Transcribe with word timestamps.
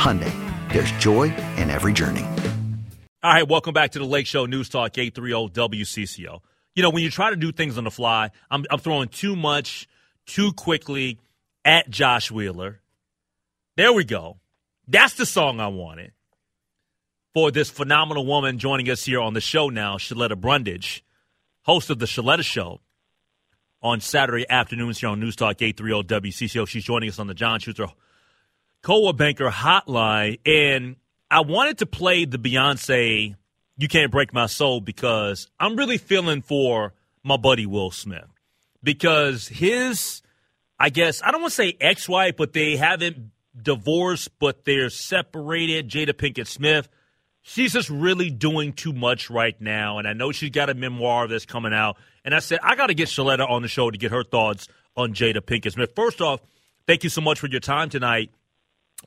Hyundai, 0.00 0.32
there's 0.72 0.90
joy 0.92 1.24
in 1.58 1.68
every 1.68 1.92
journey. 1.92 2.24
All 3.22 3.34
right, 3.34 3.46
welcome 3.46 3.74
back 3.74 3.90
to 3.90 3.98
the 3.98 4.06
Lake 4.06 4.26
Show 4.26 4.46
News 4.46 4.70
Talk 4.70 4.96
830 4.96 5.52
WCCO. 5.52 6.40
You 6.74 6.82
know, 6.82 6.88
when 6.88 7.02
you 7.02 7.10
try 7.10 7.28
to 7.28 7.36
do 7.36 7.52
things 7.52 7.76
on 7.76 7.84
the 7.84 7.90
fly, 7.90 8.30
I'm, 8.50 8.64
I'm 8.70 8.78
throwing 8.78 9.08
too 9.08 9.36
much 9.36 9.86
too 10.24 10.54
quickly 10.54 11.18
at 11.66 11.90
Josh 11.90 12.30
Wheeler. 12.30 12.80
There 13.76 13.92
we 13.92 14.04
go. 14.04 14.38
That's 14.88 15.14
the 15.14 15.26
song 15.26 15.60
I 15.60 15.68
wanted 15.68 16.12
for 17.34 17.50
this 17.50 17.68
phenomenal 17.68 18.24
woman 18.24 18.58
joining 18.58 18.88
us 18.88 19.04
here 19.04 19.20
on 19.20 19.34
the 19.34 19.42
show 19.42 19.68
now, 19.68 19.98
Sheletta 19.98 20.34
Brundidge, 20.34 21.02
host 21.64 21.90
of 21.90 21.98
the 21.98 22.06
Sheletta 22.06 22.42
Show 22.42 22.80
on 23.82 24.00
Saturday 24.00 24.48
afternoons 24.48 24.98
here 24.98 25.10
on 25.10 25.20
News 25.20 25.36
Talk 25.36 25.60
830 25.60 26.30
WCCO. 26.30 26.66
She's 26.66 26.84
joining 26.84 27.10
us 27.10 27.18
on 27.18 27.26
the 27.26 27.34
John 27.34 27.60
Schuster 27.60 27.88
Coldwell 28.82 29.12
Banker 29.12 29.50
Hotline. 29.50 30.38
And 30.46 30.96
I 31.30 31.40
wanted 31.40 31.78
to 31.78 31.86
play 31.86 32.24
the 32.24 32.38
Beyonce 32.38 33.34
You 33.76 33.88
Can't 33.88 34.10
Break 34.10 34.32
My 34.32 34.46
Soul 34.46 34.80
because 34.80 35.48
I'm 35.58 35.76
really 35.76 35.98
feeling 35.98 36.42
for 36.42 36.94
my 37.22 37.36
buddy 37.36 37.66
Will 37.66 37.90
Smith. 37.90 38.28
Because 38.82 39.48
his, 39.48 40.22
I 40.78 40.88
guess, 40.88 41.22
I 41.22 41.30
don't 41.30 41.42
want 41.42 41.52
to 41.52 41.56
say 41.56 41.76
ex 41.80 42.08
wife, 42.08 42.36
but 42.36 42.52
they 42.52 42.76
haven't 42.76 43.30
divorced, 43.60 44.38
but 44.38 44.64
they're 44.64 44.90
separated. 44.90 45.88
Jada 45.88 46.12
Pinkett 46.12 46.46
Smith 46.46 46.88
she's 47.42 47.72
just 47.72 47.90
really 47.90 48.30
doing 48.30 48.72
too 48.72 48.92
much 48.92 49.30
right 49.30 49.58
now. 49.60 49.98
And 49.98 50.06
I 50.06 50.12
know 50.12 50.32
she's 50.32 50.50
got 50.50 50.70
a 50.70 50.74
memoir 50.74 51.28
that's 51.28 51.46
coming 51.46 51.72
out. 51.72 51.96
And 52.24 52.34
I 52.34 52.40
said, 52.40 52.60
I 52.62 52.76
got 52.76 52.88
to 52.88 52.94
get 52.94 53.08
Sheletta 53.08 53.48
on 53.48 53.62
the 53.62 53.68
show 53.68 53.90
to 53.90 53.98
get 53.98 54.10
her 54.10 54.24
thoughts 54.24 54.68
on 54.96 55.14
Jada 55.14 55.40
Pinkett 55.40 55.72
Smith. 55.72 55.92
First 55.94 56.20
off, 56.20 56.40
thank 56.86 57.04
you 57.04 57.10
so 57.10 57.20
much 57.20 57.40
for 57.40 57.48
your 57.48 57.60
time 57.60 57.88
tonight, 57.88 58.30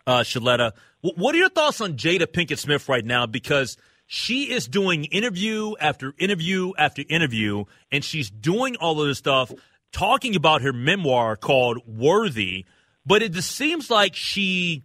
uh, 0.08 0.20
Sheletta. 0.20 0.72
W- 1.04 1.16
what 1.16 1.36
are 1.36 1.38
your 1.38 1.50
thoughts 1.50 1.82
on 1.82 1.94
Jada 1.94 2.28
Pinkett 2.28 2.60
Smith 2.60 2.88
right 2.90 3.06
now? 3.06 3.26
Because 3.26 3.78
she 4.06 4.52
is 4.52 4.68
doing 4.68 5.06
interview 5.06 5.74
after 5.80 6.14
interview 6.18 6.74
after 6.78 7.04
interview, 7.10 7.66
and 7.92 8.04
she's 8.04 8.30
doing 8.30 8.76
all 8.78 9.02
of 9.02 9.08
this 9.08 9.18
stuff, 9.18 9.52
talking 9.92 10.36
about 10.36 10.62
her 10.62 10.74
memoir 10.74 11.36
called 11.36 11.80
Worthy. 11.88 12.66
But 13.06 13.22
it 13.22 13.32
just 13.32 13.52
seems 13.52 13.90
like 13.90 14.16
she 14.16 14.84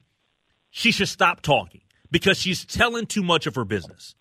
she 0.70 0.92
should 0.92 1.08
stop 1.08 1.40
talking 1.40 1.82
because 2.10 2.38
she's 2.38 2.64
telling 2.64 3.06
too 3.06 3.22
much 3.22 3.46
of 3.46 3.54
her 3.54 3.64
business? 3.64 4.14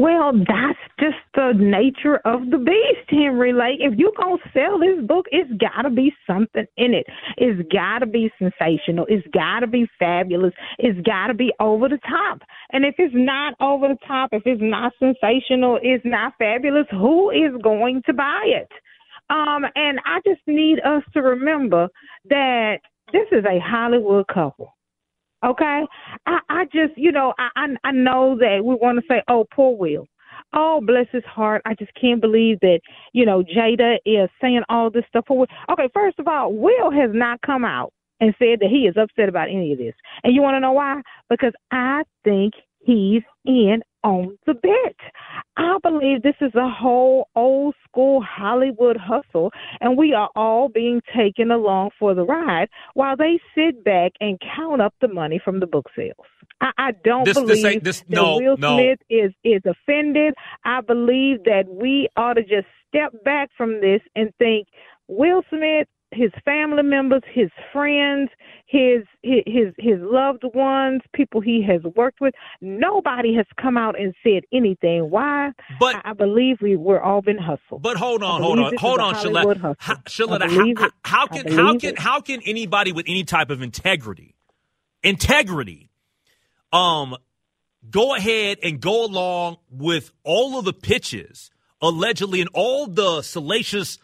Well, 0.00 0.32
that's 0.32 0.78
just 0.98 1.18
the 1.34 1.52
nature 1.58 2.22
of 2.24 2.48
the 2.48 2.56
beast, 2.56 3.10
Henry. 3.10 3.52
Like, 3.52 3.74
if 3.80 3.98
you're 3.98 4.16
going 4.16 4.38
to 4.38 4.50
sell 4.54 4.78
this 4.78 5.06
book, 5.06 5.26
it's 5.30 5.50
got 5.60 5.82
to 5.82 5.90
be 5.90 6.10
something 6.26 6.64
in 6.78 6.94
it. 6.94 7.04
It's 7.36 7.60
got 7.70 7.98
to 7.98 8.06
be 8.06 8.30
sensational. 8.38 9.04
It's 9.10 9.26
got 9.34 9.60
to 9.60 9.66
be 9.66 9.86
fabulous. 9.98 10.54
It's 10.78 10.98
got 11.06 11.26
to 11.26 11.34
be 11.34 11.52
over 11.60 11.86
the 11.86 11.98
top. 12.08 12.38
And 12.72 12.86
if 12.86 12.94
it's 12.96 13.12
not 13.14 13.52
over 13.60 13.88
the 13.88 13.98
top, 14.08 14.30
if 14.32 14.42
it's 14.46 14.62
not 14.64 14.94
sensational, 14.98 15.78
it's 15.82 16.04
not 16.06 16.32
fabulous, 16.38 16.86
who 16.92 17.28
is 17.28 17.52
going 17.62 18.00
to 18.06 18.14
buy 18.14 18.44
it? 18.46 18.72
Um, 19.28 19.66
and 19.74 20.00
I 20.06 20.20
just 20.26 20.40
need 20.46 20.78
us 20.80 21.02
to 21.12 21.20
remember 21.20 21.88
that 22.30 22.78
this 23.12 23.26
is 23.32 23.44
a 23.44 23.60
Hollywood 23.60 24.28
couple. 24.28 24.74
Okay, 25.44 25.84
I, 26.26 26.38
I 26.50 26.64
just, 26.66 26.96
you 26.96 27.12
know, 27.12 27.32
I, 27.38 27.48
I, 27.56 27.66
I 27.88 27.92
know 27.92 28.36
that 28.38 28.60
we 28.62 28.74
want 28.74 28.98
to 28.98 29.04
say, 29.08 29.22
oh, 29.28 29.46
poor 29.54 29.76
Will. 29.76 30.06
Oh, 30.52 30.80
bless 30.84 31.06
his 31.12 31.24
heart. 31.24 31.62
I 31.64 31.74
just 31.74 31.92
can't 31.98 32.20
believe 32.20 32.58
that, 32.60 32.80
you 33.12 33.24
know, 33.24 33.42
Jada 33.42 33.96
is 34.04 34.28
saying 34.40 34.62
all 34.68 34.90
this 34.90 35.04
stuff. 35.08 35.24
For 35.28 35.46
okay, 35.70 35.88
first 35.94 36.18
of 36.18 36.28
all, 36.28 36.52
Will 36.52 36.90
has 36.90 37.10
not 37.12 37.40
come 37.42 37.64
out 37.64 37.92
and 38.20 38.34
said 38.38 38.60
that 38.60 38.68
he 38.68 38.86
is 38.86 38.96
upset 38.96 39.28
about 39.28 39.48
any 39.48 39.72
of 39.72 39.78
this. 39.78 39.94
And 40.24 40.34
you 40.34 40.42
want 40.42 40.56
to 40.56 40.60
know 40.60 40.72
why? 40.72 41.00
Because 41.28 41.52
I 41.70 42.02
think 42.24 42.54
he's 42.80 43.22
in 43.44 43.82
on 44.02 44.38
the 44.46 44.54
bit. 44.54 44.96
I 45.56 45.76
believe 45.82 46.22
this 46.22 46.36
is 46.40 46.54
a 46.54 46.68
whole 46.68 47.28
old 47.34 47.74
school 47.88 48.22
Hollywood 48.22 48.96
hustle, 48.96 49.50
and 49.80 49.96
we 49.96 50.12
are 50.12 50.30
all 50.36 50.68
being 50.68 51.02
taken 51.14 51.50
along 51.50 51.90
for 51.98 52.14
the 52.14 52.24
ride 52.24 52.68
while 52.94 53.16
they 53.16 53.40
sit 53.54 53.84
back 53.84 54.12
and 54.20 54.40
count 54.56 54.80
up 54.80 54.94
the 55.00 55.08
money 55.08 55.40
from 55.42 55.60
the 55.60 55.66
book 55.66 55.86
sales. 55.96 56.14
I, 56.60 56.70
I 56.78 56.90
don't 57.04 57.24
this, 57.24 57.34
believe 57.34 57.62
this 57.62 57.82
this, 57.82 58.00
that 58.00 58.10
no, 58.10 58.36
Will 58.36 58.56
no. 58.56 58.76
Smith 58.76 58.98
is 59.08 59.32
is 59.44 59.62
offended. 59.64 60.34
I 60.64 60.80
believe 60.80 61.44
that 61.44 61.64
we 61.68 62.08
ought 62.16 62.34
to 62.34 62.42
just 62.42 62.66
step 62.88 63.12
back 63.24 63.50
from 63.56 63.80
this 63.80 64.00
and 64.14 64.32
think 64.38 64.68
Will 65.08 65.42
Smith 65.48 65.88
his 66.12 66.30
family 66.44 66.82
members, 66.82 67.22
his 67.32 67.50
friends, 67.72 68.30
his 68.66 69.02
his 69.22 69.74
his 69.78 69.98
loved 70.00 70.42
ones, 70.54 71.02
people 71.14 71.40
he 71.40 71.64
has 71.66 71.82
worked 71.94 72.20
with. 72.20 72.34
Nobody 72.60 73.34
has 73.34 73.46
come 73.60 73.76
out 73.76 73.98
and 73.98 74.14
said 74.22 74.42
anything. 74.52 75.10
Why? 75.10 75.50
But 75.78 75.96
I, 75.96 76.10
I 76.10 76.12
believe 76.12 76.58
we 76.60 76.76
we're 76.76 77.00
all 77.00 77.22
been 77.22 77.38
hustled. 77.38 77.82
But 77.82 77.96
hold 77.96 78.22
on, 78.22 78.42
hold 78.42 78.58
on, 78.58 78.76
hold 78.76 79.00
on, 79.00 79.14
Sheletta. 79.14 79.76
How, 79.78 79.94
Sheletta, 79.96 80.48
how, 80.48 80.84
how, 80.84 80.90
how 81.04 81.26
can 81.26 81.52
how 81.52 81.78
can 81.78 81.90
it. 81.90 81.98
how 81.98 82.20
can 82.20 82.40
anybody 82.44 82.92
with 82.92 83.06
any 83.08 83.24
type 83.24 83.50
of 83.50 83.62
integrity, 83.62 84.34
integrity, 85.02 85.90
um, 86.72 87.16
go 87.88 88.14
ahead 88.14 88.58
and 88.62 88.80
go 88.80 89.04
along 89.04 89.58
with 89.70 90.12
all 90.24 90.58
of 90.58 90.64
the 90.64 90.72
pitches 90.72 91.50
allegedly 91.80 92.40
and 92.40 92.50
all 92.52 92.86
the 92.86 93.22
salacious 93.22 93.98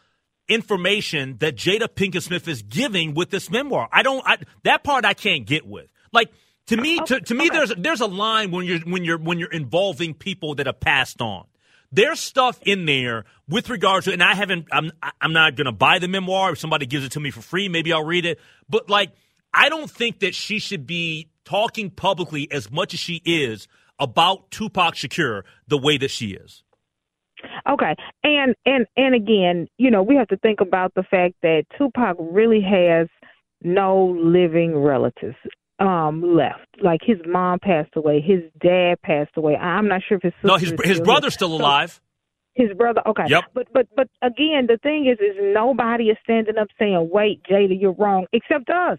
information 0.48 1.36
that 1.38 1.56
Jada 1.56 1.88
Pinkett 1.88 2.22
Smith 2.22 2.46
is 2.48 2.62
giving 2.62 3.14
with 3.14 3.30
this 3.30 3.50
memoir. 3.50 3.88
I 3.92 4.02
don't 4.02 4.26
I, 4.26 4.38
that 4.64 4.84
part 4.84 5.04
I 5.04 5.14
can't 5.14 5.46
get 5.46 5.66
with. 5.66 5.88
Like 6.12 6.30
to 6.66 6.76
me 6.76 7.00
to, 7.00 7.20
to 7.20 7.34
me 7.34 7.48
there's 7.48 7.72
there's 7.76 8.00
a 8.00 8.06
line 8.06 8.50
when 8.50 8.66
you're 8.66 8.80
when 8.80 9.04
you're 9.04 9.18
when 9.18 9.38
you're 9.38 9.52
involving 9.52 10.14
people 10.14 10.54
that 10.56 10.66
have 10.66 10.80
passed 10.80 11.20
on. 11.20 11.44
There's 11.92 12.20
stuff 12.20 12.58
in 12.62 12.84
there 12.84 13.24
with 13.48 13.70
regards 13.70 14.06
to 14.06 14.12
and 14.12 14.22
I 14.22 14.34
haven't 14.34 14.68
I'm 14.72 14.92
I'm 15.20 15.32
not 15.32 15.56
going 15.56 15.66
to 15.66 15.72
buy 15.72 15.98
the 15.98 16.08
memoir 16.08 16.52
if 16.52 16.58
somebody 16.58 16.86
gives 16.86 17.04
it 17.04 17.12
to 17.12 17.20
me 17.20 17.30
for 17.30 17.42
free 17.42 17.68
maybe 17.68 17.92
I'll 17.92 18.04
read 18.04 18.24
it. 18.24 18.40
But 18.68 18.88
like 18.88 19.12
I 19.52 19.68
don't 19.68 19.90
think 19.90 20.20
that 20.20 20.34
she 20.34 20.58
should 20.58 20.86
be 20.86 21.30
talking 21.44 21.90
publicly 21.90 22.50
as 22.50 22.70
much 22.70 22.94
as 22.94 23.00
she 23.00 23.22
is 23.24 23.68
about 23.98 24.50
Tupac 24.50 24.94
Shakur 24.94 25.42
the 25.66 25.78
way 25.78 25.96
that 25.96 26.10
she 26.10 26.32
is. 26.32 26.62
Okay, 27.68 27.94
and 28.24 28.54
and 28.64 28.86
and 28.96 29.14
again, 29.14 29.68
you 29.78 29.90
know, 29.90 30.02
we 30.02 30.16
have 30.16 30.28
to 30.28 30.36
think 30.38 30.60
about 30.60 30.92
the 30.94 31.02
fact 31.04 31.34
that 31.42 31.64
Tupac 31.78 32.16
really 32.18 32.60
has 32.62 33.08
no 33.62 34.06
living 34.22 34.76
relatives. 34.78 35.36
um 35.78 36.22
left. 36.36 36.66
Like 36.82 37.00
his 37.04 37.18
mom 37.26 37.58
passed 37.58 37.90
away, 37.96 38.20
his 38.22 38.40
dad 38.62 38.94
passed 39.02 39.36
away. 39.36 39.56
I'm 39.56 39.88
not 39.88 40.00
sure 40.08 40.16
if 40.16 40.22
his 40.22 40.32
sister 40.36 40.46
No, 40.48 40.56
his 40.56 40.72
is 40.72 40.78
his 40.84 40.96
still 40.96 41.04
brother's 41.04 41.34
still 41.34 41.50
So- 41.50 41.62
alive. 41.62 42.00
his 42.54 42.72
brother. 42.72 43.02
Okay. 43.06 43.24
Yep. 43.28 43.44
But 43.52 43.66
but 43.74 43.86
but 43.94 44.08
again, 44.22 44.66
the 44.68 44.78
thing 44.82 45.06
is, 45.06 45.18
is 45.20 45.36
nobody 45.54 46.04
is 46.04 46.16
standing 46.22 46.56
up 46.56 46.68
saying, 46.78 47.10
"Wait, 47.12 47.42
Jada, 47.44 47.78
you're 47.78 47.92
wrong," 47.92 48.24
except 48.32 48.70
us. 48.70 48.98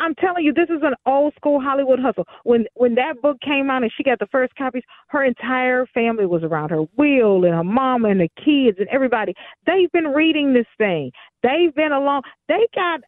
I'm 0.00 0.14
telling 0.16 0.44
you, 0.44 0.52
this 0.52 0.68
is 0.68 0.82
an 0.82 0.94
old 1.06 1.34
school 1.36 1.60
Hollywood 1.60 1.98
hustle. 1.98 2.26
When 2.44 2.66
when 2.74 2.94
that 2.96 3.20
book 3.22 3.38
came 3.40 3.70
out 3.70 3.82
and 3.82 3.92
she 3.96 4.02
got 4.02 4.18
the 4.18 4.26
first 4.30 4.54
copies, 4.56 4.82
her 5.08 5.24
entire 5.24 5.86
family 5.86 6.26
was 6.26 6.42
around 6.42 6.70
her. 6.70 6.82
Will 6.96 7.44
and 7.44 7.54
her 7.54 7.64
mama 7.64 8.08
and 8.08 8.20
the 8.20 8.28
kids 8.36 8.78
and 8.78 8.88
everybody. 8.88 9.34
They've 9.66 9.90
been 9.92 10.08
reading 10.08 10.52
this 10.52 10.66
thing. 10.78 11.10
They've 11.42 11.74
been 11.74 11.92
along. 11.92 12.22
They 12.48 12.66
got 12.74 13.00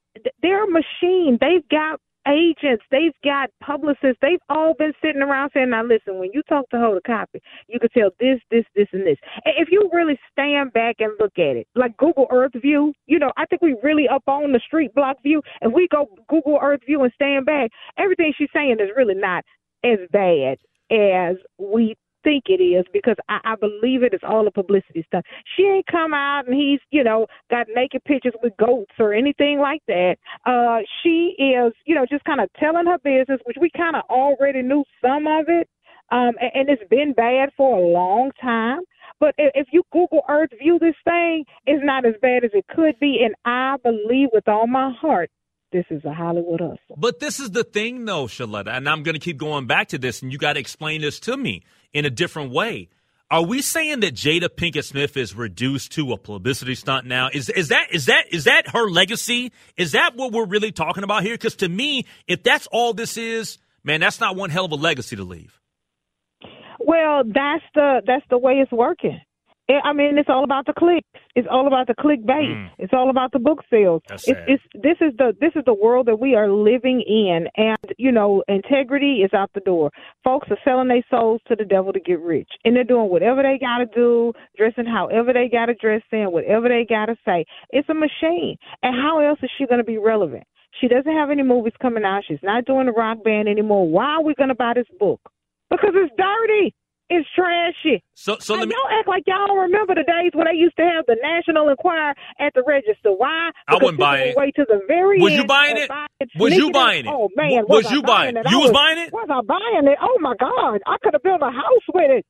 they're 0.43 0.65
a 0.65 0.71
machine. 0.71 1.39
They've 1.41 1.69
got 1.69 2.01
agents. 2.29 2.85
They've 2.91 3.15
got 3.23 3.50
publicists. 3.61 4.19
They've 4.21 4.41
all 4.49 4.75
been 4.75 4.93
sitting 5.03 5.23
around 5.23 5.50
saying, 5.53 5.71
"Now 5.71 5.82
listen, 5.85 6.19
when 6.19 6.31
you 6.32 6.43
talk 6.43 6.69
to 6.71 6.79
hold 6.79 6.97
a 6.97 7.00
copy, 7.00 7.41
you 7.69 7.79
can 7.79 7.91
tell 7.91 8.11
this, 8.21 8.41
this, 8.50 8.65
this, 8.75 8.88
and 8.93 9.06
this." 9.06 9.19
If 9.44 9.69
you 9.71 9.88
really 9.93 10.19
stand 10.32 10.73
back 10.73 10.97
and 10.99 11.12
look 11.21 11.38
at 11.38 11.56
it, 11.56 11.67
like 11.75 11.97
Google 11.97 12.26
Earth 12.31 12.53
View, 12.55 12.93
you 13.06 13.19
know, 13.19 13.32
I 13.37 13.47
think 13.47 13.62
we 13.62 13.76
really 13.82 14.09
up 14.09 14.25
on 14.26 14.53
the 14.53 14.61
street 14.61 14.94
block 14.94 15.23
view, 15.23 15.43
and 15.61 15.73
we 15.73 15.88
go 15.88 16.09
Google 16.29 16.59
Earth 16.61 16.81
View 16.87 17.03
and 17.03 17.12
stand 17.15 17.47
back. 17.47 17.71
Everything 17.99 18.32
she's 18.37 18.49
saying 18.55 18.76
is 18.81 18.91
really 18.97 19.15
not 19.15 19.44
as 19.85 19.99
bad 20.11 20.59
as 20.91 21.37
we 21.59 21.97
think 22.25 22.44
it 22.49 22.62
is 22.62 22.85
because 22.93 23.17
I, 23.29 23.38
I 23.44 23.55
believe 23.56 24.03
it 24.03 24.15
is 24.15 24.21
all 24.26 24.47
a 24.47 24.50
publicity 24.50 25.05
stuff. 25.06 25.25
She 25.56 25.62
ain't 25.62 25.87
come 25.87 26.12
out 26.12 26.47
and 26.47 26.55
he's, 26.56 26.81
you 26.91 27.05
know, 27.05 27.26
got 27.50 27.67
naked 27.75 28.03
pictures 28.05 28.35
with 28.43 28.56
goats 28.56 28.93
or 28.99 29.12
anything 29.12 29.61
like 29.61 29.82
that. 29.87 30.17
Uh 30.44 30.79
she 31.03 31.37
is, 31.38 31.73
you 31.85 31.94
know, 31.94 32.06
just 32.11 32.25
kind 32.25 32.41
of 32.41 32.49
telling 32.59 32.87
her 32.87 32.99
business, 32.99 33.41
which 33.44 33.59
we 33.61 33.71
kind 33.76 33.94
of 33.94 34.03
already 34.11 34.62
knew 34.62 34.85
some 35.00 35.26
of 35.26 35.44
it. 35.49 35.69
Um 36.11 36.32
and, 36.41 36.50
and 36.55 36.69
it's 36.69 36.88
been 36.91 37.12
bad 37.12 37.50
for 37.56 37.79
a 37.79 37.87
long 37.87 38.32
time. 38.41 38.81
But 39.21 39.35
if 39.38 39.69
you 39.71 39.82
Google 39.93 40.23
Earth 40.29 40.50
view 40.59 40.79
this 40.81 40.97
thing, 41.05 41.44
it's 41.67 41.85
not 41.85 42.05
as 42.05 42.15
bad 42.21 42.44
as 42.44 42.50
it 42.53 42.67
could 42.75 42.99
be. 42.99 43.21
And 43.25 43.35
I 43.44 43.76
believe 43.82 44.29
with 44.32 44.49
all 44.49 44.67
my 44.67 44.93
heart, 45.00 45.31
this 45.73 45.85
is 45.91 46.05
a 46.05 46.12
Hollywood 46.12 46.61
hustle. 46.61 46.97
But 46.97 47.19
this 47.19 47.41
is 47.41 47.50
the 47.50 47.65
thing, 47.65 48.05
though, 48.05 48.26
Sheletta, 48.26 48.69
and 48.69 48.88
I'm 48.88 49.03
going 49.03 49.15
to 49.15 49.21
keep 49.21 49.38
going 49.38 49.67
back 49.67 49.88
to 49.88 49.99
this, 49.99 50.23
and 50.23 50.32
you 50.32 50.38
got 50.38 50.53
to 50.53 50.61
explain 50.61 51.00
this 51.00 51.19
to 51.21 51.37
me 51.37 51.62
in 51.94 52.05
a 52.05 52.11
different 52.11 52.50
way. 52.50 52.91
Are 53.31 53.43
we 53.43 53.62
saying 53.62 54.00
that 54.00 54.14
Jada 54.14 54.49
Pinkett 54.49 54.85
Smith 54.85 55.17
is 55.17 55.35
reduced 55.35 55.93
to 55.93 56.12
a 56.12 56.19
publicity 56.19 56.75
stunt 56.75 57.06
now? 57.06 57.31
Is 57.32 57.49
is 57.49 57.69
that 57.69 57.87
is 57.91 58.06
that 58.06 58.26
is 58.31 58.44
that 58.44 58.69
her 58.69 58.91
legacy? 58.91 59.50
Is 59.76 59.93
that 59.93 60.14
what 60.14 60.32
we're 60.32 60.44
really 60.44 60.73
talking 60.73 61.05
about 61.05 61.23
here? 61.23 61.35
Because 61.35 61.56
to 61.56 61.69
me, 61.69 62.05
if 62.29 62.43
that's 62.43 62.67
all 62.67 62.93
this 62.93 63.17
is, 63.17 63.58
man, 63.82 64.00
that's 64.00 64.20
not 64.20 64.37
one 64.37 64.50
hell 64.50 64.67
of 64.67 64.73
a 64.73 64.76
legacy 64.76 65.17
to 65.17 65.25
leave. 65.25 65.58
Well, 66.79 67.23
that's 67.25 67.64
the 67.75 68.02
that's 68.06 68.25
the 68.29 68.38
way 68.38 68.55
it's 68.55 68.70
working. 68.70 69.20
I 69.69 69.93
mean, 69.94 70.19
it's 70.19 70.28
all 70.28 70.44
about 70.44 70.66
the 70.66 70.75
clicks. 70.76 71.08
It's 71.34 71.49
all 71.50 71.66
about 71.66 71.87
the 71.87 71.94
clickbait. 71.94 72.52
Mm. 72.52 72.70
It's 72.78 72.93
all 72.93 73.08
about 73.08 73.32
the 73.32 73.38
book 73.38 73.61
sales. 73.70 74.02
It's, 74.11 74.25
it's 74.46 74.62
this 74.75 74.96
is 75.00 75.16
the 75.16 75.34
this 75.40 75.52
is 75.56 75.62
the 75.64 75.75
world 75.75 76.06
that 76.06 76.20
we 76.20 76.34
are 76.34 76.50
living 76.50 77.02
in, 77.06 77.46
and 77.56 77.78
you 77.96 78.12
know, 78.12 78.43
integrity 78.46 79.22
is 79.25 79.32
out 79.32 79.50
the 79.55 79.61
door. 79.61 79.90
Folks 80.22 80.49
are 80.50 80.58
selling 80.64 80.88
their 80.88 81.05
souls 81.11 81.40
to 81.49 81.56
the 81.56 81.64
devil 81.64 81.93
to 81.93 82.00
get 82.00 82.20
rich, 82.20 82.50
and 82.64 82.76
they're 82.76 82.84
doing 82.84 83.08
whatever 83.08 83.43
they 83.43 83.58
got 83.58 83.78
to 83.78 83.87
do, 83.87 84.32
dressing 84.56 84.84
however 84.87 85.32
they 85.32 85.49
got 85.49 85.66
to 85.66 85.75
dress 85.75 86.02
in, 86.12 86.31
whatever 86.31 86.69
they 86.69 86.84
got 86.87 87.06
to 87.06 87.16
say. 87.25 87.44
It's 87.70 87.88
a 87.88 87.94
machine, 87.94 88.56
and 88.82 88.94
how 88.94 89.20
else 89.20 89.38
is 89.43 89.50
she 89.56 89.66
going 89.66 89.78
to 89.78 89.84
be 89.84 89.99
relevant? 89.99 90.44
She 90.81 90.88
doesn't 90.88 91.12
have 91.12 91.31
any 91.31 91.43
movies 91.43 91.72
coming 91.81 92.05
out. 92.05 92.25
She's 92.26 92.43
not 92.43 92.64
doing 92.64 92.87
the 92.87 92.93
rock 92.93 93.22
band 93.25 93.49
anymore. 93.49 93.88
Why 93.88 94.16
are 94.16 94.22
we 94.22 94.34
going 94.34 94.49
to 94.49 94.55
buy 94.55 94.72
this 94.75 94.87
book? 94.99 95.20
Because 95.70 95.93
it's 95.94 96.12
dirty. 96.19 96.75
It's 97.11 97.29
trashy. 97.37 98.03
So 98.15 98.39
so 98.41 98.56
let 98.56 98.69
me. 98.69 98.75
y'all 98.75 98.99
act 98.99 99.09
like 99.09 99.25
y'all 99.27 99.47
don't 99.47 99.59
remember 99.59 99.95
the 99.95 100.05
days 100.05 100.33
when 100.35 100.47
they 100.47 100.56
used 100.59 100.77
to 100.77 100.83
have 100.83 101.05
the 101.06 101.17
National 101.23 101.69
Enquirer 101.69 102.15
at 102.41 102.53
the 102.55 102.65
register. 102.67 103.12
Why? 103.12 103.51
I 103.69 103.75
Because 103.75 103.83
wasn't 103.83 104.01
buying 104.01 104.29
it. 104.31 104.37
would 104.37 104.45
Wait 104.45 104.55
to 104.56 104.67
the 104.69 104.81
very 104.89 105.21
Was 105.21 105.33
you 105.35 105.45
buying 105.45 105.77
it? 105.77 105.89
buy 105.89 106.06
Was 106.37 106.55
you 106.56 106.71
buying 106.71 107.06
it? 107.06 107.11
Oh 107.12 107.29
man, 107.37 107.65
was, 107.69 107.85
was 107.85 107.93
you 107.93 108.03
buying 108.03 108.37
it? 108.37 108.47
it? 108.47 108.51
You 108.51 108.59
I 108.59 108.62
was 108.62 108.73
buying 108.73 108.99
it? 108.99 109.12
Was 109.12 109.29
I 109.31 109.41
buying 109.43 109.87
it? 109.93 109.99
Oh 110.03 110.19
my 110.21 110.35
God! 110.41 110.81
I 110.87 110.97
could 111.03 111.15
have 111.15 111.23
built 111.23 111.43
a 111.43 111.51
house 111.53 111.87
with 111.93 112.11
it. 112.11 112.27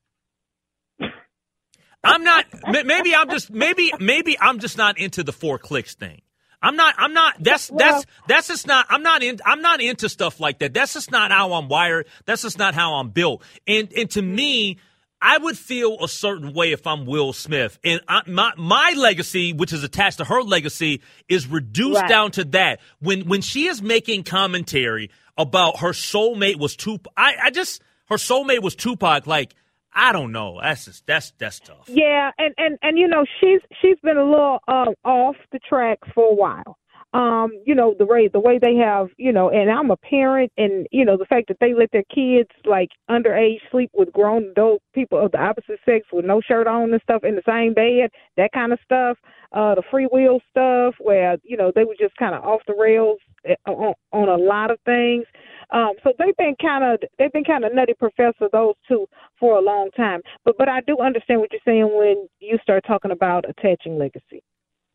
I'm 2.03 2.23
not. 2.23 2.45
Maybe 2.85 3.15
I'm 3.15 3.29
just. 3.29 3.51
Maybe 3.51 3.91
maybe 3.99 4.37
I'm 4.39 4.59
just 4.59 4.77
not 4.77 4.97
into 4.99 5.23
the 5.23 5.33
four 5.33 5.57
clicks 5.57 5.95
thing. 5.95 6.21
I'm 6.61 6.75
not. 6.75 6.95
I'm 6.97 7.13
not. 7.13 7.35
That's 7.39 7.67
that's 7.75 8.05
that's 8.27 8.47
just 8.47 8.67
not. 8.67 8.85
I'm 8.89 9.03
not 9.03 9.23
in. 9.23 9.39
I'm 9.45 9.61
not 9.61 9.81
into 9.81 10.09
stuff 10.09 10.39
like 10.39 10.59
that. 10.59 10.73
That's 10.73 10.93
just 10.93 11.11
not 11.11 11.31
how 11.31 11.53
I'm 11.53 11.67
wired. 11.67 12.07
That's 12.25 12.41
just 12.43 12.57
not 12.57 12.73
how 12.75 12.95
I'm 12.95 13.09
built. 13.09 13.43
And 13.67 13.91
and 13.93 14.09
to 14.11 14.21
me. 14.21 14.77
I 15.21 15.37
would 15.39 15.57
feel 15.57 16.03
a 16.03 16.09
certain 16.09 16.53
way 16.53 16.71
if 16.71 16.85
I'm 16.85 17.05
Will 17.07 17.33
Smith, 17.33 17.79
and 17.83 17.99
I, 18.07 18.21
my 18.27 18.51
my 18.57 18.93
legacy, 18.95 19.53
which 19.53 19.73
is 19.73 19.83
attached 19.83 20.17
to 20.17 20.25
her 20.25 20.43
legacy, 20.43 21.01
is 21.27 21.47
reduced 21.47 22.01
Right. 22.01 22.09
down 22.09 22.31
to 22.31 22.43
that. 22.43 22.79
When 22.99 23.21
when 23.27 23.41
she 23.41 23.65
is 23.67 23.81
making 23.81 24.25
commentary 24.25 25.09
about 25.35 25.79
her 25.79 25.91
soulmate 25.93 26.59
was 26.59 26.75
Tupac, 26.75 27.11
I, 27.17 27.33
I 27.45 27.49
just 27.49 27.81
her 28.09 28.17
soulmate 28.17 28.61
was 28.61 28.75
Tupac. 28.75 29.25
Like 29.25 29.55
I 29.95 30.11
don't 30.11 30.33
know. 30.33 30.59
That's 30.61 30.85
just 30.85 31.07
that's 31.07 31.31
that's 31.39 31.59
tough. 31.61 31.87
Yeah, 31.87 32.31
and 32.37 32.53
and 32.57 32.77
and 32.81 32.99
you 32.99 33.07
know 33.07 33.25
she's 33.39 33.61
she's 33.81 33.97
been 34.03 34.17
a 34.17 34.29
little 34.29 34.59
uh, 34.67 34.91
off 35.05 35.37
the 35.53 35.59
tracks 35.59 36.07
for 36.13 36.29
a 36.31 36.35
while. 36.35 36.77
Um, 37.13 37.51
you 37.65 37.73
know 37.73 37.95
the 37.97 38.05
way 38.05 38.27
the 38.27 38.41
way 38.41 38.59
they 38.61 38.75
have, 38.75 39.07
you 39.15 39.31
know, 39.31 39.49
and 39.49 39.71
I'm 39.71 39.89
a 39.89 39.95
parent, 39.95 40.51
and 40.57 40.85
you 40.91 41.05
know 41.05 41.15
the 41.15 41.25
fact 41.25 41.47
that 41.47 41.57
they 41.61 41.73
let 41.73 41.91
their 41.93 42.03
kids 42.13 42.49
like 42.65 42.89
underage 43.09 43.59
sleep 43.71 43.89
with 43.93 44.11
grown 44.11 44.49
adult 44.51 44.81
people 44.93 45.23
of 45.23 45.31
the 45.31 45.41
opposite 45.41 45.79
sex 45.85 46.07
with 46.11 46.25
no 46.25 46.41
shirt 46.41 46.67
on 46.67 46.91
and 46.91 47.01
stuff 47.01 47.23
in 47.23 47.35
the 47.35 47.41
same 47.47 47.73
bed, 47.73 48.09
that 48.35 48.51
kind 48.51 48.73
of 48.73 48.79
stuff. 48.83 49.17
Uh, 49.53 49.75
the 49.75 49.83
free 49.89 50.09
will 50.11 50.41
stuff 50.49 50.95
where 50.99 51.37
you 51.43 51.55
know 51.55 51.71
they 51.73 51.85
were 51.85 51.95
just 51.97 52.17
kind 52.17 52.35
of 52.35 52.43
off 52.43 52.59
the 52.67 52.75
rails 52.77 53.19
on, 53.65 53.93
on 54.11 54.29
a 54.29 54.35
lot 54.35 54.71
of 54.71 54.79
things. 54.85 55.25
Um, 55.71 55.93
so 56.03 56.13
they've 56.19 56.37
been 56.37 56.55
kind 56.61 56.83
of 56.83 56.99
they've 57.17 57.31
been 57.31 57.43
kind 57.43 57.65
of 57.65 57.73
nutty 57.73 57.93
professor 57.93 58.49
those 58.51 58.75
two 58.87 59.07
for 59.39 59.57
a 59.57 59.61
long 59.61 59.89
time. 59.95 60.21
But 60.43 60.55
but 60.57 60.69
I 60.69 60.81
do 60.81 60.97
understand 60.99 61.39
what 61.39 61.51
you're 61.51 61.61
saying 61.65 61.89
when 61.91 62.27
you 62.39 62.57
start 62.61 62.83
talking 62.87 63.11
about 63.11 63.45
attaching 63.49 63.97
legacy. 63.97 64.43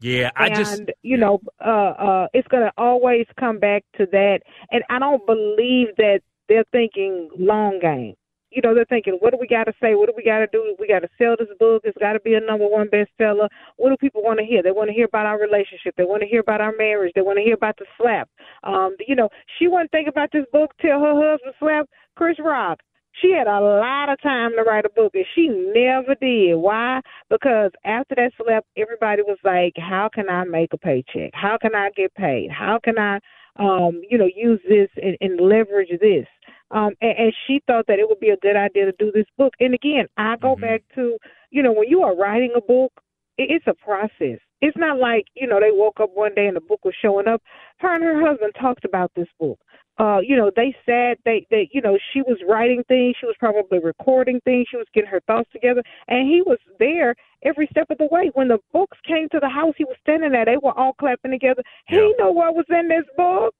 Yeah, 0.00 0.30
I 0.36 0.46
and 0.46 0.56
just 0.56 0.82
you 1.02 1.16
know, 1.16 1.40
uh, 1.64 1.68
uh, 1.68 2.26
it's 2.32 2.48
gonna 2.48 2.72
always 2.78 3.26
come 3.38 3.58
back 3.58 3.84
to 3.98 4.06
that. 4.12 4.40
And 4.70 4.82
I 4.88 4.98
don't 4.98 5.24
believe 5.26 5.88
that 5.98 6.20
they're 6.48 6.64
thinking 6.72 7.28
long 7.38 7.78
game. 7.80 8.14
You 8.50 8.62
know, 8.62 8.74
they're 8.74 8.84
thinking, 8.84 9.16
what 9.20 9.30
do 9.30 9.38
we 9.40 9.46
got 9.46 9.64
to 9.64 9.72
say? 9.80 9.94
What 9.94 10.06
do 10.06 10.12
we 10.16 10.24
got 10.24 10.40
to 10.40 10.48
do? 10.50 10.74
We 10.78 10.88
got 10.88 11.00
to 11.00 11.08
sell 11.18 11.36
this 11.38 11.48
book. 11.58 11.82
It's 11.84 11.96
got 11.98 12.14
to 12.14 12.20
be 12.20 12.34
a 12.34 12.40
number 12.40 12.66
one 12.66 12.88
bestseller. 12.88 13.48
What 13.76 13.90
do 13.90 13.96
people 13.96 14.22
want 14.22 14.38
to 14.40 14.44
hear? 14.44 14.62
They 14.62 14.72
want 14.72 14.88
to 14.88 14.94
hear 14.94 15.06
about 15.06 15.26
our 15.26 15.38
relationship. 15.38 15.94
They 15.96 16.04
want 16.04 16.22
to 16.22 16.28
hear 16.28 16.40
about 16.40 16.60
our 16.60 16.74
marriage. 16.76 17.12
They 17.14 17.22
want 17.22 17.38
to 17.38 17.44
hear 17.44 17.54
about 17.54 17.76
the 17.78 17.86
slap. 17.96 18.28
Um, 18.64 18.96
you 19.06 19.14
know, 19.14 19.28
she 19.58 19.68
wasn't 19.68 19.92
thinking 19.92 20.08
about 20.12 20.30
this 20.32 20.46
book 20.52 20.72
till 20.80 20.98
her 20.98 21.14
husband 21.14 21.54
slapped 21.58 21.90
Chris 22.16 22.36
Rock. 22.38 22.80
She 23.20 23.32
had 23.32 23.48
a 23.48 23.60
lot 23.60 24.08
of 24.08 24.20
time 24.22 24.52
to 24.56 24.62
write 24.62 24.84
a 24.84 24.88
book, 24.88 25.12
and 25.14 25.24
she 25.34 25.48
never 25.48 26.14
did. 26.14 26.54
Why? 26.54 27.00
Because 27.28 27.72
after 27.84 28.14
that 28.14 28.32
slap, 28.36 28.64
everybody 28.76 29.22
was 29.22 29.38
like, 29.44 29.74
"How 29.76 30.08
can 30.12 30.28
I 30.28 30.44
make 30.44 30.72
a 30.72 30.78
paycheck? 30.78 31.32
How 31.34 31.58
can 31.60 31.74
I 31.74 31.90
get 31.90 32.14
paid? 32.14 32.50
How 32.50 32.78
can 32.82 32.98
I, 32.98 33.18
um, 33.56 34.00
you 34.08 34.16
know, 34.16 34.28
use 34.34 34.60
this 34.68 34.88
and, 35.02 35.16
and 35.20 35.40
leverage 35.40 35.90
this?" 36.00 36.26
Um, 36.70 36.92
and, 37.00 37.18
and 37.18 37.34
she 37.46 37.60
thought 37.66 37.86
that 37.88 37.98
it 37.98 38.08
would 38.08 38.20
be 38.20 38.30
a 38.30 38.36
good 38.36 38.56
idea 38.56 38.86
to 38.86 38.92
do 38.98 39.10
this 39.12 39.26
book. 39.36 39.54
And 39.60 39.74
again, 39.74 40.06
I 40.16 40.36
go 40.36 40.56
Mhm. 40.56 40.60
back 40.60 40.82
to, 40.94 41.18
you 41.50 41.62
know, 41.62 41.72
when 41.72 41.88
you 41.88 42.02
are 42.02 42.14
writing 42.14 42.52
a 42.54 42.60
book, 42.60 42.92
it, 43.38 43.50
it's 43.50 43.66
a 43.66 43.74
process. 43.74 44.38
It's 44.60 44.76
not 44.76 44.98
like 44.98 45.24
you 45.34 45.46
know 45.46 45.58
they 45.58 45.70
woke 45.72 46.00
up 46.00 46.10
one 46.14 46.34
day 46.34 46.46
and 46.46 46.56
the 46.56 46.60
book 46.60 46.84
was 46.84 46.94
showing 47.00 47.26
up. 47.26 47.42
Her 47.78 47.94
and 47.94 48.04
her 48.04 48.20
husband 48.20 48.54
talked 48.54 48.84
about 48.84 49.10
this 49.14 49.28
book 49.38 49.58
uh, 50.00 50.18
you 50.20 50.34
know, 50.34 50.50
they 50.56 50.74
said 50.86 51.18
they, 51.26 51.46
they, 51.50 51.68
you 51.72 51.82
know, 51.82 51.98
she 52.12 52.22
was 52.22 52.38
writing 52.48 52.82
things, 52.88 53.14
she 53.20 53.26
was 53.26 53.36
probably 53.38 53.78
recording 53.78 54.40
things, 54.46 54.66
she 54.70 54.78
was 54.78 54.86
getting 54.94 55.10
her 55.10 55.20
thoughts 55.26 55.50
together, 55.52 55.82
and 56.08 56.26
he 56.26 56.40
was 56.40 56.58
there 56.78 57.14
every 57.44 57.68
step 57.70 57.90
of 57.90 57.98
the 57.98 58.08
way. 58.10 58.30
When 58.32 58.48
the 58.48 58.58
books 58.72 58.96
came 59.06 59.28
to 59.28 59.38
the 59.40 59.48
house, 59.48 59.74
he 59.76 59.84
was 59.84 59.96
standing 60.00 60.32
there. 60.32 60.46
They 60.46 60.56
were 60.56 60.76
all 60.78 60.94
clapping 60.94 61.32
together. 61.32 61.62
He 61.86 61.96
Yeah. 61.96 62.12
know 62.18 62.30
what 62.30 62.54
was 62.54 62.64
in 62.70 62.88
this 62.88 63.04
book. 63.14 63.54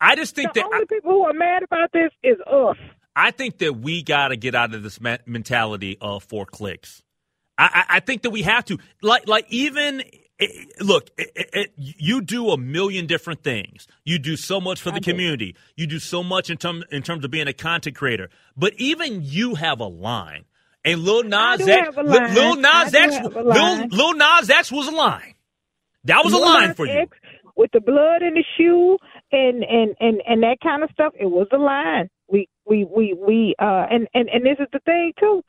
I 0.00 0.16
just 0.16 0.34
think 0.34 0.52
the 0.52 0.60
that 0.60 0.66
only 0.66 0.78
I, 0.78 0.84
people 0.88 1.12
who 1.12 1.24
are 1.24 1.32
mad 1.32 1.62
about 1.62 1.90
this 1.92 2.10
is 2.22 2.36
us. 2.46 2.76
I 3.16 3.30
think 3.30 3.58
that 3.58 3.74
we 3.74 4.02
got 4.02 4.28
to 4.28 4.36
get 4.36 4.54
out 4.54 4.74
of 4.74 4.82
this 4.82 4.98
mentality 5.00 5.96
of 6.00 6.24
four 6.24 6.46
clicks. 6.46 7.02
I, 7.56 7.64
I, 7.64 7.96
I 7.96 8.00
think 8.00 8.22
that 8.22 8.30
we 8.30 8.42
have 8.42 8.64
to 8.66 8.78
like 9.02 9.28
like 9.28 9.46
even 9.50 10.00
eh, 10.00 10.46
eh 10.46 10.64
look. 10.80 11.10
It, 11.16 11.30
it, 11.36 11.50
it, 11.52 11.72
you 11.76 12.20
do 12.20 12.50
a 12.50 12.58
million 12.58 13.06
different 13.06 13.44
things. 13.44 13.86
You 14.04 14.18
do 14.18 14.36
so 14.36 14.60
much 14.60 14.80
for 14.80 14.90
the 14.90 15.00
community. 15.00 15.54
You 15.76 15.86
do 15.86 16.00
so 16.00 16.22
much 16.22 16.50
in 16.50 16.56
terms 16.56 16.84
in 16.90 17.02
terms 17.02 17.24
of 17.24 17.30
being 17.30 17.46
a 17.46 17.52
content 17.52 17.96
creator. 17.96 18.30
But 18.56 18.74
even 18.78 19.20
you 19.22 19.54
have 19.54 19.80
a 19.80 19.86
line. 19.86 20.44
And 20.86 21.00
Lil 21.00 21.22
Nas 21.22 21.66
X, 21.66 21.96
a 21.96 22.02
Lil. 22.02 22.28
Lil 22.34 22.56
Nas 22.56 22.94
X, 22.94 23.16
Lil. 23.34 23.86
Lil 23.86 24.14
Nas 24.14 24.50
X 24.50 24.70
was 24.70 24.86
a 24.86 24.90
line. 24.90 25.34
That 26.04 26.22
was 26.22 26.34
a 26.34 26.38
line 26.38 26.68
Nas 26.68 26.76
for 26.76 26.86
you. 26.86 26.92
X 26.92 27.16
with 27.56 27.70
the 27.72 27.80
blood 27.80 28.22
in 28.22 28.34
the 28.34 28.44
shoe 28.56 28.98
and 29.34 29.64
and 29.64 29.96
and 30.00 30.22
and 30.26 30.42
that 30.42 30.58
kind 30.62 30.82
of 30.82 30.90
stuff. 30.92 31.12
It 31.18 31.26
was 31.26 31.48
a 31.52 31.58
line. 31.58 32.08
We 32.28 32.48
we 32.66 32.84
we 32.84 33.14
we 33.14 33.54
uh 33.58 33.86
and 33.90 34.08
and 34.14 34.28
and 34.28 34.44
this 34.44 34.56
is 34.58 34.68
the 34.72 34.80
thing 34.80 35.12
too. 35.18 35.42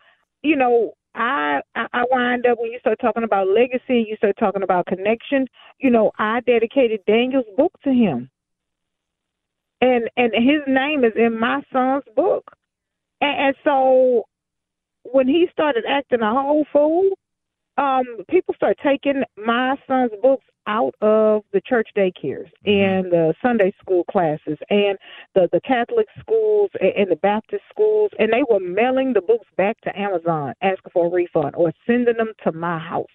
You 0.43 0.55
know, 0.55 0.93
I 1.13 1.61
I 1.75 2.05
wind 2.09 2.45
up 2.45 2.59
when 2.59 2.71
you 2.71 2.79
start 2.79 2.99
talking 2.99 3.23
about 3.23 3.47
legacy, 3.47 4.05
you 4.07 4.15
start 4.17 4.35
talking 4.39 4.63
about 4.63 4.87
connection. 4.87 5.47
You 5.79 5.91
know, 5.91 6.11
I 6.19 6.41
dedicated 6.41 7.01
Daniel's 7.07 7.45
book 7.57 7.71
to 7.83 7.91
him, 7.91 8.29
and 9.81 10.09
and 10.17 10.33
his 10.33 10.61
name 10.67 11.03
is 11.03 11.13
in 11.15 11.39
my 11.39 11.61
son's 11.71 12.03
book, 12.15 12.43
and, 13.21 13.47
and 13.47 13.55
so 13.63 14.23
when 15.03 15.27
he 15.27 15.47
started 15.51 15.85
acting 15.87 16.21
a 16.21 16.31
whole 16.31 16.65
fool, 16.73 17.09
um, 17.77 18.03
people 18.29 18.53
start 18.55 18.77
taking 18.83 19.23
my 19.37 19.75
son's 19.87 20.11
books 20.21 20.45
out 20.67 20.95
of 21.01 21.43
the 21.53 21.61
church 21.61 21.89
daycares 21.95 22.49
mm-hmm. 22.65 22.69
and 22.69 23.11
the 23.11 23.33
Sunday 23.41 23.73
school 23.79 24.03
classes 24.05 24.57
and 24.69 24.97
the 25.35 25.47
the 25.51 25.61
Catholic 25.61 26.07
schools 26.19 26.71
and 26.79 27.11
the 27.11 27.17
Baptist 27.17 27.63
schools, 27.69 28.11
and 28.17 28.31
they 28.31 28.43
were 28.49 28.59
mailing 28.59 29.13
the 29.13 29.21
books 29.21 29.47
back 29.57 29.79
to 29.81 29.97
Amazon, 29.97 30.53
asking 30.61 30.91
for 30.91 31.07
a 31.07 31.09
refund 31.09 31.55
or 31.55 31.71
sending 31.85 32.17
them 32.17 32.33
to 32.43 32.51
my 32.51 32.79
house 32.79 33.05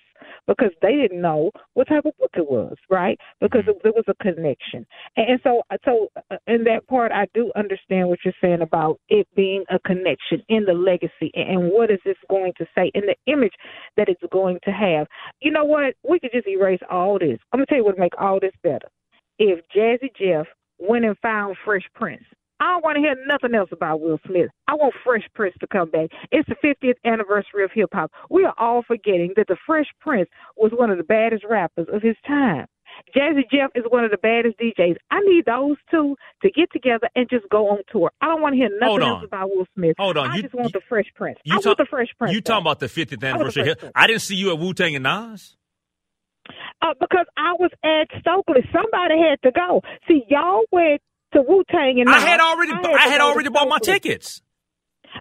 because 0.47 0.71
they 0.83 0.93
didn't 0.93 1.21
know 1.21 1.51
what 1.75 1.89
type 1.89 2.05
of 2.05 2.17
book 2.19 2.31
it 2.35 2.51
was, 2.51 2.77
right? 2.89 3.19
Because 3.41 3.63
mm-hmm. 3.63 3.87
it, 3.87 3.91
it 3.91 3.95
was 3.95 4.05
a 4.09 4.23
connection. 4.23 4.87
And 5.17 5.41
so, 5.43 5.63
so 5.85 6.09
uh, 6.31 6.37
in 6.47 6.65
that 6.65 6.87
part, 6.87 7.13
I 7.13 7.27
do 7.35 7.53
understand 7.57 8.09
what 8.09 8.21
you're 8.25 8.35
saying 8.41 8.63
about 8.63 8.99
it 9.09 9.27
being 9.35 9.65
a 9.71 9.79
connection 9.81 10.43
in 10.49 10.65
the 10.65 10.73
legacy 10.73 11.31
and 11.35 11.71
what 11.71 11.91
is 11.91 11.99
this 12.05 12.17
going 12.29 12.53
to 12.59 12.67
say 12.75 12.91
in 12.95 13.03
the 13.03 13.33
image 13.33 13.55
that 13.97 14.09
it's 14.09 14.23
going 14.33 14.59
to 14.65 14.71
have. 14.71 15.07
You 15.41 15.51
know 15.51 15.65
what? 15.65 15.95
We 16.09 16.19
could 16.21 16.33
just 16.33 16.49
erase 16.49 16.81
all 16.91 17.19
this. 17.19 17.39
I'm 17.53 17.59
gonna 17.59 17.67
tell 17.67 17.79
you 17.79 17.85
what 17.85 17.97
would 17.97 18.01
make 18.01 18.21
all 18.21 18.41
this 18.41 18.53
better. 18.63 18.89
If 19.39 19.61
Jazzy 19.75 20.11
Jeff 20.19 20.47
went 20.79 21.05
and 21.05 21.17
found 21.19 21.57
Fresh 21.65 21.85
Prince 21.95 22.25
I 22.61 22.73
don't 22.73 22.85
want 22.85 22.97
to 22.97 23.01
hear 23.01 23.17
nothing 23.27 23.55
else 23.55 23.71
about 23.73 24.01
Will 24.01 24.21
Smith. 24.27 24.51
I 24.69 24.75
want 24.75 24.95
Fresh 25.03 25.25
Prince 25.35 25.55
to 25.61 25.67
come 25.67 25.91
back. 25.91 26.11
It's 26.31 26.49
the 26.49 26.57
50th 26.63 26.97
anniversary 27.05 27.65
of 27.65 27.71
hip 27.75 27.91
hop. 27.93 28.13
We 28.29 28.45
are 28.45 28.55
all 28.59 28.83
forgetting 28.87 29.33
that 29.37 29.49
the 29.49 29.57
Fresh 29.67 29.87
Prince 30.01 30.29
was 30.57 30.71
one 30.75 30.91
of 30.91 30.99
the 30.99 31.05
baddest 31.05 31.45
rappers 31.49 31.89
of 31.93 32.03
his 32.03 32.17
time. 32.27 32.67
Jazzy 33.17 33.49
Jeff 33.51 33.71
is 33.75 33.85
one 33.89 34.05
of 34.05 34.11
the 34.11 34.19
baddest 34.19 34.59
DJs. 34.59 34.97
I 35.11 35.21
need 35.21 35.47
those 35.47 35.77
two 35.91 36.17
to 36.43 36.51
get 36.51 36.71
together 36.73 37.09
and 37.15 37.29
just 37.31 37.49
go 37.49 37.71
on 37.71 37.79
tour. 37.91 38.11
I 38.21 38.27
don't 38.27 38.43
want 38.43 38.55
to 38.55 38.57
hear 38.57 38.71
nothing 38.79 39.03
else 39.03 39.25
about 39.25 39.49
Will 39.49 39.67
Smith. 39.75 39.95
Hold 39.99 40.19
on. 40.19 40.31
I 40.31 40.37
you, 40.37 40.43
just 40.43 40.55
want 40.55 40.75
you, 40.75 40.81
the 40.81 40.87
Fresh 40.89 41.07
Prince. 41.15 41.39
I 41.47 41.57
talk, 41.57 41.67
want 41.67 41.79
the 41.79 41.87
Fresh 41.89 42.09
Prince. 42.19 42.35
You 42.35 42.41
talking 42.41 42.63
about 42.63 42.81
the 42.81 42.87
50th 42.87 43.25
anniversary? 43.27 43.71
I, 43.71 44.05
I 44.05 44.07
didn't 44.07 44.23
see 44.23 44.37
you 44.37 44.53
at 44.53 44.59
Wu 44.59 44.75
Tang 44.75 44.95
and 44.95 45.05
Nas. 45.05 45.57
Uh, 46.83 46.95
because 46.99 47.27
I 47.37 47.53
was 47.59 47.71
at 47.85 48.09
Stokley. 48.21 48.63
Somebody 48.73 49.15
had 49.19 49.41
to 49.43 49.53
go. 49.53 49.83
See, 50.09 50.25
y'all 50.29 50.63
went 50.73 51.01
to 51.33 51.43
Wu 51.47 51.65
Tang 51.71 52.01
and 52.01 52.09
I 52.09 52.19
had 52.19 52.41
already 52.41 52.73
I 52.73 52.77
had, 52.77 52.95
I 52.95 53.09
had 53.09 53.21
already 53.21 53.49
bought 53.49 53.69
my 53.69 53.79
tickets. 53.79 54.43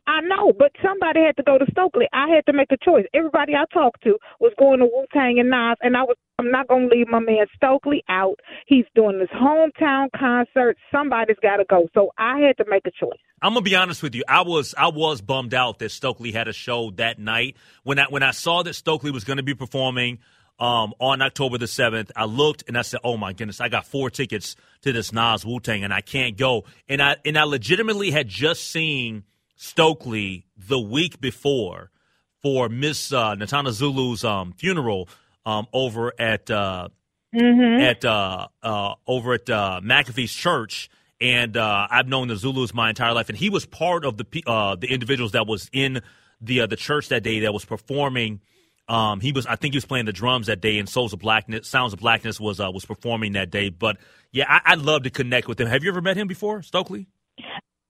I 0.07 0.21
know, 0.21 0.53
but 0.57 0.71
somebody 0.83 1.21
had 1.21 1.35
to 1.37 1.43
go 1.43 1.57
to 1.57 1.65
Stokley. 1.71 2.05
I 2.13 2.27
had 2.29 2.45
to 2.45 2.53
make 2.53 2.71
a 2.71 2.77
choice. 2.77 3.05
Everybody 3.13 3.53
I 3.55 3.65
talked 3.73 4.03
to 4.03 4.17
was 4.39 4.53
going 4.59 4.79
to 4.79 4.85
Wu 4.85 5.05
Tang 5.13 5.39
and 5.39 5.49
Nas, 5.49 5.77
and 5.81 5.97
I 5.97 6.03
was. 6.03 6.15
I'm 6.37 6.51
not 6.51 6.69
going 6.69 6.87
to 6.89 6.95
leave 6.95 7.09
my 7.09 7.19
man 7.19 7.47
Stokley 7.55 8.01
out. 8.07 8.39
He's 8.65 8.85
doing 8.95 9.19
this 9.19 9.27
hometown 9.29 10.07
concert. 10.17 10.77
Somebody's 10.89 11.35
got 11.41 11.57
to 11.57 11.65
go. 11.69 11.89
So 11.93 12.11
I 12.17 12.39
had 12.39 12.55
to 12.63 12.69
make 12.69 12.85
a 12.85 12.91
choice. 12.91 13.19
I'm 13.41 13.53
gonna 13.53 13.61
be 13.63 13.75
honest 13.75 14.03
with 14.03 14.15
you. 14.15 14.23
I 14.27 14.41
was 14.41 14.73
I 14.77 14.87
was 14.87 15.21
bummed 15.21 15.53
out 15.53 15.79
that 15.79 15.91
Stokley 15.91 16.31
had 16.31 16.47
a 16.47 16.53
show 16.53 16.91
that 16.91 17.19
night. 17.19 17.57
When 17.83 17.99
I 17.99 18.05
when 18.05 18.23
I 18.23 18.31
saw 18.31 18.63
that 18.63 18.73
Stokley 18.73 19.11
was 19.11 19.23
going 19.23 19.37
to 19.37 19.43
be 19.43 19.53
performing 19.53 20.19
um, 20.59 20.93
on 20.99 21.21
October 21.21 21.57
the 21.57 21.65
7th. 21.65 22.11
I 22.15 22.25
looked 22.25 22.65
and 22.67 22.77
I 22.77 22.81
said, 22.81 22.99
oh 23.03 23.17
my 23.17 23.33
goodness, 23.33 23.61
I 23.61 23.69
got 23.69 23.85
four 23.85 24.09
tickets 24.09 24.55
to 24.81 24.91
this 24.91 25.13
Nas 25.13 25.45
Wu 25.45 25.59
Tang 25.59 25.83
and 25.83 25.93
I 25.93 26.01
can't 26.01 26.37
go. 26.37 26.65
And 26.87 27.01
I, 27.01 27.17
and 27.25 27.37
I 27.37 27.43
legitimately 27.43 28.11
had 28.11 28.27
just 28.27 28.69
seen 28.69 29.23
Stokley 29.55 30.45
the 30.57 30.79
week 30.79 31.19
before 31.19 31.91
for 32.41 32.69
Miss 32.69 33.11
uh, 33.11 33.35
Natana 33.35 33.71
Zulu's 33.71 34.23
um, 34.23 34.53
funeral 34.53 35.09
um, 35.45 35.67
over 35.73 36.13
at 36.19 36.49
uh, 36.49 36.89
mm-hmm. 37.33 37.81
at 37.81 38.05
uh, 38.05 38.47
uh, 38.63 38.95
over 39.07 39.33
at 39.33 39.49
uh, 39.49 39.81
McAfee's 39.83 40.33
church, 40.33 40.89
and 41.19 41.57
uh, 41.57 41.87
I've 41.89 42.07
known 42.07 42.27
the 42.27 42.35
Zulus 42.35 42.73
my 42.73 42.89
entire 42.89 43.13
life, 43.13 43.29
and 43.29 43.37
he 43.37 43.49
was 43.49 43.65
part 43.65 44.05
of 44.05 44.17
the 44.17 44.43
uh, 44.47 44.75
the 44.75 44.87
individuals 44.87 45.33
that 45.33 45.47
was 45.47 45.69
in 45.73 46.01
the 46.41 46.61
uh, 46.61 46.67
the 46.67 46.75
church 46.75 47.09
that 47.09 47.23
day 47.23 47.41
that 47.41 47.53
was 47.53 47.65
performing 47.65 48.41
um, 48.89 49.19
he 49.19 49.31
was, 49.31 49.45
I 49.45 49.55
think, 49.55 49.73
he 49.73 49.77
was 49.77 49.85
playing 49.85 50.05
the 50.05 50.13
drums 50.13 50.47
that 50.47 50.61
day, 50.61 50.79
and 50.79 50.89
Souls 50.89 51.13
of 51.13 51.19
Blackness, 51.19 51.67
Sounds 51.67 51.93
of 51.93 51.99
Blackness 51.99 52.39
was 52.39 52.59
uh, 52.59 52.71
was 52.71 52.85
performing 52.85 53.33
that 53.33 53.51
day. 53.51 53.69
But 53.69 53.97
yeah, 54.31 54.59
I, 54.65 54.75
would 54.75 54.85
love 54.85 55.03
to 55.03 55.09
connect 55.09 55.47
with 55.47 55.61
him. 55.61 55.67
Have 55.67 55.83
you 55.83 55.91
ever 55.91 56.01
met 56.01 56.17
him 56.17 56.27
before, 56.27 56.61
Stokley? 56.61 57.07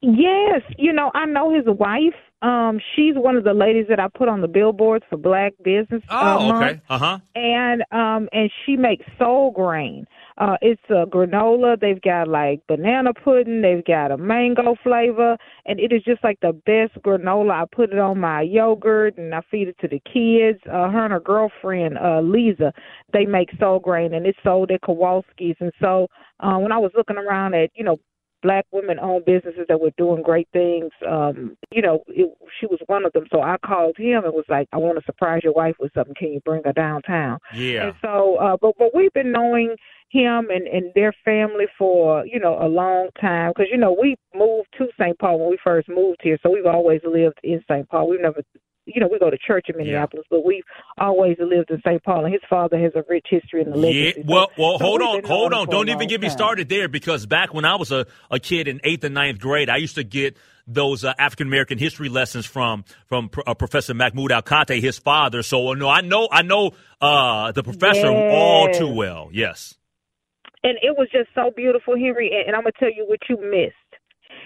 Yes, 0.02 0.62
you 0.78 0.94
know, 0.94 1.12
I 1.14 1.26
know 1.26 1.54
his 1.54 1.66
wife. 1.66 2.16
Um, 2.42 2.80
she's 2.96 3.16
one 3.16 3.36
of 3.36 3.44
the 3.44 3.54
ladies 3.54 3.88
that 3.90 4.00
I 4.00 4.08
put 4.08 4.30
on 4.30 4.40
the 4.40 4.48
billboards 4.48 5.04
for 5.10 5.18
Black 5.18 5.54
Business. 5.62 6.02
Uh, 6.10 6.38
oh, 6.40 6.50
uh, 6.50 6.56
okay, 6.56 6.82
uh 6.90 6.98
huh. 6.98 7.20
And 7.36 7.82
um, 7.92 8.30
and 8.32 8.50
she 8.66 8.78
makes 8.78 9.06
Soul 9.18 9.52
Grain. 9.52 10.06
Uh, 10.40 10.56
it's 10.62 10.82
a 10.90 11.06
granola. 11.06 11.78
They've 11.80 12.02
got 12.02 12.30
like 12.30 12.66
banana 12.68 13.14
pudding. 13.14 13.62
They've 13.62 13.84
got 13.84 14.12
a 14.12 14.18
mango 14.18 14.76
flavor, 14.82 15.38
and 15.66 15.80
it 15.80 15.92
is 15.92 16.02
just 16.04 16.24
like 16.24 16.40
the 16.42 16.54
best 16.54 17.02
granola. 17.04 17.64
I 17.64 17.66
put 17.70 17.92
it 17.92 18.00
on 18.00 18.20
my 18.20 18.42
yogurt 18.42 19.18
and 19.18 19.36
I 19.36 19.42
feed 19.52 19.68
it 19.68 19.78
to 19.82 19.90
the 19.90 20.00
kids. 20.06 20.60
Uh, 20.66 20.90
her 20.90 21.04
and 21.04 21.14
her 21.14 21.20
girlfriend, 21.20 21.98
uh, 21.98 22.22
Lisa, 22.22 22.72
they 23.12 23.26
make 23.26 23.50
Soul 23.60 23.80
Grain, 23.80 24.14
and 24.14 24.26
it's 24.26 24.38
sold 24.42 24.72
at 24.72 24.82
Kowalski's. 24.82 25.58
And 25.60 25.74
so 25.82 26.08
uh, 26.40 26.58
when 26.58 26.72
I 26.72 26.78
was 26.78 26.92
looking 26.96 27.18
around 27.18 27.54
at 27.54 27.72
you 27.76 27.84
know 27.84 27.98
black 28.42 28.66
women 28.72 29.00
owned 29.00 29.26
businesses 29.26 29.66
that 29.68 29.80
were 29.80 29.92
doing 29.98 30.24
great 30.24 30.48
things. 30.54 30.92
Um, 31.08 31.58
you 31.72 31.82
know, 31.82 32.04
it, 32.08 32.32
she 32.60 32.66
was 32.66 32.80
one 32.88 33.06
of 33.06 33.14
them. 33.14 33.26
So 33.32 33.42
I 33.42 33.58
called 33.66 33.96
him 33.98 34.24
and 34.24 34.34
was 34.34 34.46
like, 34.50 34.68
I 34.74 34.78
want 34.78 34.98
to 34.98 35.06
surprise 35.06 35.42
your 35.44 35.54
wife 35.54 35.76
with 35.80 35.94
something. 35.94 36.16
Can 36.16 36.34
you 36.34 36.42
bring 36.42 36.64
her 36.66 36.74
downtown? 36.74 37.40
Yeah. 37.54 37.88
And 37.88 37.94
so, 38.02 38.38
uh, 38.38 38.58
but 38.62 38.76
but 38.78 38.96
we've 38.96 39.14
been 39.14 39.32
knowing 39.32 39.76
him 40.12 40.50
and 40.50 40.68
and 40.68 40.92
their 40.96 41.14
family 41.24 41.66
for 41.78 42.26
you 42.26 42.40
know 42.40 42.58
a 42.60 42.68
long 42.68 43.10
time 43.22 43.52
because 43.56 43.70
you 43.72 43.78
know 43.78 43.96
we 44.00 44.16
moved 44.34 44.70
to 44.78 44.88
St. 45.00 45.18
Paul 45.20 45.40
when 45.40 45.50
we 45.50 45.60
first 45.64 45.88
moved 45.88 46.20
here, 46.24 46.38
so 46.42 46.50
we've 46.50 46.66
always 46.66 47.02
lived 47.04 47.40
in 47.44 47.62
St. 47.70 47.88
Paul. 47.90 48.10
We've 48.10 48.22
never 48.22 48.42
you 48.94 49.02
know, 49.02 49.08
we 49.12 49.20
go 49.20 49.30
to 49.30 49.38
church 49.38 49.68
in 49.70 49.78
Minneapolis, 49.78 50.26
yeah. 50.30 50.38
but 50.38 50.46
we've 50.46 50.64
always 50.98 51.38
lived 51.40 51.70
in 51.70 51.82
St. 51.86 52.04
Paul, 52.04 52.26
and 52.26 52.34
his 52.34 52.42
father 52.50 52.80
has 52.80 52.92
a 52.96 53.04
rich 53.10 53.28
history 53.30 53.62
in 53.62 53.70
the 53.70 53.78
legacy. 53.78 54.20
Yeah, 54.20 54.24
well, 54.28 54.52
well, 54.58 54.80
so 54.80 54.86
hold 54.86 55.02
on, 55.02 55.24
hold 55.24 55.54
on. 55.54 55.68
Don't 55.68 55.90
even 55.90 56.08
get 56.08 56.22
me 56.22 56.30
started 56.30 56.70
there 56.70 56.88
because 56.88 57.26
back 57.26 57.54
when 57.54 57.66
I 57.66 57.76
was 57.76 57.92
a, 57.92 58.06
a 58.32 58.40
kid 58.40 58.68
in 58.68 58.82
eighth 58.84 59.04
and 59.04 59.14
ninth 59.14 59.40
grade, 59.40 59.70
I 59.70 59.78
used 59.78 59.96
to 59.96 60.04
get 60.04 60.38
those 60.68 61.04
uh, 61.04 61.14
African 61.18 61.48
American 61.48 61.78
history 61.78 62.10
lessons 62.10 62.46
from 62.46 62.86
from 63.08 63.30
uh, 63.46 63.54
Professor 63.54 63.94
Mahmoud 63.94 64.32
El-Kati, 64.32 64.82
his 64.82 64.98
father. 64.98 65.42
So 65.44 65.70
uh, 65.70 65.74
no, 65.74 65.90
I 65.90 66.02
know 66.02 66.28
I 66.32 66.42
know 66.42 66.72
uh, 67.02 67.52
the 67.52 67.64
professor 67.64 68.12
yes. 68.12 68.34
all 68.34 68.72
too 68.72 68.94
well. 68.94 69.30
Yes, 69.32 69.76
and 70.64 70.78
it 70.82 70.98
was 70.98 71.08
just 71.12 71.30
so 71.36 71.52
beautiful, 71.56 71.96
Henry. 71.96 72.32
And, 72.34 72.48
and 72.48 72.56
I'm 72.56 72.64
gonna 72.64 72.74
tell 72.80 72.94
you 72.94 73.06
what 73.08 73.20
you 73.30 73.38
missed. 73.38 73.76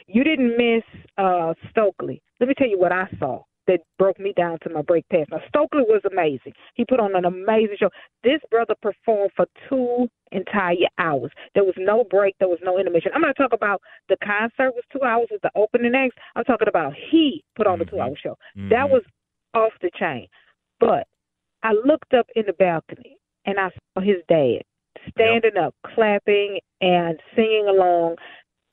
You 0.08 0.24
didn't 0.24 0.58
miss 0.58 0.84
uh, 1.18 1.54
Stokley. 1.72 2.22
Let 2.40 2.50
me 2.50 2.56
tell 2.58 2.68
you 2.68 2.80
what 2.80 2.92
I 2.92 3.08
saw 3.20 3.44
that 3.68 3.80
broke 3.98 4.20
me 4.20 4.34
down 4.36 4.58
to 4.64 4.70
my 4.70 4.82
break 4.82 5.08
past. 5.10 5.32
Now 5.32 5.40
Stokley 5.48 5.84
was 5.88 6.02
amazing. 6.10 6.54
He 6.76 6.86
put 6.86 7.00
on 7.00 7.16
an 7.16 7.26
amazing 7.26 7.78
show. 7.80 7.90
This 8.24 8.40
brother 8.50 8.76
performed 8.82 9.32
for 9.36 9.46
two 9.70 10.08
entire 10.32 10.76
hours. 10.98 11.32
There 11.54 11.64
was 11.64 11.76
no 11.78 12.04
break. 12.10 12.36
There 12.40 12.50
was 12.50 12.60
no 12.64 12.80
intermission. 12.80 13.12
I'm 13.14 13.22
going 13.22 13.34
to 13.34 13.42
talk 13.42 13.54
about 13.54 13.82
the 14.10 14.18
concert 14.24 14.74
was 14.74 14.84
two 14.92 15.04
hours 15.04 15.28
with 15.32 15.42
the 15.42 15.52
opening 15.56 15.94
acts. 15.96 16.16
I'm 16.36 16.44
talking 16.44 16.68
about 16.68 16.94
he 17.12 17.44
put 17.56 17.68
on 17.68 17.80
mm-hmm. 17.80 17.86
the 17.86 17.92
two 17.92 18.00
hour 18.00 18.16
show. 18.22 18.38
Mm-hmm. 18.58 18.70
That 18.70 18.90
was 18.90 19.04
off 19.54 19.74
the 19.82 19.92
chain. 19.98 20.28
But 20.80 21.08
I 21.64 21.74
looked 21.86 22.14
up 22.14 22.28
in 22.36 22.44
the 22.48 22.54
balcony 22.54 23.18
and 23.46 23.60
I 23.60 23.70
saw 23.70 24.02
his 24.02 24.18
dad 24.28 24.64
standing 25.12 25.52
yep. 25.56 25.68
up, 25.68 25.76
clapping 25.94 26.60
and 26.82 27.20
singing 27.36 27.68
along 27.70 28.16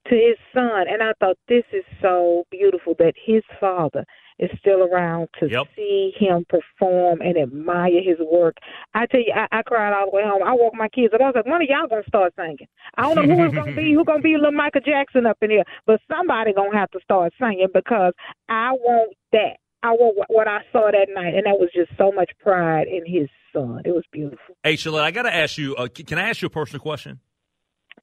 to 0.09 0.15
his 0.15 0.37
son. 0.55 0.87
And 0.89 1.03
I 1.03 1.13
thought 1.21 1.37
this 1.49 1.65
is 1.73 1.85
so 2.01 2.45
beautiful 2.51 2.95
that 2.99 3.15
his 3.25 3.43
father 3.61 4.05
is 4.41 4.51
still 4.59 4.83
around 4.83 5.29
to 5.39 5.49
yep. 5.49 5.67
see 5.77 6.13
him 6.19 6.47
perform 6.49 7.21
and 7.21 7.37
admire 7.37 8.03
his 8.03 8.19
work. 8.21 8.57
I 8.95 9.07
tell 9.07 9.21
you, 9.21 9.33
I, 9.37 9.59
I 9.59 9.63
cried 9.63 9.93
all 9.93 10.11
the 10.11 10.17
way 10.17 10.23
home. 10.25 10.43
I 10.43 10.55
woke 10.55 10.75
my 10.75 10.89
kids 10.89 11.13
up. 11.15 11.21
I 11.21 11.27
was 11.27 11.35
like, 11.37 11.47
one 11.47 11.63
of 11.63 11.69
y'all 11.69 11.87
gonna 11.87 12.03
start 12.09 12.33
singing. 12.35 12.67
I 12.97 13.03
don't 13.03 13.29
know 13.29 13.37
who 13.37 13.45
it's 13.45 13.55
gonna 13.55 13.77
be, 13.77 13.93
who 13.93 14.05
gonna 14.05 14.23
be 14.23 14.35
little 14.37 14.53
Michael 14.53 14.81
Jackson 14.81 15.27
up 15.27 15.39
in 15.43 15.51
here, 15.51 15.65
but 15.87 16.01
somebody 16.09 16.55
gonna 16.55 16.77
have 16.77 16.91
to 16.93 17.01
start 17.05 17.33
singing 17.39 17.69
because 17.73 18.15
I 18.49 18.73
want 18.73 19.13
that. 19.33 19.59
I 19.83 19.93
want 19.93 20.17
what 20.29 20.49
I 20.49 20.61
saw 20.73 20.91
that 20.91 21.09
night, 21.15 21.35
and 21.35 21.47
that 21.47 21.59
was 21.59 21.71
just 21.75 21.91
so 21.97 22.11
much 22.13 22.31
pride 22.41 22.87
in 22.89 23.05
his 23.07 23.29
son. 23.53 23.83
It 23.85 23.93
was 23.93 24.05
beautiful. 24.13 24.57
Hey, 24.63 24.75
Shalette, 24.75 25.03
I 25.03 25.11
got 25.11 25.23
to 25.23 25.35
ask 25.35 25.57
you. 25.57 25.75
Uh, 25.75 25.89
can 25.89 26.19
I 26.19 26.29
ask 26.29 26.43
you 26.43 26.47
a 26.47 26.51
personal 26.51 26.81
question? 26.81 27.21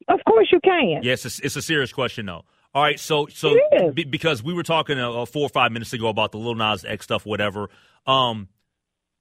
Of 0.08 0.20
course 0.27 0.48
you 0.51 0.60
can. 0.63 1.01
Yes, 1.03 1.25
it's, 1.25 1.39
it's 1.39 1.56
a 1.56 1.62
serious 1.62 1.91
question 1.91 2.25
though. 2.27 2.46
All 2.77 2.84
right, 2.84 3.00
so 3.00 3.25
so 3.25 3.57
b- 3.96 4.03
because 4.03 4.43
we 4.43 4.53
were 4.53 4.62
talking 4.62 5.00
uh, 5.00 5.25
four 5.25 5.41
or 5.41 5.50
five 5.50 5.72
minutes 5.72 5.93
ago 5.93 6.10
about 6.10 6.31
the 6.31 6.38
Lil 6.38 6.53
Nas 6.53 6.86
X 6.86 7.05
stuff, 7.05 7.25
whatever. 7.25 7.72
Um, 8.05 8.50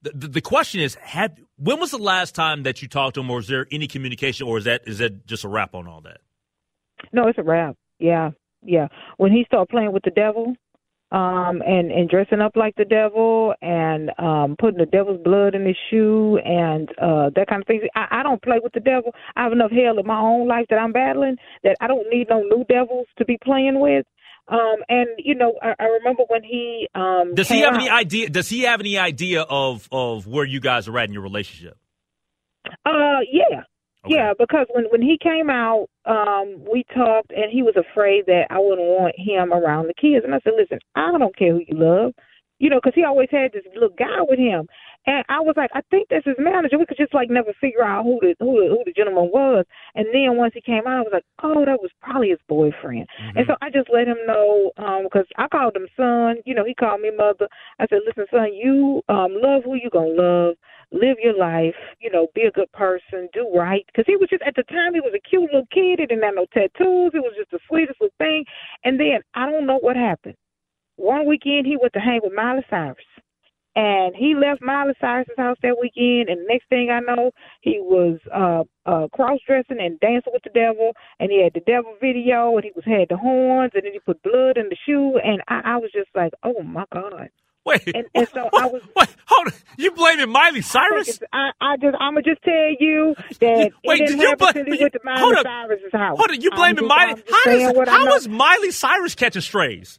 the, 0.03 0.11
the, 0.15 0.29
the 0.29 0.41
question 0.43 0.83
is, 0.83 0.95
had 0.97 1.41
when 1.57 1.81
was 1.81 1.91
the 1.91 1.97
last 1.97 2.35
time 2.35 2.65
that 2.65 2.83
you 2.83 2.89
talked 2.89 3.15
to 3.15 3.23
him, 3.23 3.31
or 3.31 3.39
is 3.39 3.49
there 3.49 3.67
any 3.73 3.87
communication, 3.87 4.47
or 4.47 4.59
is 4.59 4.65
that 4.65 4.83
is 4.87 4.99
that 4.99 5.27
just 5.27 5.43
a 5.45 5.49
wrap 5.49 5.75
on 5.75 5.89
all 5.89 6.03
that? 6.03 6.19
No, 7.15 7.29
it's 7.29 7.39
a 7.39 7.43
wrap. 7.43 7.77
Yeah, 7.99 8.33
yeah. 8.63 8.89
When 9.17 9.33
he 9.33 9.45
started 9.47 9.71
playing 9.71 9.93
with 9.93 10.03
the 10.03 10.11
devil, 10.11 10.55
um, 11.13 11.63
and 11.67 11.91
and 11.93 12.09
dressing 12.09 12.41
up 12.41 12.57
like 12.57 12.75
the 12.77 12.85
devil, 12.85 13.55
and 13.63 14.11
um, 14.19 14.57
putting 14.59 14.79
the 14.79 14.87
devil's 14.87 15.21
blood 15.23 15.55
in 15.55 15.65
his 15.67 15.77
shoe, 15.91 16.39
and 16.45 16.89
uh, 17.01 17.31
that 17.37 17.47
kind 17.49 17.63
of 17.63 17.67
thing. 17.67 17.81
I, 17.95 18.07
I 18.21 18.23
don't 18.23 18.43
play 18.43 18.59
with 18.63 18.73
the 18.73 18.81
devil. 18.81 19.13
I 19.37 19.45
have 19.45 19.53
enough 19.53 19.71
hell 19.71 19.99
in 19.99 20.07
my 20.07 20.19
own 20.21 20.49
life 20.49 20.67
that 20.71 20.77
I'm 20.79 20.93
battling 20.93 21.37
that 21.63 21.77
I 21.81 21.87
don't 21.87 22.07
need 22.11 22.29
no 22.29 22.41
new 22.43 22.65
devils 22.69 23.07
to 23.19 23.25
be 23.25 23.39
playing 23.43 23.79
with. 23.81 24.05
Um, 24.49 24.77
and 24.89 25.09
you 25.19 25.35
know, 25.35 25.55
I, 25.63 25.75
I 25.79 25.85
remember 25.85 26.23
when 26.29 26.43
he 26.45 26.89
um, 26.95 27.35
Does 27.35 27.49
he 27.49 27.61
have 27.61 27.75
out- 27.75 27.81
any 27.81 27.89
idea? 27.91 28.29
Does 28.29 28.49
he 28.49 28.63
have 28.63 28.81
any 28.81 28.99
idea 28.99 29.43
of 29.43 29.89
of 29.93 30.27
where 30.27 30.45
you 30.45 30.61
guys 30.61 30.89
are 30.89 30.99
at 30.99 31.09
in 31.09 31.13
your 31.13 31.23
relationship? 31.23 31.77
Uh, 32.85 33.21
yeah. 33.31 33.63
Okay. 34.07 34.15
Yeah, 34.15 34.33
because 34.39 34.67
when 34.73 34.85
when 34.91 35.03
he 35.03 35.19
came 35.19 35.51
out, 35.51 35.89
um, 36.07 36.63
we 36.71 36.85
talked, 36.95 37.33
and 37.33 37.51
he 37.51 37.63
was 37.63 37.75
afraid 37.77 38.27
that 38.27 38.47
I 38.51 38.59
wouldn't 38.59 38.87
want 38.87 39.15
him 39.19 39.53
around 39.53 39.89
the 39.89 39.95
kids. 40.01 40.25
And 40.25 40.35
I 40.35 40.41
said, 40.45 40.55
"Listen, 40.57 40.79
I 40.95 41.11
don't 41.19 41.37
care 41.37 41.53
who 41.53 41.63
you 41.67 41.77
love, 41.77 42.13
you 42.59 42.71
know, 42.71 42.79
because 42.79 42.95
he 42.95 43.05
always 43.05 43.29
had 43.31 43.53
this 43.53 43.65
little 43.75 43.95
guy 43.99 44.23
with 44.23 44.39
him." 44.39 44.67
And 45.07 45.25
I 45.29 45.41
was 45.41 45.55
like, 45.57 45.71
"I 45.75 45.83
think 45.91 46.09
that's 46.09 46.25
his 46.25 46.39
manager." 46.39 46.79
We 46.79 46.87
could 46.87 46.97
just 46.97 47.15
like 47.15 47.31
never 47.31 47.53
figure 47.61 47.85
out 47.85 48.05
who 48.05 48.19
the 48.23 48.35
who 48.39 48.63
the, 48.63 48.69
who 48.69 48.83
the 48.85 48.93
gentleman 48.93 49.31
was. 49.33 49.65
And 49.95 50.07
then 50.13 50.37
once 50.37 50.55
he 50.55 50.61
came 50.61 50.87
out, 50.87 50.99
I 50.99 51.03
was 51.03 51.13
like, 51.13 51.27
"Oh, 51.43 51.65
that 51.65 51.83
was 51.83 51.91
probably 52.01 52.31
his 52.31 52.41
boyfriend." 52.49 53.07
Mm-hmm. 53.11 53.39
And 53.39 53.47
so 53.49 53.55
I 53.61 53.71
just 53.71 53.91
let 53.93 54.07
him 54.07 54.19
know 54.27 54.71
because 55.03 55.27
I 55.37 55.49
called 55.49 55.75
him 55.75 55.89
son. 55.97 56.37
You 56.45 56.55
know, 56.55 56.65
he 56.65 56.75
called 56.75 57.01
me 57.01 57.11
mother. 57.11 57.49
I 57.81 57.87
said, 57.89 58.01
"Listen, 58.07 58.27
son, 58.31 58.55
you 58.55 59.03
um, 59.09 59.35
love 59.35 59.63
who 59.65 59.75
you 59.75 59.91
gonna 59.91 60.15
love." 60.15 60.55
Live 60.93 61.17
your 61.23 61.37
life, 61.37 61.75
you 62.01 62.11
know, 62.11 62.29
be 62.35 62.43
a 62.43 62.51
good 62.51 62.71
person, 62.73 63.29
do 63.33 63.51
right. 63.55 63.85
Because 63.87 64.05
he 64.07 64.17
was 64.17 64.29
just, 64.29 64.43
at 64.43 64.55
the 64.55 64.63
time, 64.65 64.95
he 64.95 65.01
was 65.01 65.13
a 65.15 65.29
cute 65.29 65.43
little 65.43 65.67
kid. 65.73 65.99
He 65.99 66.07
didn't 66.07 66.23
have 66.23 66.35
no 66.35 66.47
tattoos. 66.53 67.11
He 67.13 67.19
was 67.19 67.35
just 67.37 67.51
the 67.51 67.59
sweetest 67.69 68.01
little 68.01 68.15
thing. 68.19 68.45
And 68.85 68.99
then 68.99 69.21
I 69.35 69.51
don't 69.51 69.67
know 69.67 69.79
what 69.79 69.97
happened. 69.97 70.37
One 70.97 71.27
weekend, 71.27 71.67
he 71.67 71.77
went 71.77 71.93
to 71.95 72.01
hang 72.01 72.21
with 72.23 72.33
Miley 72.33 72.65
Cyrus. 72.71 72.97
And 73.75 74.17
he 74.17 74.35
left 74.35 74.63
Miley 74.63 74.95
Cyrus's 74.99 75.35
house 75.37 75.59
that 75.63 75.77
weekend. 75.79 76.31
And 76.31 76.41
the 76.41 76.49
next 76.49 76.67
thing 76.71 76.89
I 76.91 77.01
know, 77.01 77.31
he 77.61 77.79
was 77.79 78.19
uh, 78.35 78.65
uh, 78.91 79.09
cross 79.09 79.39
dressing 79.47 79.79
and 79.79 80.01
dancing 80.01 80.33
with 80.33 80.45
the 80.45 80.51
devil. 80.51 80.93
And 81.21 81.31
he 81.31 81.43
had 81.43 81.53
the 81.53 81.61
devil 81.61 81.95
video. 82.01 82.57
And 82.57 82.65
he 82.65 82.73
was 82.75 82.87
had 82.87 83.09
the 83.11 83.19
horns. 83.19 83.73
And 83.75 83.85
then 83.85 83.93
he 83.93 83.99
put 83.99 84.23
blood 84.23 84.57
in 84.57 84.71
the 84.71 84.77
shoe. 84.87 85.21
And 85.23 85.43
I, 85.49 85.75
I 85.75 85.77
was 85.77 85.91
just 85.93 86.09
like, 86.15 86.33
oh 86.43 86.63
my 86.63 86.87
God. 86.91 87.29
Wait, 87.67 87.83
And- 87.95 88.07
and 88.15 88.29
so 88.33 88.49
I 88.57 88.67
was- 88.67 88.83
Wait, 88.97 89.09
hold 89.27 89.49
on. 89.49 89.53
You 89.77 89.91
blaming 89.91 90.31
Miley 90.31 90.63
Cyrus? 90.63 91.21
I, 91.33 91.51
I 91.61 91.77
just, 91.77 91.97
I'm 92.01 92.15
gonna 92.15 92.23
just 92.23 92.43
tell 92.43 92.55
you 92.81 93.15
that 93.41 93.71
Wait, 93.85 94.01
it 94.01 94.07
did 94.07 94.19
you 94.19 94.27
happen 94.29 94.39
bl- 94.39 94.53
till 94.53 94.65
he 94.75 94.81
went 94.83 94.93
to 94.95 95.01
Miley 95.05 95.21
hold. 95.21 95.45
Cyrus's 95.45 95.93
house. 95.93 96.17
Hold 96.19 96.31
on, 96.31 96.41
you 96.41 96.51
blaming 96.53 96.77
just- 96.77 96.89
Miley? 96.89 97.23
How, 97.31 97.39
saying 97.45 97.73
does, 97.75 97.89
how 97.89 98.05
know. 98.05 98.11
Miley 98.29 98.71
Cyrus 98.71 99.15
catching 99.15 99.43
strays? 99.43 99.99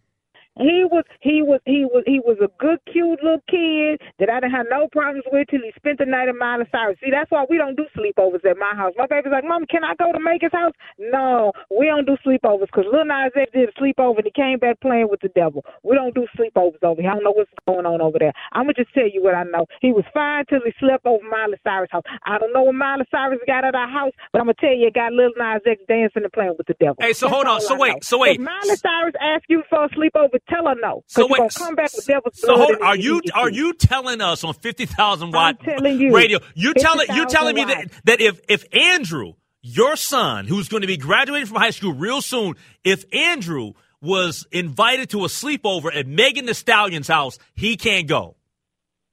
He 0.60 0.84
was 0.90 1.06
he 1.22 1.42
was 1.42 1.62
he 1.66 1.86
was 1.86 2.04
he 2.06 2.20
was 2.20 2.38
a 2.42 2.50
good 2.60 2.80
cute 2.92 3.22
little 3.24 3.44
kid 3.50 4.02
that 4.20 4.30
I 4.30 4.40
didn't 4.40 4.54
have 4.58 4.66
no 4.70 4.88
problems 4.92 5.26
with 5.32 5.48
till 5.50 5.62
he 5.62 5.72
spent 5.76 6.00
the 6.00 6.06
night 6.06 6.30
at 6.30 6.36
Miley 6.36 6.66
Cyrus. 6.72 6.98
See, 7.04 7.12
that's 7.12 7.30
why 7.32 7.46
we 7.50 7.58
don't 7.58 7.76
do 7.78 7.86
sleepovers 7.96 8.44
at 8.46 8.58
my 8.58 8.74
house. 8.76 8.94
My 8.98 9.08
baby's 9.08 9.32
like, 9.32 9.44
Mom, 9.46 9.66
can 9.68 9.84
I 9.84 9.94
go 9.96 10.12
to 10.12 10.20
Megan's 10.20 10.54
house? 10.54 10.74
No, 10.98 11.52
we 11.70 11.86
don't 11.88 12.06
do 12.06 12.18
sleepovers 12.26 12.68
because 12.74 12.86
Lil 12.92 13.06
Nas 13.06 13.32
X 13.36 13.52
did 13.54 13.70
a 13.70 13.74
sleepover 13.80 14.18
and 14.18 14.26
he 14.26 14.32
came 14.32 14.58
back 14.60 14.80
playing 14.82 15.08
with 15.10 15.22
the 15.22 15.30
devil. 15.30 15.64
We 15.84 15.96
don't 15.96 16.16
do 16.16 16.26
sleepovers 16.38 16.82
over 16.84 17.02
here. 17.02 17.12
I 17.12 17.16
don't 17.16 17.24
know 17.24 17.32
what's 17.38 17.52
going 17.68 17.86
on 17.86 18.02
over 18.02 18.18
there. 18.20 18.34
I'm 18.54 18.64
gonna 18.64 18.74
just 18.74 18.94
tell 18.94 19.08
you 19.08 19.22
what 19.24 19.36
I 19.36 19.44
know. 19.44 19.66
He 19.82 19.92
was 19.92 20.06
fine 20.14 20.46
till 20.50 20.62
he 20.66 20.74
slept 20.80 21.06
over 21.06 21.24
Miley 21.24 21.58
Cyrus' 21.64 21.90
house. 21.92 22.04
I 22.26 22.38
don't 22.40 22.54
know 22.54 22.64
what 22.64 22.76
Miley 22.76 23.06
Cyrus 23.12 23.40
got 23.46 23.64
at 23.66 23.76
our 23.76 23.90
house, 23.90 24.14
but 24.32 24.40
I'm 24.40 24.48
gonna 24.48 24.56
tell 24.60 24.74
you, 24.74 24.88
it 24.88 24.94
got 24.94 25.14
Lil 25.14 25.32
Nas 25.38 25.62
X 25.66 25.82
dancing 25.88 26.24
and 26.24 26.34
playing 26.34 26.56
with 26.58 26.68
the 26.68 26.76
devil. 26.80 26.96
Hey, 27.00 27.14
so 27.14 27.28
That's 27.28 27.36
hold 27.36 27.46
on. 27.46 27.62
So 27.62 27.76
I 27.76 27.80
wait, 27.80 27.94
know. 27.94 28.00
so 28.02 28.18
wait. 28.20 28.40
If 28.40 28.46
Miley 28.46 28.76
Cyrus 28.76 29.16
asks 29.22 29.46
you 29.50 29.64
for 29.70 29.86
a 29.86 29.90
sleepover, 29.90 30.40
tell 30.50 30.68
her 30.68 30.76
no. 30.80 31.04
So 31.08 31.28
wait, 31.28 31.52
come 31.56 31.76
back 31.76 31.92
with 31.96 32.06
devil's 32.06 32.40
so 32.40 32.56
hold, 32.56 32.78
are 32.82 32.96
you 32.96 33.22
are 33.34 33.50
you 33.50 33.74
telling 33.74 34.22
us 34.22 34.44
on 34.44 34.54
fifty 34.54 34.86
thousand 34.86 35.32
watt 35.32 35.60
telling 35.60 36.00
you. 36.00 36.16
radio? 36.16 36.40
You 36.56 36.74
telling 36.74 37.08
you 37.10 37.26
50,000 37.26 37.30
telling 37.30 37.56
me 37.56 37.66
that 37.66 37.92
that 38.06 38.22
if 38.22 38.40
if 38.48 38.66
Andrew, 38.74 39.34
your 39.62 39.96
son, 39.96 40.46
who's 40.46 40.68
going 40.68 40.82
to 40.82 40.88
be 40.88 40.98
graduating 40.98 41.48
from 41.48 41.58
high 41.58 41.72
school 41.72 41.94
real 41.94 42.22
soon, 42.22 42.56
if 42.84 43.04
Andrew 43.14 43.74
was 44.02 44.46
invited 44.52 45.10
to 45.10 45.26
a 45.26 45.28
sleepover 45.28 45.94
at 45.96 46.08
Megan 46.08 46.46
Thee 46.46 46.54
Stallion's 46.54 47.08
house, 47.08 47.40
he 47.56 47.76
can't 47.76 48.08
go. 48.08 48.36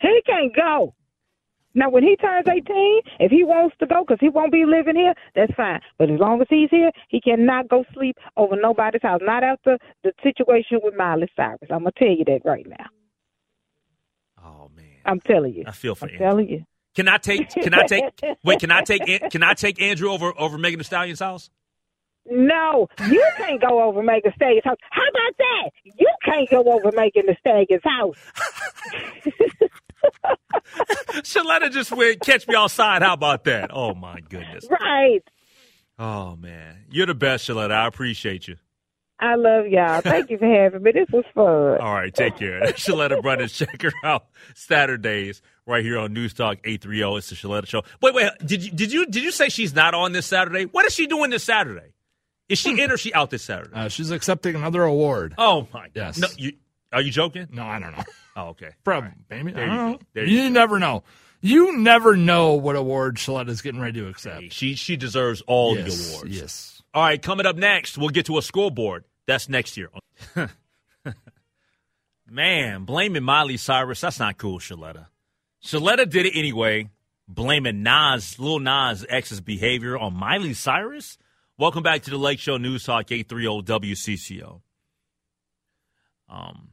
He 0.01 0.23
can't 0.27 0.55
go. 0.55 0.95
Now, 1.75 1.91
when 1.91 2.03
he 2.05 2.15
turns 2.17 2.47
18, 2.49 3.01
if 3.21 3.31
he 3.33 3.43
wants 3.43 3.75
to 3.81 3.87
go 3.87 4.05
because 4.07 4.19
he 4.21 4.29
won't 4.29 4.53
be 4.53 4.65
living 4.65 4.95
here, 4.97 5.15
that's 5.35 5.53
fine. 5.55 5.81
But 5.99 6.11
as 6.11 6.21
long 6.21 6.41
as 6.41 6.47
he's 6.49 6.71
here, 6.71 6.91
he 7.09 7.21
cannot 7.21 7.69
go 7.69 7.85
sleep 7.93 8.17
over 8.37 8.55
nobody's 8.57 9.03
house. 9.03 9.21
Not 9.23 9.43
after 9.43 9.79
the 10.05 10.13
situation 10.23 10.79
with 10.83 10.95
Miley 10.97 11.29
Cyrus. 11.35 11.61
I'm 11.71 11.81
going 11.81 11.93
to 11.93 11.99
tell 11.99 12.17
you 12.17 12.25
that 12.27 12.41
right 12.45 12.67
now. 12.69 12.87
Oh 14.47 14.71
man, 14.77 14.85
I'm 15.05 15.21
telling 15.21 15.55
you. 15.55 15.65
I 15.67 15.73
feel 15.73 15.95
for 15.95 16.05
I'm 16.05 16.11
Andrew. 16.13 16.27
telling 16.27 16.49
you. 16.49 16.65
Can 16.95 17.09
I 17.09 17.17
take? 17.17 17.49
Can 17.51 17.75
I 17.75 17.85
take? 17.87 18.05
wait, 18.45 18.61
can 18.61 18.71
I 18.71 18.83
take? 18.83 19.09
An- 19.09 19.31
Can 19.31 19.43
I 19.43 19.55
take 19.55 19.81
Andrew 19.83 20.11
over 20.11 20.33
over 20.39 20.59
Megan 20.59 20.79
Thee 20.79 20.85
Stallion's 20.85 21.19
house? 21.21 21.51
No, 22.27 22.89
you 23.11 23.27
can't 23.37 23.61
go 23.61 23.83
over 23.83 24.03
Megan 24.03 24.33
Stag's 24.37 24.65
house. 24.65 24.79
How 24.91 25.03
about 25.03 25.37
that? 25.39 25.71
You 25.85 26.09
can't 26.25 26.49
go 26.49 26.63
over 26.73 26.91
Megan 26.95 27.27
the 27.27 27.37
Stag's 27.41 27.83
house. 27.85 28.17
Sheletta 31.23 31.71
just 31.71 31.93
went 31.93 32.21
catch 32.21 32.47
me 32.47 32.55
outside. 32.55 33.03
How 33.03 33.15
about 33.15 33.45
that? 33.45 33.71
Oh 33.73 33.95
my 33.95 34.21
goodness. 34.21 34.67
Right. 34.71 35.23
Oh 35.99 36.37
man, 36.37 36.85
you're 36.91 37.07
the 37.07 37.15
best, 37.15 37.49
Sheletta. 37.49 37.73
I 37.73 37.87
appreciate 37.87 38.49
you. 38.49 38.57
I 39.21 39.37
love 39.37 39.67
y'all. 39.69 40.01
Thank 40.01 40.31
you 40.31 40.39
for 40.39 40.47
having 40.47 40.83
me. 40.83 40.91
This 40.93 41.07
was 41.13 41.25
fun. 41.35 41.45
All 41.47 41.95
right, 41.95 42.13
take 42.13 42.37
care. 42.37 42.61
Sheletta 42.73 43.23
Brothers, 43.23 43.53
check 43.53 43.81
her 43.83 43.93
out 44.05 44.27
Saturdays 44.55 45.41
right 45.67 45.85
here 45.85 45.99
on 45.99 46.13
News 46.13 46.35
Talk 46.35 46.59
830. 46.65 47.17
It's 47.19 47.31
the 47.31 47.37
Sheletta 47.37 47.67
Show. 47.67 47.83
Wait, 48.03 48.13
wait. 48.15 48.31
Did 48.45 48.65
you 48.65 48.71
did 48.73 48.93
you 48.93 49.07
did 49.07 49.23
you 49.23 49.31
say 49.31 49.49
she's 49.49 49.75
not 49.75 49.95
on 49.95 50.13
this 50.13 50.27
Saturday? 50.27 50.65
What 50.65 50.85
is 50.85 50.93
she 50.95 51.07
doing 51.07 51.31
this 51.31 51.45
Saturday? 51.45 51.93
Is 52.49 52.59
she 52.59 52.79
in 52.81 52.91
or 52.91 52.95
is 52.95 53.01
she 53.01 53.15
out 53.15 53.31
this 53.31 53.43
Saturday? 53.43 53.71
Uh, 53.73 53.89
she's 53.89 54.11
accepting 54.11 54.57
another 54.57 54.83
award. 54.83 55.35
Oh 55.39 55.69
my 55.73 55.89
Yes. 55.95 56.19
No, 56.19 56.27
you 56.37 56.53
are 56.93 57.01
you 57.01 57.11
joking? 57.11 57.47
No, 57.51 57.65
I 57.65 57.79
don't 57.79 57.93
know. 57.97 58.05
Oh, 58.37 58.49
okay. 58.49 58.71
Probably, 58.83 59.11
maybe. 59.31 59.55
I 59.55 59.67
don't 59.67 59.69
you 59.69 59.77
know. 59.77 59.99
There 60.13 60.27
you 60.27 60.43
you 60.43 60.51
never 60.51 60.79
know. 60.79 61.05
You 61.41 61.77
never 61.77 62.17
know 62.17 62.55
what 62.55 62.75
award 62.75 63.17
Sheletta's 63.17 63.61
getting 63.61 63.81
ready 63.81 64.01
to 64.01 64.09
accept. 64.09 64.53
She 64.53 64.75
she 64.75 64.97
deserves 64.97 65.43
all 65.47 65.77
yes, 65.77 65.97
the 65.97 66.15
awards. 66.15 66.41
Yes. 66.41 66.83
All 66.95 67.03
right, 67.03 67.21
coming 67.21 67.45
up 67.45 67.57
next, 67.57 67.99
we'll 67.99 68.09
get 68.09 68.27
to 68.27 68.39
a 68.39 68.43
scoreboard. 68.43 69.05
That's 69.27 69.49
next 69.49 69.77
year. 69.77 69.91
Man, 72.31 72.85
blaming 72.85 73.25
Miley 73.25 73.57
Cyrus, 73.57 74.01
that's 74.01 74.19
not 74.19 74.39
cool, 74.39 74.59
Sheletta. 74.59 75.09
Sheletta 75.65 76.09
did 76.09 76.27
it 76.27 76.37
anyway, 76.37 76.89
blaming 77.29 77.83
Nas, 77.83 78.39
Lil 78.39 78.61
Nas 78.61 79.05
X's 79.09 79.41
behavior 79.41 79.99
on 79.99 80.15
Miley 80.15 80.55
Cyrus. 80.55 81.19
Welcome 81.59 81.83
back 81.83 82.03
to 82.03 82.11
the 82.11 82.17
Lake 82.17 82.39
Show 82.39 82.57
News 82.57 82.85
Talk 82.85 83.13
830 83.13 83.95
WCCO. 83.95 84.61
Um, 86.29 86.71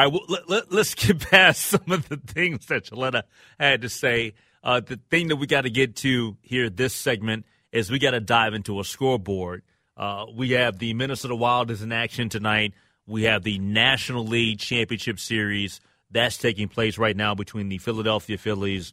right, 0.00 0.06
well, 0.06 0.24
let, 0.28 0.48
let, 0.48 0.72
let's 0.72 0.94
get 1.06 1.20
past 1.20 1.62
some 1.62 1.90
of 1.90 2.08
the 2.08 2.16
things 2.16 2.66
that 2.66 2.84
Sheletta 2.84 3.22
had 3.58 3.82
to 3.82 3.88
say. 3.88 4.34
Uh, 4.64 4.80
the 4.80 5.00
thing 5.10 5.28
that 5.28 5.36
we 5.36 5.46
got 5.46 5.62
to 5.62 5.70
get 5.70 5.96
to 5.96 6.36
here, 6.40 6.70
this 6.70 6.94
segment, 6.94 7.46
is 7.72 7.90
we 7.90 7.98
got 7.98 8.12
to 8.12 8.20
dive 8.20 8.54
into 8.54 8.78
a 8.80 8.84
scoreboard. 8.84 9.62
Uh, 9.96 10.26
we 10.34 10.52
have 10.52 10.78
the 10.78 10.94
Minnesota 10.94 11.34
Wild 11.34 11.70
is 11.70 11.82
in 11.82 11.92
action 11.92 12.28
tonight. 12.28 12.74
We 13.06 13.24
have 13.24 13.42
the 13.42 13.58
National 13.58 14.24
League 14.24 14.58
Championship 14.60 15.18
Series 15.18 15.80
that's 16.12 16.36
taking 16.36 16.68
place 16.68 16.98
right 16.98 17.16
now 17.16 17.34
between 17.34 17.68
the 17.68 17.78
Philadelphia 17.78 18.38
Phillies 18.38 18.92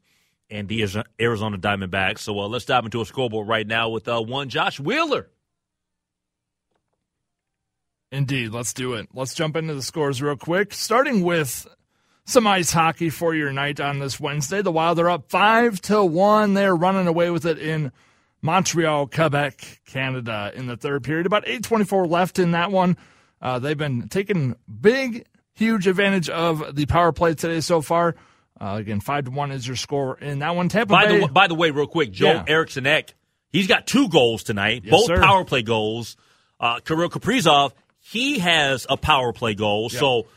and 0.50 0.68
the 0.68 1.04
Arizona 1.20 1.58
Diamondbacks. 1.58 2.20
So 2.20 2.40
uh, 2.40 2.48
let's 2.48 2.66
dive 2.66 2.86
into 2.86 3.02
a 3.02 3.06
scoreboard 3.06 3.48
right 3.48 3.68
now 3.68 3.90
with 3.90 4.08
uh, 4.08 4.22
one 4.22 4.50
Josh 4.50 4.80
Wheeler. 4.80 5.30
Indeed. 8.12 8.52
Let's 8.52 8.74
do 8.74 8.94
it. 8.94 9.08
Let's 9.14 9.34
jump 9.34 9.56
into 9.56 9.74
the 9.76 9.82
scores 9.84 10.22
real 10.22 10.36
quick. 10.36 10.74
Starting 10.74 11.24
with 11.24 11.68
some 12.26 12.48
ice 12.48 12.72
hockey 12.72 13.10
for 13.10 13.34
your 13.36 13.52
night 13.52 13.80
on 13.80 14.00
this 14.00 14.20
Wednesday. 14.20 14.62
The 14.62 14.72
Wild 14.72 15.00
are 15.00 15.10
up 15.10 15.30
five 15.30 15.80
to 15.84 16.04
one. 16.04 16.54
They're 16.54 16.76
running 16.76 17.08
away 17.08 17.30
with 17.30 17.46
it 17.46 17.60
in 17.60 17.92
Montreal, 18.42 19.08
Quebec, 19.08 19.82
Canada 19.86 20.52
in 20.56 20.66
the 20.68 20.78
third 20.78 21.04
period. 21.04 21.26
About 21.26 21.46
8.24 21.46 22.10
left 22.10 22.40
in 22.40 22.52
that 22.52 22.72
one. 22.72 22.98
Uh, 23.42 23.60
they've 23.60 23.78
been 23.78 24.08
taking 24.10 24.56
big, 24.82 25.26
huge 25.54 25.88
advantage 25.88 26.30
of 26.30 26.76
the 26.76 26.86
power 26.86 27.12
play 27.12 27.34
today 27.36 27.62
so 27.62 27.82
far. 27.82 28.16
Uh, 28.60 28.76
again, 28.80 29.00
five 29.00 29.26
to 29.26 29.32
one 29.32 29.52
is 29.52 29.66
your 29.66 29.76
score 29.78 30.18
in 30.20 30.40
that 30.40 30.56
one. 30.56 30.68
Tampa 30.68 30.92
By 30.94 31.06
Bay. 31.06 31.20
the, 31.22 31.28
by 31.28 31.48
the 31.48 31.56
way, 31.56 31.72
real 31.72 31.88
quick, 31.88 32.12
Joe 32.12 32.28
Yeah. 32.34 32.44
Erickson 32.48 32.86
he's 33.52 33.68
got 33.68 33.88
two 33.88 34.10
goals 34.10 34.44
tonight, 34.44 34.82
Yes, 34.84 34.92
both 34.92 35.06
sir. 35.06 35.22
power 35.22 35.46
play 35.46 35.62
goals. 35.62 36.18
Uh, 36.60 36.80
Kirill 36.82 37.10
Kaprizov, 37.10 37.72
he 38.12 38.40
has 38.40 38.86
a 38.90 38.98
power 38.98 39.34
play 39.34 39.54
goal. 39.56 39.90
So 39.90 40.28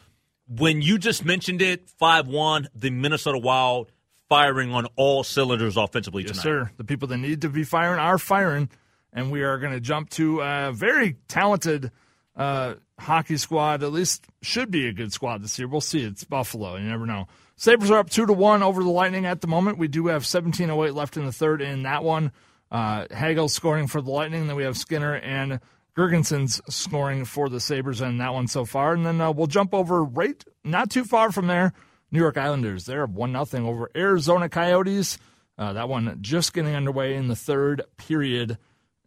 when 0.48 0.82
you 0.82 0.98
just 0.98 1.24
mentioned 1.24 1.62
it, 1.62 1.88
5 1.98 2.26
1, 2.28 2.68
the 2.74 2.90
Minnesota 2.90 3.38
Wild 3.38 3.90
firing 4.28 4.72
on 4.72 4.87
all 4.96 5.22
cylinders 5.24 5.76
offensively 5.76 6.22
Yes, 6.22 6.32
tonight. 6.32 6.42
sir. 6.42 6.70
The 6.76 6.85
people 6.85 7.08
that 7.08 7.18
need 7.18 7.42
to 7.42 7.48
be 7.48 7.64
firing 7.64 7.98
are 8.00 8.18
firing. 8.18 8.68
and 9.12 9.30
we 9.30 9.42
are 9.42 9.58
going 9.58 9.72
to 9.74 9.80
jump 9.80 10.08
to 10.11 10.40
a 10.40 10.72
very 10.72 11.16
talented 11.28 11.90
uh, 12.35 12.74
hockey 12.98 13.37
squad. 13.37 13.82
At 13.82 13.92
least 13.92 14.24
should 14.40 14.70
be 14.70 14.87
a 14.88 14.92
good 14.92 15.12
squad 15.12 15.42
this 15.42 15.58
year. 15.58 15.68
We'll 15.68 15.82
see. 15.82 16.02
It's 16.02 16.24
Buffalo. 16.24 16.76
You 16.76 16.88
never 16.88 17.04
know. 17.04 17.26
Sabres 17.56 17.90
are 17.90 17.98
up 17.98 18.08
two 18.08 18.24
to 18.24 18.32
one 18.32 18.62
over 18.62 18.82
the 18.82 18.88
Lightning 18.88 19.26
at 19.26 19.42
the 19.42 19.46
moment. 19.48 19.76
We 19.76 19.87
do 19.88 20.06
have 20.06 20.22
17:08 20.24 20.94
left 20.94 21.18
in 21.18 21.26
the 21.26 21.32
third 21.32 21.61
in 21.61 21.82
that 21.82 22.02
one. 22.02 22.32
Uh, 22.70 23.06
Hagel 23.11 23.48
scoring 23.48 23.87
for 23.87 24.00
the 24.00 24.11
Lightning. 24.11 24.46
Then 24.46 24.56
we 24.56 24.62
have 24.64 24.78
Skinner 24.78 25.14
and 25.16 25.61
Girgensons 25.96 26.61
scoring 26.72 27.24
for 27.24 27.48
the 27.48 27.61
Sabres 27.61 28.00
in 28.00 28.18
that 28.18 28.33
one 28.33 28.48
so 28.48 28.64
far. 28.64 28.94
And 28.94 29.05
then 29.05 29.20
uh, 29.20 29.31
we'll 29.31 29.46
jump 29.46 29.74
over 29.74 30.02
right 30.02 30.42
not 30.64 30.90
too 30.90 31.05
far 31.05 31.33
from 31.33 31.46
there. 31.46 31.72
New 32.11 32.18
York 32.18 32.37
Islanders. 32.37 32.85
They're 32.85 33.07
one 33.07 33.33
nothing 33.33 33.66
over 33.66 33.90
Arizona 33.96 34.48
Coyotes. 34.48 35.18
Uh, 35.59 35.74
that 35.74 35.88
one 35.88 36.18
just 36.20 36.52
getting 36.52 36.74
underway 36.74 37.14
in 37.14 37.28
the 37.28 37.37
third 37.37 37.83
period. 37.96 38.59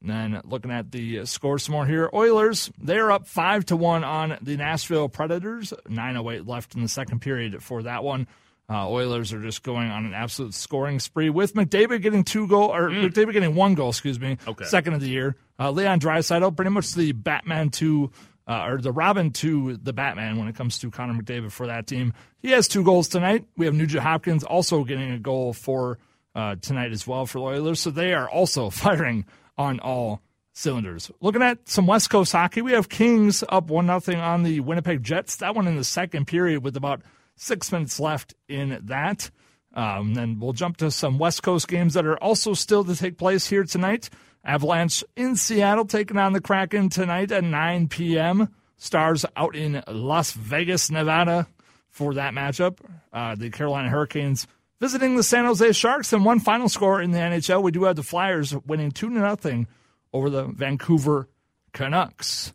And 0.02 0.10
then 0.10 0.42
looking 0.44 0.72
at 0.72 0.92
the 0.92 1.26
score 1.26 1.58
some 1.58 1.74
more 1.74 1.86
here, 1.88 2.10
Oilers 2.14 2.72
they're 2.80 3.12
up 3.12 3.28
five 3.28 3.66
to 3.66 3.76
one 3.76 4.04
on 4.04 4.38
the 4.42 4.58
Nashville 4.58 5.10
Predators. 5.10 5.74
Nine 5.88 6.18
oh 6.18 6.30
eight 6.30 6.46
left 6.46 6.76
in 6.76 6.82
the 6.82 6.88
second 6.88 7.22
period 7.22 7.64
for 7.64 7.84
that 7.84 8.04
one. 8.04 8.28
Uh, 8.68 8.90
Oilers 8.90 9.32
are 9.32 9.42
just 9.42 9.62
going 9.62 9.90
on 9.90 10.06
an 10.06 10.14
absolute 10.14 10.54
scoring 10.54 11.00
spree 11.00 11.30
with 11.30 11.54
McDavid 11.54 12.02
getting 12.02 12.24
two 12.24 12.48
goal 12.48 12.74
or 12.74 12.90
mm. 12.90 13.10
McDavid 13.10 13.34
getting 13.34 13.54
one 13.54 13.76
goal, 13.76 13.90
excuse 13.90 14.20
me, 14.20 14.38
okay. 14.48 14.66
second 14.66 14.94
of 14.94 15.02
the 15.02 15.10
year. 15.10 15.36
Uh, 15.60 15.70
Leon 15.70 16.00
Draisaitl, 16.00 16.56
pretty 16.56 16.72
much 16.72 16.94
the 16.94 17.12
Batman 17.12 17.70
to 17.72 18.12
uh, 18.48 18.66
or 18.68 18.78
the 18.80 18.92
Robin 18.92 19.32
to 19.32 19.78
the 19.78 19.94
Batman 19.94 20.38
when 20.38 20.48
it 20.48 20.56
comes 20.56 20.80
to 20.80 20.92
Connor 20.92 21.22
McDavid 21.22 21.52
for 21.52 21.68
that 21.68 21.88
team. 21.88 22.14
He 22.42 22.52
has 22.52 22.68
two 22.68 22.84
goals 22.84 23.08
tonight. 23.08 23.46
We 23.58 23.66
have 23.66 23.76
Nugent 23.76 24.04
Hopkins 24.04 24.44
also 24.44 24.84
getting 24.84 25.12
a 25.12 25.20
goal 25.20 25.54
for 25.54 25.98
uh, 26.36 26.56
tonight 26.56 26.92
as 26.92 27.08
well 27.08 27.26
for 27.26 27.40
the 27.40 27.46
Oilers, 27.46 27.80
so 27.80 27.92
they 27.92 28.14
are 28.14 28.30
also 28.30 28.70
firing 28.72 29.26
on 29.58 29.80
all 29.80 30.22
cylinders. 30.54 31.12
Looking 31.22 31.42
at 31.42 31.68
some 31.68 31.88
West 31.88 32.10
Coast 32.10 32.32
hockey, 32.32 32.62
we 32.62 32.72
have 32.74 32.90
Kings 32.90 33.44
up 33.48 33.70
one 33.70 33.86
nothing 33.86 34.20
on 34.20 34.44
the 34.44 34.60
Winnipeg 34.60 35.04
Jets. 35.04 35.38
That 35.38 35.56
one 35.56 35.68
in 35.68 35.76
the 35.76 35.84
second 35.84 36.26
period 36.26 36.64
with 36.64 36.78
about 36.78 37.02
six 37.36 37.72
minutes 37.72 38.00
left 38.00 38.34
in 38.48 38.80
that. 38.86 39.30
Um, 39.74 40.14
then 40.14 40.40
we'll 40.40 40.54
jump 40.54 40.78
to 40.78 40.90
some 40.90 41.20
West 41.20 41.44
Coast 41.44 41.68
games 41.68 41.96
that 41.96 42.06
are 42.06 42.18
also 42.18 42.54
still 42.54 42.84
to 42.86 42.96
take 42.96 43.18
place 43.18 43.48
here 43.48 43.64
tonight. 43.64 44.10
Avalanche 44.44 45.04
in 45.16 45.36
Seattle 45.36 45.86
taking 45.86 46.18
on 46.18 46.34
the 46.34 46.42
Kraken 46.42 46.90
tonight 46.90 47.32
at 47.32 47.44
9 47.44 47.88
p.m. 47.90 48.54
Stars 48.78 49.26
out 49.36 49.56
in 49.56 49.84
Las 49.88 50.32
Vegas, 50.32 50.90
Nevada 50.90 51.48
for 51.90 52.14
that 52.14 52.34
matchup. 52.34 52.78
Uh, 53.12 53.36
the 53.36 53.50
Carolina 53.50 53.90
Hurricanes 53.90 54.48
visiting 54.80 55.16
the 55.16 55.24
San 55.24 55.46
Jose 55.46 55.72
Sharks. 55.72 56.14
And 56.14 56.24
one 56.24 56.40
final 56.40 56.70
score 56.70 57.02
in 57.02 57.12
the 57.12 57.18
NHL, 57.18 57.64
we 57.64 57.72
do 57.72 57.84
have 57.84 57.96
the 57.96 58.04
Flyers 58.04 58.56
winning 58.66 58.92
2 58.92 59.14
0 59.14 59.66
over 60.14 60.30
the 60.30 60.46
Vancouver 60.46 61.28
Canucks. 61.74 62.54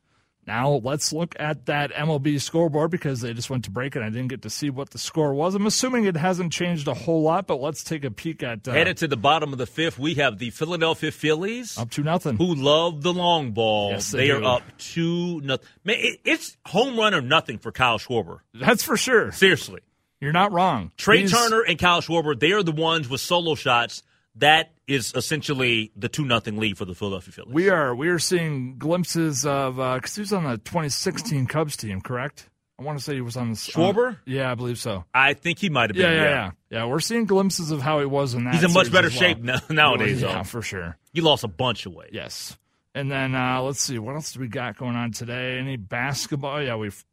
Now 0.51 0.81
let's 0.83 1.13
look 1.13 1.37
at 1.39 1.67
that 1.67 1.93
MLB 1.93 2.41
scoreboard 2.41 2.91
because 2.91 3.21
they 3.21 3.33
just 3.33 3.51
went 3.51 3.67
to 3.67 3.71
break 3.71 3.95
and 3.95 4.05
I 4.05 4.09
didn't 4.09 4.27
get 4.27 4.43
to 4.43 4.51
see 4.51 4.69
what 4.69 4.91
the 4.91 4.99
score 4.99 5.33
was. 5.33 5.55
I'm 5.55 5.65
assuming 5.65 6.07
it 6.07 6.17
hasn't 6.17 6.53
changed 6.53 6.89
a 6.89 6.95
whole 6.95 7.23
lot, 7.23 7.47
but 7.47 7.61
let's 7.61 7.85
take 7.85 8.03
a 8.03 8.11
peek 8.11 8.43
at. 8.43 8.67
Uh, 8.67 8.73
Headed 8.73 8.97
to 8.97 9.07
the 9.07 9.17
bottom 9.17 9.53
of 9.53 9.61
the 9.61 9.67
fifth, 9.67 9.97
we 9.97 10.15
have 10.15 10.39
the 10.39 10.51
Philadelphia 10.51 11.13
Phillies 11.13 11.79
up 11.79 11.91
to 11.91 12.03
nothing. 12.03 12.37
Who 12.37 12.57
love 12.57 13.03
the 13.03 13.13
long 13.13 13.53
ball? 13.53 13.93
Yes, 13.93 14.11
they, 14.11 14.27
they 14.27 14.31
are 14.33 14.43
up 14.43 14.65
two 14.77 15.41
nothing. 15.43 15.69
Man, 15.85 15.99
it, 16.01 16.21
it's 16.25 16.57
home 16.67 16.99
run 16.99 17.15
or 17.15 17.21
nothing 17.21 17.59
for 17.59 17.71
Kyle 17.71 18.01
Schwarber. 18.01 18.41
That's 18.53 18.83
for 18.83 18.97
sure. 18.97 19.31
Seriously, 19.31 19.83
you're 20.21 20.33
not 20.33 20.51
wrong. 20.51 20.91
Trea 20.97 21.21
He's... 21.21 21.31
Turner 21.31 21.63
and 21.63 21.79
Kyle 21.79 22.01
Schwarber, 22.01 22.37
they 22.37 22.51
are 22.51 22.65
the 22.65 22.73
ones 22.73 23.09
with 23.09 23.21
solo 23.21 23.55
shots 23.55 24.03
that 24.37 24.73
is 24.87 25.13
essentially 25.15 25.93
the 25.97 26.09
two 26.09 26.25
nothing 26.25 26.59
lead 26.59 26.79
for 26.79 26.85
the 26.85 26.95
Philadelphia 26.95 27.33
Phillies. 27.33 27.55
We 27.55 27.69
are 27.69 27.95
we 27.95 28.09
are 28.09 28.19
seeing 28.19 28.79
glimpses 28.79 29.45
of 29.47 29.77
because 29.77 30.13
uh, 30.13 30.15
he 30.15 30.21
was 30.21 30.33
on 30.33 30.45
the 30.45 30.59
2016 30.59 31.47
Cubs 31.47 31.77
team, 31.77 32.01
correct? 32.01 32.49
I 32.79 32.83
want 32.83 32.99
to 32.99 33.05
say 33.05 33.15
he 33.15 33.21
was 33.21 33.37
on 33.37 33.51
the 33.51 33.57
Schwarber. 33.57 34.17
yeah, 34.25 34.51
I 34.51 34.55
believe 34.55 34.79
so. 34.79 35.05
I 35.13 35.35
think 35.35 35.59
he 35.59 35.69
might 35.69 35.91
have 35.91 35.97
been. 35.97 36.11
Yeah, 36.11 36.23
yeah, 36.23 36.31
yeah, 36.31 36.51
yeah. 36.71 36.85
We're 36.87 37.01
seeing 37.01 37.27
glimpses 37.27 37.71
of 37.71 37.83
how 37.83 38.01
he 38.01 38.07
was 38.07 38.33
in 38.33 38.45
that. 38.45 38.55
He's 38.55 38.65
in 38.65 38.73
much 38.73 38.91
better 38.91 39.09
well. 39.09 39.19
shape 39.19 39.43
now, 39.43 39.61
nowadays. 39.69 40.23
yeah, 40.23 40.39
though. 40.39 40.45
for 40.45 40.63
sure. 40.63 40.97
He 41.13 41.21
lost 41.21 41.45
a 41.45 41.49
bunch 41.49 41.85
of 41.85 41.93
weight. 41.93 42.11
Yes. 42.13 42.57
And 42.95 43.11
then 43.11 43.35
uh, 43.35 43.61
let's 43.63 43.81
see 43.81 43.99
what 43.99 44.15
else 44.15 44.33
do 44.33 44.41
we 44.41 44.49
got 44.49 44.79
going 44.79 44.97
on 44.97 45.13
today? 45.13 45.59
Any 45.59 45.77
basketball? 45.77 46.63
Yeah, 46.63 46.77
we've 46.77 47.05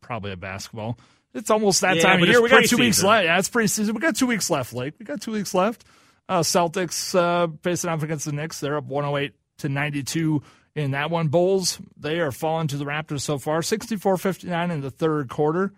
probably 0.00 0.30
a 0.30 0.36
basketball. 0.36 0.96
It's 1.34 1.50
almost 1.50 1.80
that 1.80 1.96
yeah, 1.96 2.02
time 2.02 2.22
of 2.22 2.28
year. 2.28 2.40
We 2.40 2.48
got 2.48 2.64
two 2.64 2.78
weeks 2.78 3.02
left. 3.02 3.24
Yeah, 3.24 3.38
it's 3.38 3.50
preseason. 3.50 3.92
We 3.94 4.00
got 4.00 4.16
two 4.16 4.26
weeks 4.26 4.48
left, 4.48 4.72
Lake. 4.72 4.94
We 4.98 5.04
got 5.04 5.20
two 5.20 5.32
weeks 5.32 5.52
left. 5.52 5.84
Uh, 6.28 6.40
Celtics 6.40 7.14
uh, 7.14 7.48
facing 7.62 7.88
off 7.90 8.02
against 8.02 8.24
the 8.24 8.32
Knicks. 8.32 8.58
They're 8.60 8.76
up 8.76 8.84
108 8.86 9.32
to 9.58 9.68
92 9.68 10.42
in 10.74 10.90
that 10.90 11.10
one. 11.10 11.28
Bulls, 11.28 11.78
they 11.96 12.18
are 12.18 12.32
falling 12.32 12.66
to 12.68 12.76
the 12.76 12.84
Raptors 12.84 13.20
so 13.20 13.38
far, 13.38 13.62
64 13.62 14.16
59 14.16 14.70
in 14.70 14.80
the 14.80 14.90
third 14.90 15.28
quarter. 15.28 15.72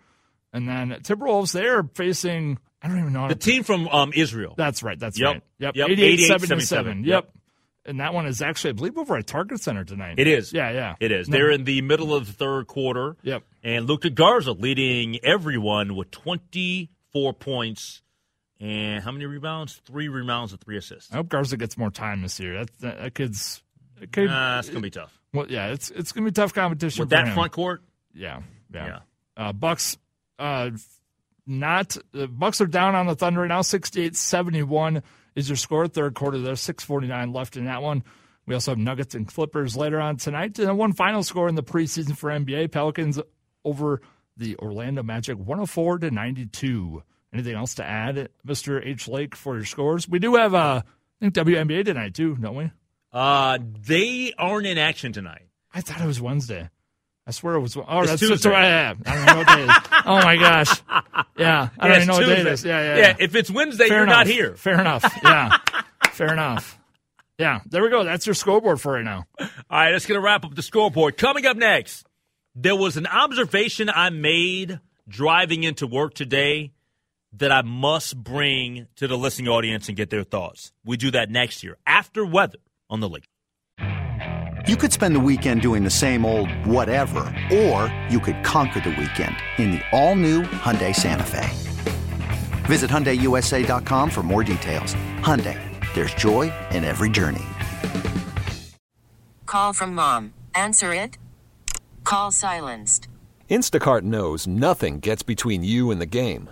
And 0.51 0.67
then 0.67 0.89
Timberwolves, 1.03 1.53
they 1.53 1.67
are 1.67 1.83
facing, 1.93 2.57
I 2.81 2.87
don't 2.87 2.99
even 2.99 3.13
know. 3.13 3.27
The 3.27 3.35
team 3.35 3.61
from 3.63 3.87
um, 3.89 4.11
Israel. 4.15 4.55
That's 4.57 4.81
right. 4.81 4.97
That's 4.97 5.19
Yep. 5.19 5.33
right. 5.33 5.43
Yep. 5.59 5.75
Yep. 5.75 5.89
88 5.89 6.05
88, 6.13 6.27
77. 6.27 6.61
77. 6.65 7.03
Yep. 7.03 7.29
And 7.85 7.99
that 7.99 8.13
one 8.13 8.25
is 8.25 8.41
actually, 8.41 8.71
I 8.71 8.73
believe, 8.73 8.97
over 8.97 9.17
at 9.17 9.25
Target 9.27 9.61
Center 9.61 9.83
tonight. 9.83 10.15
It 10.19 10.27
is. 10.27 10.51
Yeah, 10.51 10.71
yeah. 10.71 10.95
It 10.99 11.11
is. 11.11 11.29
No. 11.29 11.37
They're 11.37 11.51
in 11.51 11.63
the 11.63 11.81
middle 11.81 12.13
of 12.13 12.27
the 12.27 12.33
third 12.33 12.67
quarter. 12.67 13.15
Yep. 13.23 13.43
And 13.63 13.87
Luka 13.87 14.09
Garza 14.09 14.51
leading 14.51 15.23
everyone 15.23 15.95
with 15.95 16.11
24 16.11 17.33
points 17.33 18.01
and 18.59 19.03
how 19.03 19.11
many 19.11 19.25
rebounds? 19.25 19.81
Three 19.85 20.07
rebounds 20.07 20.51
and 20.51 20.61
three 20.61 20.77
assists. 20.77 21.11
I 21.11 21.17
hope 21.17 21.29
Garza 21.29 21.57
gets 21.57 21.77
more 21.77 21.91
time 21.91 22.21
this 22.21 22.39
year. 22.39 22.59
That, 22.59 22.79
that, 22.79 22.99
that 23.01 23.15
kid's. 23.15 23.63
That 23.99 24.11
kid, 24.11 24.29
it's 24.31 24.69
gonna 24.69 24.81
be 24.81 24.89
tough. 24.89 25.17
Well, 25.33 25.45
yeah, 25.49 25.67
it's 25.67 25.89
it's 25.91 26.11
gonna 26.11 26.25
be 26.25 26.31
tough 26.31 26.53
competition 26.53 27.01
With 27.01 27.09
for 27.09 27.15
that 27.15 27.27
him. 27.27 27.33
front 27.33 27.51
court, 27.51 27.81
Yeah, 28.13 28.41
yeah. 28.73 28.85
Yeah. 28.87 28.99
Uh, 29.37 29.53
Bucks, 29.53 29.97
uh, 30.37 30.71
not 31.45 31.97
uh, 32.13 32.27
Bucks 32.27 32.61
are 32.61 32.65
down 32.67 32.95
on 32.95 33.07
the 33.07 33.15
Thunder 33.15 33.41
right 33.41 33.47
now. 33.47 33.61
68-71 33.61 35.03
is 35.35 35.49
your 35.49 35.55
score. 35.55 35.87
Third 35.87 36.13
quarter, 36.15 36.39
there's 36.39 36.59
six 36.61 36.83
forty 36.83 37.07
nine 37.07 37.31
left 37.33 37.57
in 37.57 37.65
that 37.65 37.81
one. 37.81 38.03
We 38.45 38.53
also 38.55 38.71
have 38.71 38.77
Nuggets 38.79 39.13
and 39.15 39.27
Clippers 39.27 39.77
later 39.77 39.99
on 40.01 40.17
tonight. 40.17 40.57
And 40.59 40.77
one 40.77 40.93
final 40.93 41.21
score 41.23 41.47
in 41.47 41.55
the 41.55 41.63
preseason 41.63 42.17
for 42.17 42.29
NBA: 42.29 42.71
Pelicans 42.71 43.19
over 43.63 44.01
the 44.37 44.55
Orlando 44.57 45.03
Magic, 45.03 45.37
one 45.37 45.57
hundred 45.59 45.67
four 45.67 45.99
to 45.99 46.09
ninety 46.11 46.45
two. 46.45 47.03
Anything 47.33 47.55
else 47.55 47.75
to 47.75 47.85
add, 47.85 48.29
Mister 48.43 48.81
H 48.81 49.07
Lake, 49.07 49.35
for 49.35 49.55
your 49.55 49.65
scores? 49.65 50.09
We 50.09 50.19
do 50.19 50.35
have 50.35 50.53
uh, 50.55 50.81
I 51.21 51.29
think 51.29 51.33
WNBA 51.35 51.85
tonight 51.85 52.13
too, 52.15 52.35
don't 52.35 52.55
we? 52.55 52.71
uh, 53.13 53.57
they 53.87 54.33
aren't 54.37 54.65
in 54.67 54.77
action 54.77 55.11
tonight. 55.13 55.47
I 55.73 55.81
thought 55.81 56.01
it 56.01 56.07
was 56.07 56.19
Wednesday. 56.21 56.69
I 57.27 57.31
swear 57.31 57.55
it 57.55 57.59
was. 57.59 57.77
Oh, 57.77 57.83
It's 58.01 58.09
that's 58.09 58.19
Tuesday. 58.21 58.49
that's. 58.49 58.99
Yeah, 59.05 59.11
I 59.11 59.15
don't 59.15 59.25
know 59.25 59.37
what 59.37 59.47
day 59.47 59.63
it 59.63 59.69
is. 59.69 59.75
Oh 60.05 60.15
my 60.23 60.35
gosh. 60.37 60.81
Yeah, 60.89 61.03
I 61.07 61.23
Yeah, 61.37 61.69
don't 61.79 61.91
even 61.97 62.07
know 62.07 62.13
what 62.15 62.25
day 62.25 62.31
it 62.31 62.35
Tuesday. 62.37 62.51
is. 62.53 62.65
Yeah, 62.65 62.81
yeah. 62.81 62.97
Yeah, 63.09 63.15
if 63.19 63.35
it's 63.35 63.51
Wednesday, 63.51 63.87
Fair 63.87 63.97
you're 63.97 64.03
enough. 64.07 64.17
not 64.17 64.27
here. 64.27 64.55
Fair 64.55 64.79
enough. 64.81 65.05
Yeah. 65.23 65.57
Fair 66.11 66.33
enough. 66.33 66.79
Yeah, 67.37 67.59
there 67.67 67.83
we 67.83 67.89
go. 67.89 68.03
That's 68.03 68.25
your 68.25 68.33
scoreboard 68.33 68.81
for 68.81 68.93
right 68.93 69.03
now. 69.05 69.25
All 69.39 69.47
right, 69.69 69.91
get 69.91 70.07
to 70.07 70.19
wrap 70.19 70.43
up 70.43 70.55
the 70.55 70.61
scoreboard. 70.63 71.17
Coming 71.17 71.45
up 71.45 71.55
next, 71.57 72.05
there 72.55 72.75
was 72.75 72.97
an 72.97 73.05
observation 73.07 73.89
I 73.89 74.09
made 74.09 74.79
driving 75.07 75.63
into 75.63 75.85
work 75.87 76.15
today 76.15 76.71
that 77.33 77.51
I 77.51 77.61
must 77.61 78.21
bring 78.23 78.87
to 78.95 79.07
the 79.07 79.17
listening 79.17 79.47
audience 79.49 79.87
and 79.87 79.97
get 79.97 80.09
their 80.09 80.23
thoughts. 80.23 80.71
We 80.85 80.97
do 80.97 81.11
that 81.11 81.29
next 81.29 81.63
year 81.63 81.77
after 81.85 82.25
weather 82.25 82.59
on 82.89 82.99
the 82.99 83.09
lake. 83.09 83.25
You 84.67 84.75
could 84.75 84.91
spend 84.91 85.15
the 85.15 85.19
weekend 85.19 85.61
doing 85.61 85.83
the 85.83 85.89
same 85.89 86.25
old 86.25 86.51
whatever, 86.65 87.19
or 87.51 87.93
you 88.09 88.19
could 88.19 88.43
conquer 88.43 88.81
the 88.81 88.89
weekend 88.89 89.35
in 89.57 89.71
the 89.71 89.81
all-new 89.91 90.43
Hyundai 90.43 90.93
Santa 90.93 91.23
Fe. 91.23 91.49
Visit 92.65 92.91
HyundaiUSA.com 92.91 94.09
for 94.09 94.21
more 94.21 94.43
details. 94.43 94.93
Hyundai, 95.21 95.57
there's 95.95 96.13
joy 96.13 96.51
in 96.71 96.83
every 96.83 97.09
journey. 97.09 97.45
Call 99.45 99.73
from 99.73 99.95
mom. 99.95 100.33
Answer 100.53 100.93
it. 100.93 101.17
Call 102.03 102.31
silenced. 102.31 103.07
Instacart 103.49 104.03
knows 104.03 104.45
nothing 104.45 104.99
gets 104.99 105.23
between 105.23 105.63
you 105.63 105.89
and 105.89 105.99
the 105.99 106.05
game. 106.05 106.51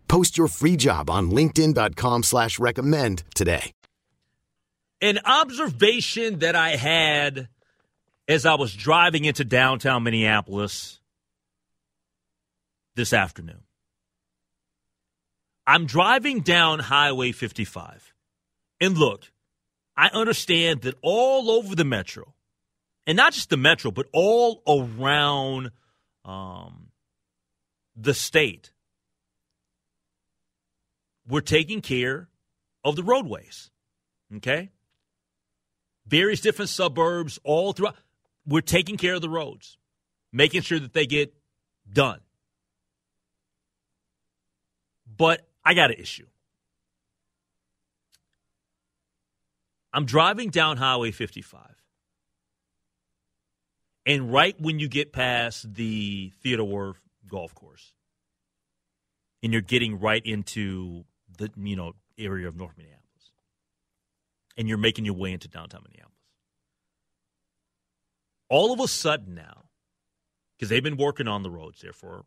Post 0.11 0.37
your 0.37 0.49
free 0.49 0.75
job 0.75 1.09
on 1.09 1.31
LinkedIn.com 1.31 2.23
slash 2.23 2.59
recommend 2.59 3.23
today. 3.33 3.71
An 4.99 5.19
observation 5.23 6.39
that 6.39 6.53
I 6.53 6.71
had 6.75 7.47
as 8.27 8.45
I 8.45 8.55
was 8.55 8.73
driving 8.73 9.23
into 9.23 9.45
downtown 9.45 10.03
Minneapolis 10.03 10.99
this 12.97 13.13
afternoon. 13.13 13.63
I'm 15.65 15.85
driving 15.85 16.41
down 16.41 16.79
Highway 16.79 17.31
55. 17.31 18.13
And 18.81 18.97
look, 18.97 19.31
I 19.95 20.09
understand 20.09 20.81
that 20.81 20.95
all 21.01 21.49
over 21.49 21.73
the 21.73 21.85
metro, 21.85 22.33
and 23.07 23.15
not 23.15 23.31
just 23.31 23.49
the 23.49 23.55
metro, 23.55 23.91
but 23.91 24.07
all 24.11 24.61
around 24.67 25.71
um, 26.25 26.89
the 27.95 28.13
state, 28.13 28.70
we're 31.27 31.41
taking 31.41 31.81
care 31.81 32.29
of 32.83 32.95
the 32.95 33.03
roadways. 33.03 33.69
Okay? 34.37 34.69
Various 36.07 36.41
different 36.41 36.69
suburbs 36.69 37.39
all 37.43 37.73
throughout. 37.73 37.95
We're 38.45 38.61
taking 38.61 38.97
care 38.97 39.15
of 39.15 39.21
the 39.21 39.29
roads, 39.29 39.77
making 40.33 40.61
sure 40.61 40.79
that 40.79 40.93
they 40.93 41.05
get 41.05 41.33
done. 41.91 42.21
But 45.17 45.47
I 45.63 45.73
got 45.73 45.91
an 45.91 45.97
issue. 45.99 46.25
I'm 49.93 50.05
driving 50.05 50.49
down 50.49 50.77
Highway 50.77 51.11
55. 51.11 51.61
And 54.05 54.33
right 54.33 54.59
when 54.59 54.79
you 54.79 54.87
get 54.87 55.13
past 55.13 55.73
the 55.73 56.31
Theodore 56.41 56.95
golf 57.29 57.53
course, 57.53 57.93
and 59.43 59.53
you're 59.53 59.61
getting 59.61 59.99
right 59.99 60.25
into 60.25 61.03
the 61.41 61.51
you 61.57 61.75
know 61.75 61.93
area 62.17 62.47
of 62.47 62.55
North 62.55 62.77
Minneapolis, 62.77 63.01
and 64.57 64.67
you're 64.67 64.77
making 64.77 65.05
your 65.05 65.15
way 65.15 65.33
into 65.33 65.47
downtown 65.47 65.83
Minneapolis, 65.83 66.15
all 68.49 68.71
of 68.71 68.79
a 68.79 68.87
sudden 68.87 69.35
now, 69.35 69.65
because 70.55 70.69
they've 70.69 70.83
been 70.83 70.97
working 70.97 71.27
on 71.27 71.43
the 71.43 71.49
roads 71.49 71.81
there 71.81 71.93
for 71.93 72.25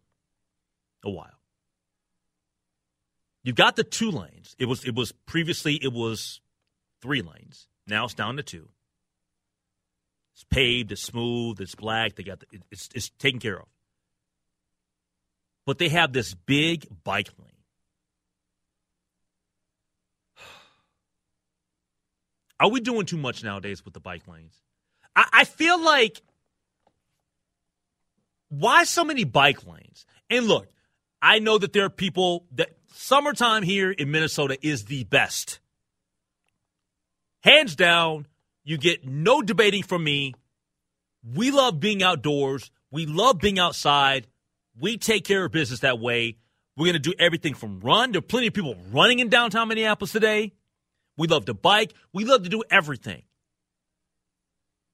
a 1.04 1.10
while, 1.10 1.40
you've 3.42 3.56
got 3.56 3.76
the 3.76 3.84
two 3.84 4.10
lanes. 4.10 4.54
It 4.58 4.66
was 4.66 4.84
it 4.84 4.94
was 4.94 5.12
previously 5.26 5.78
it 5.82 5.92
was 5.92 6.40
three 7.00 7.22
lanes. 7.22 7.68
Now 7.86 8.04
it's 8.04 8.14
down 8.14 8.36
to 8.36 8.42
two. 8.42 8.68
It's 10.34 10.44
paved, 10.44 10.90
it's 10.90 11.02
smooth, 11.02 11.60
it's 11.60 11.76
black. 11.76 12.16
They 12.16 12.24
got 12.24 12.40
the, 12.40 12.46
it's 12.70 12.88
it's 12.94 13.10
taken 13.10 13.38
care 13.38 13.60
of. 13.60 13.68
But 15.66 15.78
they 15.78 15.88
have 15.90 16.12
this 16.12 16.34
big 16.34 16.88
bike 17.04 17.30
lane. 17.38 17.53
Are 22.60 22.70
we 22.70 22.80
doing 22.80 23.06
too 23.06 23.16
much 23.16 23.42
nowadays 23.42 23.84
with 23.84 23.94
the 23.94 24.00
bike 24.00 24.26
lanes? 24.28 24.54
I, 25.16 25.26
I 25.32 25.44
feel 25.44 25.82
like 25.82 26.22
why 28.48 28.84
so 28.84 29.04
many 29.04 29.24
bike 29.24 29.66
lanes? 29.66 30.06
And 30.30 30.46
look, 30.46 30.68
I 31.20 31.38
know 31.38 31.58
that 31.58 31.72
there 31.72 31.84
are 31.84 31.90
people 31.90 32.46
that 32.52 32.70
summertime 32.92 33.62
here 33.62 33.90
in 33.90 34.10
Minnesota 34.10 34.56
is 34.62 34.84
the 34.84 35.04
best. 35.04 35.58
Hands 37.42 37.74
down, 37.74 38.26
you 38.62 38.78
get 38.78 39.06
no 39.06 39.42
debating 39.42 39.82
from 39.82 40.04
me. 40.04 40.34
We 41.34 41.50
love 41.50 41.80
being 41.80 42.02
outdoors. 42.02 42.70
We 42.90 43.06
love 43.06 43.38
being 43.38 43.58
outside. 43.58 44.26
We 44.78 44.96
take 44.96 45.24
care 45.24 45.44
of 45.44 45.52
business 45.52 45.80
that 45.80 45.98
way. 45.98 46.36
We're 46.76 46.86
going 46.86 46.94
to 46.94 46.98
do 46.98 47.14
everything 47.18 47.54
from 47.54 47.80
run. 47.80 48.12
There 48.12 48.18
are 48.18 48.22
plenty 48.22 48.48
of 48.48 48.54
people 48.54 48.76
running 48.90 49.18
in 49.18 49.28
downtown 49.28 49.68
Minneapolis 49.68 50.12
today. 50.12 50.52
We 51.16 51.28
love 51.28 51.44
to 51.46 51.54
bike. 51.54 51.94
We 52.12 52.24
love 52.24 52.42
to 52.42 52.48
do 52.48 52.62
everything. 52.70 53.22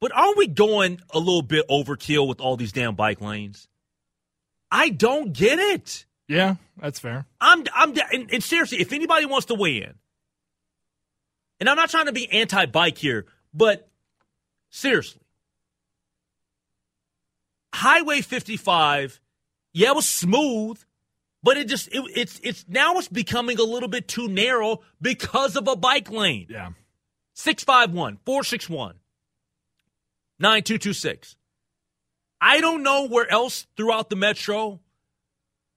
But 0.01 0.13
aren't 0.15 0.39
we 0.39 0.47
going 0.47 1.01
a 1.11 1.19
little 1.19 1.43
bit 1.43 1.69
overkill 1.69 2.27
with 2.27 2.41
all 2.41 2.57
these 2.57 2.73
damn 2.73 2.95
bike 2.95 3.21
lanes? 3.21 3.69
I 4.71 4.89
don't 4.89 5.33
get 5.33 5.59
it. 5.59 6.07
Yeah, 6.29 6.57
that's 6.81 7.01
fair. 7.01 7.27
I'm, 7.41 7.65
I'm, 7.75 7.95
and, 8.13 8.33
and 8.33 8.43
seriously, 8.43 8.81
if 8.81 8.93
anybody 8.93 9.27
wants 9.27 9.47
to 9.47 9.55
weigh 9.55 9.83
in, 9.83 9.95
and 11.59 11.69
I'm 11.69 11.77
not 11.77 11.91
trying 11.91 12.07
to 12.07 12.13
be 12.13 12.31
anti 12.31 12.67
bike 12.67 12.97
here, 12.97 13.27
but 13.53 13.89
seriously, 14.71 15.23
Highway 17.75 18.21
55, 18.21 19.21
yeah, 19.73 19.89
it 19.89 19.97
was 19.97 20.09
smooth, 20.09 20.83
but 21.43 21.57
it 21.57 21.69
just 21.69 21.89
it, 21.89 22.03
it's 22.15 22.41
it's 22.43 22.65
now 22.69 22.99
it's 22.99 23.09
becoming 23.09 23.59
a 23.59 23.65
little 23.65 23.89
bit 23.89 24.09
too 24.09 24.29
narrow 24.29 24.81
because 25.01 25.57
of 25.57 25.69
a 25.69 25.77
bike 25.77 26.11
lane. 26.11 26.47
Yeah. 26.49 26.71
651 27.35 28.19
461 28.25 28.97
9226. 30.39 31.37
I 32.41 32.61
don't 32.61 32.83
know 32.83 33.07
where 33.07 33.31
else 33.31 33.67
throughout 33.77 34.11
the 34.11 34.17
metro 34.17 34.81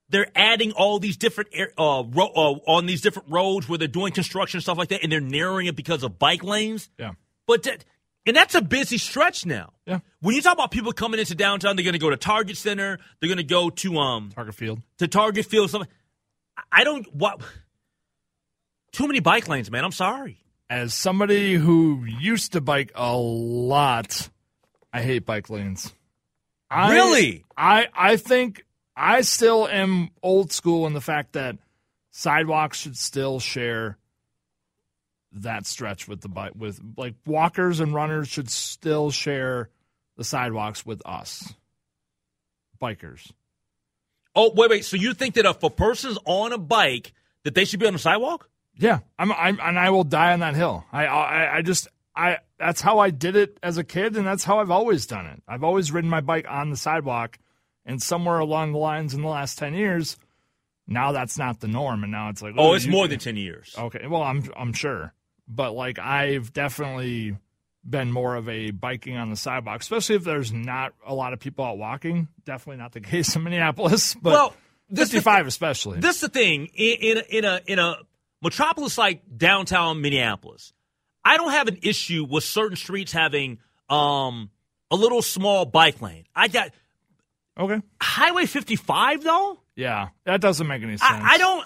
they're 0.08 0.30
adding 0.34 0.72
all 0.72 0.98
these 0.98 1.16
different 1.16 1.50
uh, 1.76 2.04
ro- 2.12 2.32
uh, 2.36 2.70
on 2.70 2.86
these 2.86 3.00
different 3.00 3.30
roads 3.30 3.68
where 3.68 3.78
they're 3.78 3.88
doing 3.88 4.12
construction 4.12 4.58
and 4.58 4.62
stuff 4.62 4.78
like 4.78 4.88
that, 4.90 5.02
and 5.02 5.10
they're 5.10 5.20
narrowing 5.20 5.66
it 5.66 5.76
because 5.76 6.02
of 6.02 6.18
bike 6.18 6.44
lanes. 6.44 6.90
Yeah. 6.98 7.12
But 7.46 7.64
that, 7.64 7.84
and 8.26 8.34
that's 8.36 8.54
a 8.54 8.62
busy 8.62 8.98
stretch 8.98 9.44
now. 9.46 9.72
Yeah. 9.86 10.00
When 10.20 10.34
you 10.34 10.42
talk 10.42 10.54
about 10.54 10.70
people 10.70 10.92
coming 10.92 11.20
into 11.20 11.34
downtown, 11.34 11.76
they're 11.76 11.84
going 11.84 11.92
to 11.94 11.98
go 11.98 12.10
to 12.10 12.16
Target 12.16 12.56
Center. 12.56 12.98
They're 13.20 13.28
going 13.28 13.38
to 13.38 13.44
go 13.44 13.70
to 13.70 13.98
um 13.98 14.30
Target 14.34 14.54
Field. 14.54 14.80
to 14.98 15.08
Target 15.08 15.46
Field. 15.46 15.70
Stuff. 15.70 15.86
I 16.72 16.84
don't 16.84 17.06
what. 17.14 17.40
Too 18.92 19.06
many 19.06 19.20
bike 19.20 19.48
lanes, 19.48 19.70
man. 19.70 19.84
I'm 19.84 19.92
sorry. 19.92 20.38
As 20.70 20.94
somebody 20.94 21.54
who 21.54 22.04
used 22.04 22.52
to 22.52 22.60
bike 22.60 22.92
a 22.94 23.16
lot, 23.16 24.30
I 24.92 25.02
hate 25.02 25.26
bike 25.26 25.50
lanes. 25.50 25.92
I, 26.70 26.92
Really? 26.92 27.44
I 27.56 27.88
I 27.92 28.16
think 28.16 28.64
I 28.96 29.20
still 29.22 29.66
am 29.68 30.10
old 30.22 30.52
school 30.52 30.86
in 30.86 30.92
the 30.92 31.00
fact 31.00 31.32
that 31.32 31.56
sidewalks 32.12 32.78
should 32.78 32.96
still 32.96 33.40
share 33.40 33.98
that 35.34 35.66
stretch 35.66 36.06
with 36.08 36.20
the 36.20 36.28
bike 36.28 36.52
with 36.56 36.80
like 36.96 37.14
walkers 37.26 37.80
and 37.80 37.92
runners 37.92 38.28
should 38.28 38.48
still 38.50 39.10
share 39.10 39.68
the 40.16 40.24
sidewalks 40.24 40.86
with 40.86 41.02
us 41.04 41.52
bikers. 42.80 43.30
Oh 44.34 44.52
wait, 44.54 44.70
wait. 44.70 44.84
So 44.84 44.96
you 44.96 45.14
think 45.14 45.34
that 45.34 45.44
if 45.44 45.62
a 45.62 45.70
person's 45.70 46.18
on 46.24 46.52
a 46.52 46.58
bike, 46.58 47.12
that 47.44 47.54
they 47.54 47.64
should 47.64 47.80
be 47.80 47.86
on 47.86 47.92
the 47.92 47.98
sidewalk? 47.98 48.48
Yeah, 48.76 49.00
I'm, 49.18 49.30
I'm 49.32 49.60
and 49.62 49.78
I 49.78 49.90
will 49.90 50.04
die 50.04 50.32
on 50.32 50.40
that 50.40 50.54
hill. 50.56 50.84
I, 50.92 51.06
I 51.06 51.56
I 51.58 51.62
just 51.62 51.86
I 52.16 52.38
that's 52.58 52.80
how 52.80 52.98
I 52.98 53.10
did 53.10 53.36
it 53.36 53.58
as 53.62 53.78
a 53.78 53.84
kid, 53.84 54.16
and 54.16 54.26
that's 54.26 54.42
how 54.44 54.58
I've 54.58 54.70
always 54.72 55.06
done 55.06 55.26
it. 55.26 55.42
I've 55.46 55.62
always 55.64 55.92
ridden 55.92 56.10
my 56.10 56.20
bike 56.20 56.46
on 56.48 56.70
the 56.70 56.76
sidewalk, 56.76 57.38
and 57.86 58.02
somewhere 58.02 58.38
along 58.40 58.72
the 58.72 58.78
lines 58.78 59.14
in 59.14 59.22
the 59.22 59.28
last 59.28 59.56
ten 59.58 59.74
years, 59.74 60.16
now 60.88 61.12
that's 61.12 61.38
not 61.38 61.60
the 61.60 61.68
norm, 61.68 62.02
and 62.02 62.10
now 62.10 62.28
it's 62.30 62.42
like 62.42 62.54
Oh, 62.58 62.74
it's 62.74 62.86
more 62.86 63.04
can- 63.04 63.10
than 63.10 63.18
ten 63.20 63.36
years. 63.36 63.72
Okay, 63.78 64.06
well 64.08 64.22
I'm 64.22 64.50
I'm 64.56 64.72
sure, 64.72 65.12
but 65.48 65.72
like 65.72 65.98
I've 65.98 66.52
definitely 66.52 67.36
been 67.88 68.10
more 68.10 68.34
of 68.34 68.48
a 68.48 68.70
biking 68.70 69.16
on 69.16 69.30
the 69.30 69.36
sidewalk, 69.36 69.80
especially 69.80 70.16
if 70.16 70.24
there's 70.24 70.52
not 70.52 70.94
a 71.06 71.14
lot 71.14 71.32
of 71.32 71.40
people 71.40 71.64
out 71.64 71.78
walking. 71.78 72.28
Definitely 72.44 72.82
not 72.82 72.92
the 72.92 73.00
case 73.02 73.36
in 73.36 73.42
Minneapolis, 73.42 74.14
but 74.14 74.32
Well, 74.32 74.54
this 74.88 75.08
is 75.08 75.12
the 75.12 75.16
55 75.18 75.46
especially. 75.46 76.00
This 76.00 76.16
is 76.16 76.20
the 76.22 76.28
thing 76.28 76.66
in, 76.74 76.96
in 76.98 77.18
a, 77.18 77.22
in 77.28 77.44
a 77.44 77.60
in 77.66 77.78
a 77.78 77.96
metropolis 78.42 78.98
like 78.98 79.22
downtown 79.36 80.00
Minneapolis. 80.00 80.72
I 81.24 81.36
don't 81.36 81.52
have 81.52 81.68
an 81.68 81.78
issue 81.82 82.26
with 82.28 82.44
certain 82.44 82.76
streets 82.76 83.12
having 83.12 83.58
um 83.88 84.50
a 84.90 84.96
little 84.96 85.22
small 85.22 85.64
bike 85.64 86.00
lane. 86.00 86.24
I 86.34 86.48
got 86.48 86.70
okay, 87.58 87.82
Highway 88.00 88.46
55 88.46 89.24
though. 89.24 89.60
Yeah, 89.76 90.08
that 90.24 90.40
doesn't 90.40 90.66
make 90.66 90.82
any 90.82 90.96
sense. 90.96 91.02
I, 91.02 91.34
I 91.34 91.38
don't. 91.38 91.64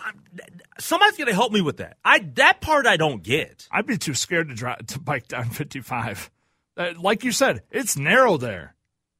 Somebody's 0.81 1.17
gonna 1.17 1.35
help 1.35 1.53
me 1.53 1.61
with 1.61 1.79
that. 1.79 1.97
I 2.05 2.21
that 2.35 2.61
part 2.61 2.87
I 2.87 2.97
don't 2.97 3.23
get. 3.23 3.67
I'd 3.71 3.87
be 3.87 3.99
too 3.99 4.15
scared 4.15 4.49
to 4.49 4.55
drive 4.55 4.87
to 4.89 4.99
bike 5.01 5.29
down 5.29 5.45
55. 5.51 6.31
Uh, 6.77 6.93
like 7.01 7.25
you 7.25 7.33
said, 7.33 7.63
it's 7.71 7.97
narrow 7.97 8.37
there. 8.37 8.75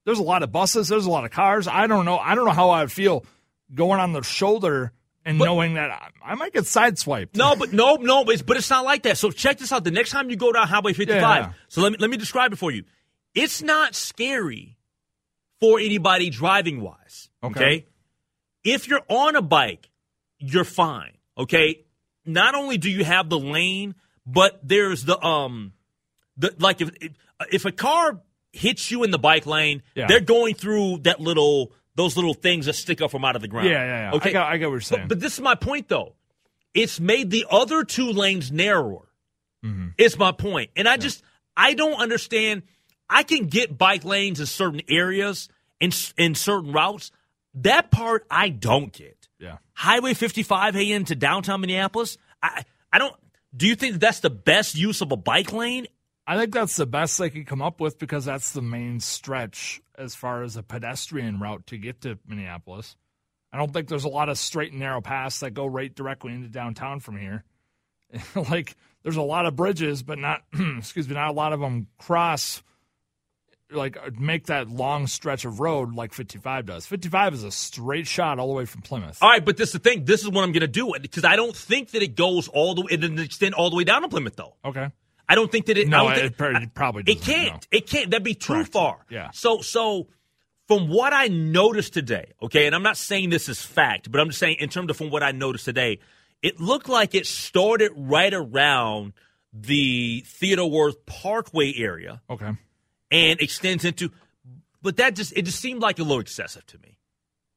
There's 0.05 0.21
a 0.21 0.23
lot 0.23 0.43
of 0.43 0.53
buses. 0.53 0.89
There's 0.89 1.07
a 1.07 1.11
lot 1.11 1.25
of 1.25 1.31
cars. 1.33 1.67
I 1.69 1.87
don't 1.87 2.05
know. 2.05 2.17
I 2.19 2.35
don't 2.35 2.45
know 2.47 2.53
how 2.53 2.71
I 2.71 2.81
would 2.83 2.93
feel 2.93 3.27
going 3.75 4.01
on 4.01 4.13
the 4.13 4.23
shoulder 4.23 4.93
and 5.25 5.39
knowing 5.39 5.75
that 5.75 5.91
I, 5.91 6.09
I 6.25 6.35
might 6.37 6.55
get 6.55 6.65
sideswiped. 6.65 7.37
No, 7.37 7.55
but 7.57 7.73
no, 7.75 7.97
no, 7.97 8.25
but 8.25 8.35
it's, 8.35 8.43
but 8.43 8.57
it's 8.57 8.71
not 8.71 8.85
like 8.87 9.03
that. 9.03 9.19
So 9.19 9.31
check 9.31 9.59
this 9.59 9.71
out. 9.73 9.85
The 9.85 9.91
next 9.91 10.11
time 10.11 10.31
you 10.31 10.37
go 10.37 10.53
down 10.53 10.67
Highway 10.67 10.95
55, 10.95 11.21
Yeah. 11.21 11.53
so 11.69 11.83
let 11.83 11.93
me 11.93 11.99
let 12.01 12.09
me 12.09 12.17
describe 12.17 12.53
it 12.55 12.57
for 12.57 12.71
you. 12.71 12.85
It's 13.35 13.61
not 13.61 13.95
scary 13.95 14.79
for 15.61 15.79
anybody 15.79 16.31
driving 16.31 16.81
wise. 16.81 17.29
Okay. 17.43 17.61
Okay. 17.61 17.87
If 18.65 18.89
you're 18.89 19.03
on 19.09 19.37
a 19.37 19.43
bike, 19.43 19.89
you're 20.39 20.65
fine. 20.65 21.13
Okay. 21.37 21.85
Not 22.25 22.55
only 22.55 22.79
do 22.79 22.91
you 22.91 23.05
have 23.05 23.29
the 23.31 23.39
lane, 23.39 23.95
but 24.27 24.61
there's 24.63 25.05
the 25.05 25.19
um 25.25 25.73
the 26.37 26.55
like 26.59 26.81
if 26.81 26.91
if 27.51 27.65
a 27.65 27.73
car 27.73 28.21
hits 28.53 28.91
you 28.91 29.05
in 29.05 29.11
the 29.11 29.19
bike 29.19 29.47
lane, 29.47 29.83
Yeah. 29.95 30.07
they're 30.09 30.21
going 30.21 30.55
through 30.55 30.99
that 31.05 31.21
little 31.21 31.73
those 31.95 32.17
little 32.17 32.35
things 32.35 32.67
that 32.67 32.75
stick 32.75 33.01
up 33.01 33.11
from 33.11 33.25
out 33.25 33.35
of 33.37 33.43
the 33.43 33.49
ground. 33.49 33.69
Yeah, 33.69 33.85
yeah, 33.85 34.11
yeah. 34.11 34.17
Okay, 34.17 34.31
I 34.31 34.33
got, 34.33 34.53
I 34.53 34.57
get 34.59 34.67
what 34.67 34.73
you're 34.73 34.81
saying. 34.83 35.03
but, 35.03 35.09
but 35.17 35.21
this 35.21 35.35
is 35.35 35.41
my 35.41 35.55
point 35.55 35.89
though. 35.89 36.15
It's 36.75 37.01
made 37.01 37.31
the 37.31 37.47
other 37.51 37.83
two 37.85 38.11
lanes 38.13 38.53
narrower. 38.53 39.09
Mm-hmm. 39.65 39.89
It's 39.97 40.17
my 40.19 40.33
point, 40.33 40.71
and 40.77 40.87
I 40.89 40.97
just 40.97 41.23
I 41.57 41.75
don't 41.75 41.95
understand. 42.01 42.63
I 43.11 43.23
can 43.23 43.47
get 43.47 43.79
bike 43.79 44.05
lanes 44.05 44.39
in 44.39 44.47
certain 44.47 44.83
areas 44.89 45.49
in 45.81 45.91
in 46.17 46.35
certain 46.35 46.73
routes. 46.73 47.11
That 47.55 47.91
part 47.91 48.27
I 48.31 48.49
don't 48.51 48.93
get. 48.93 49.29
yeah. 49.39 49.59
Highway 49.73 50.15
55 50.15 50.75
heading 50.75 51.05
to 51.07 51.15
downtown 51.15 51.61
Minneapolis. 51.61 52.19
I 52.43 52.65
I 52.93 52.99
don't. 52.99 53.15
Do 53.57 53.67
you 53.67 53.75
think 53.75 53.99
that's 53.99 54.21
the 54.21 54.31
best 54.31 54.75
use 54.77 55.01
of 55.01 55.11
a 55.13 55.17
bike 55.17 55.53
lane? 55.53 55.87
I 56.27 56.37
think 56.37 56.53
that's 56.53 56.77
the 56.77 56.87
best 56.87 57.17
they 57.19 57.31
could 57.31 57.47
come 57.47 57.63
up 57.63 57.81
with 57.81 57.99
because 57.99 58.27
that's 58.27 58.53
the 58.53 58.61
main 58.61 59.01
stretch 59.01 59.81
as 59.97 60.15
far 60.15 60.43
as 60.43 60.57
a 60.57 60.63
pedestrian 60.63 61.41
route 61.41 61.67
to 61.69 61.79
get 61.79 62.03
to 62.03 62.19
Minneapolis. 62.27 62.97
I 63.51 63.57
don't 63.57 63.73
think 63.73 63.89
there's 63.89 64.05
a 64.05 64.09
lot 64.11 64.29
of 64.29 64.37
straight 64.37 64.73
and 64.73 64.81
narrow 64.81 65.01
paths 65.01 65.41
that 65.41 65.53
go 65.55 65.65
right 65.65 65.93
directly 65.93 66.35
into 66.35 66.49
downtown 66.49 67.01
from 67.01 67.17
here. 67.17 67.45
like 68.51 68.77
there's 69.03 69.17
a 69.17 69.23
lot 69.23 69.47
of 69.47 69.57
bridges, 69.57 70.03
but 70.03 70.19
not 70.19 70.43
excuse 70.79 71.09
me, 71.09 71.15
not 71.15 71.31
a 71.31 71.33
lot 71.33 71.55
of 71.55 71.61
them 71.61 71.87
cross 71.99 72.63
like 73.71 73.97
uh, 73.97 74.11
make 74.19 74.47
that 74.47 74.69
long 74.69 75.07
stretch 75.07 75.45
of 75.45 75.61
road 75.61 75.95
like 75.95 76.13
55 76.15 76.67
does. 76.67 76.87
55 76.87 77.35
is 77.35 77.45
a 77.45 77.51
straight 77.51 78.07
shot 78.07 78.39
all 78.39 78.49
the 78.49 78.55
way 78.55 78.65
from 78.65 78.83
Plymouth. 78.83 79.19
All 79.21 79.29
right, 79.29 79.45
but 79.45 79.57
this 79.57 79.69
is 79.71 79.73
the 79.75 79.79
thing. 79.79 80.05
This 80.05 80.23
is 80.23 80.29
what 80.29 80.43
I'm 80.45 80.53
going 80.53 80.61
to 80.61 80.67
do 80.67 80.95
it 80.95 81.03
because 81.03 81.25
I 81.25 81.37
don't 81.37 81.55
think 81.55 81.91
that 81.91 82.03
it 82.03 82.17
goes 82.17 82.49
all 82.49 82.75
the 82.75 82.83
way. 82.83 82.89
It 82.93 82.97
doesn't 82.99 83.19
extend 83.19 83.55
all 83.55 83.71
the 83.71 83.77
way 83.77 83.85
down 83.85 84.03
to 84.03 84.09
Plymouth, 84.09 84.37
though. 84.37 84.55
Okay. 84.65 84.91
I 85.29 85.35
don't 85.35 85.53
think 85.53 85.67
that 85.67 85.77
it. 85.77 85.89
No, 85.89 86.09
it, 86.09 86.37
think- 86.37 86.57
it 86.63 86.75
probably 86.75 87.03
It 87.07 87.21
can't. 87.21 87.53
no. 87.71 87.79
It 87.79 87.87
can't. 87.87 88.11
That'd 88.11 88.25
be 88.25 88.35
too 88.35 88.55
Correct. 88.55 88.73
far. 88.73 89.05
Yeah. 89.11 89.31
So 89.33 89.61
so 89.61 90.09
from 90.67 90.89
what 90.89 91.13
I 91.13 91.29
noticed 91.29 91.93
today, 91.93 92.33
okay, 92.43 92.65
and 92.67 92.75
I'm 92.75 92.83
not 92.83 92.97
saying 92.97 93.29
this 93.31 93.49
is 93.51 93.61
fact, 93.61 94.11
but 94.11 94.21
I'm 94.21 94.29
just 94.29 94.39
saying 94.39 94.57
in 94.61 94.71
terms 94.71 94.89
of 94.91 94.97
from 94.97 95.11
what 95.11 95.23
I 95.23 95.33
noticed 95.33 95.67
today, 95.67 95.99
it 96.43 96.59
looked 96.61 96.89
like 96.89 97.15
it 97.15 97.27
started 97.27 97.91
right 97.97 98.33
around 98.33 99.13
the 99.53 100.23
Theodore 100.27 100.71
Wirth 100.71 101.05
Parkway 101.07 101.75
area 101.77 102.21
Okay. 102.31 102.51
And 103.11 103.41
extends 103.41 103.85
into. 103.85 104.11
But 104.83 104.97
that 104.99 105.15
just 105.17 105.33
it 105.37 105.43
just 105.43 105.61
seemed 105.61 105.83
like 105.83 105.99
a 105.99 106.03
little 106.03 106.21
excessive 106.21 106.65
to 106.67 106.79
me. 106.79 106.99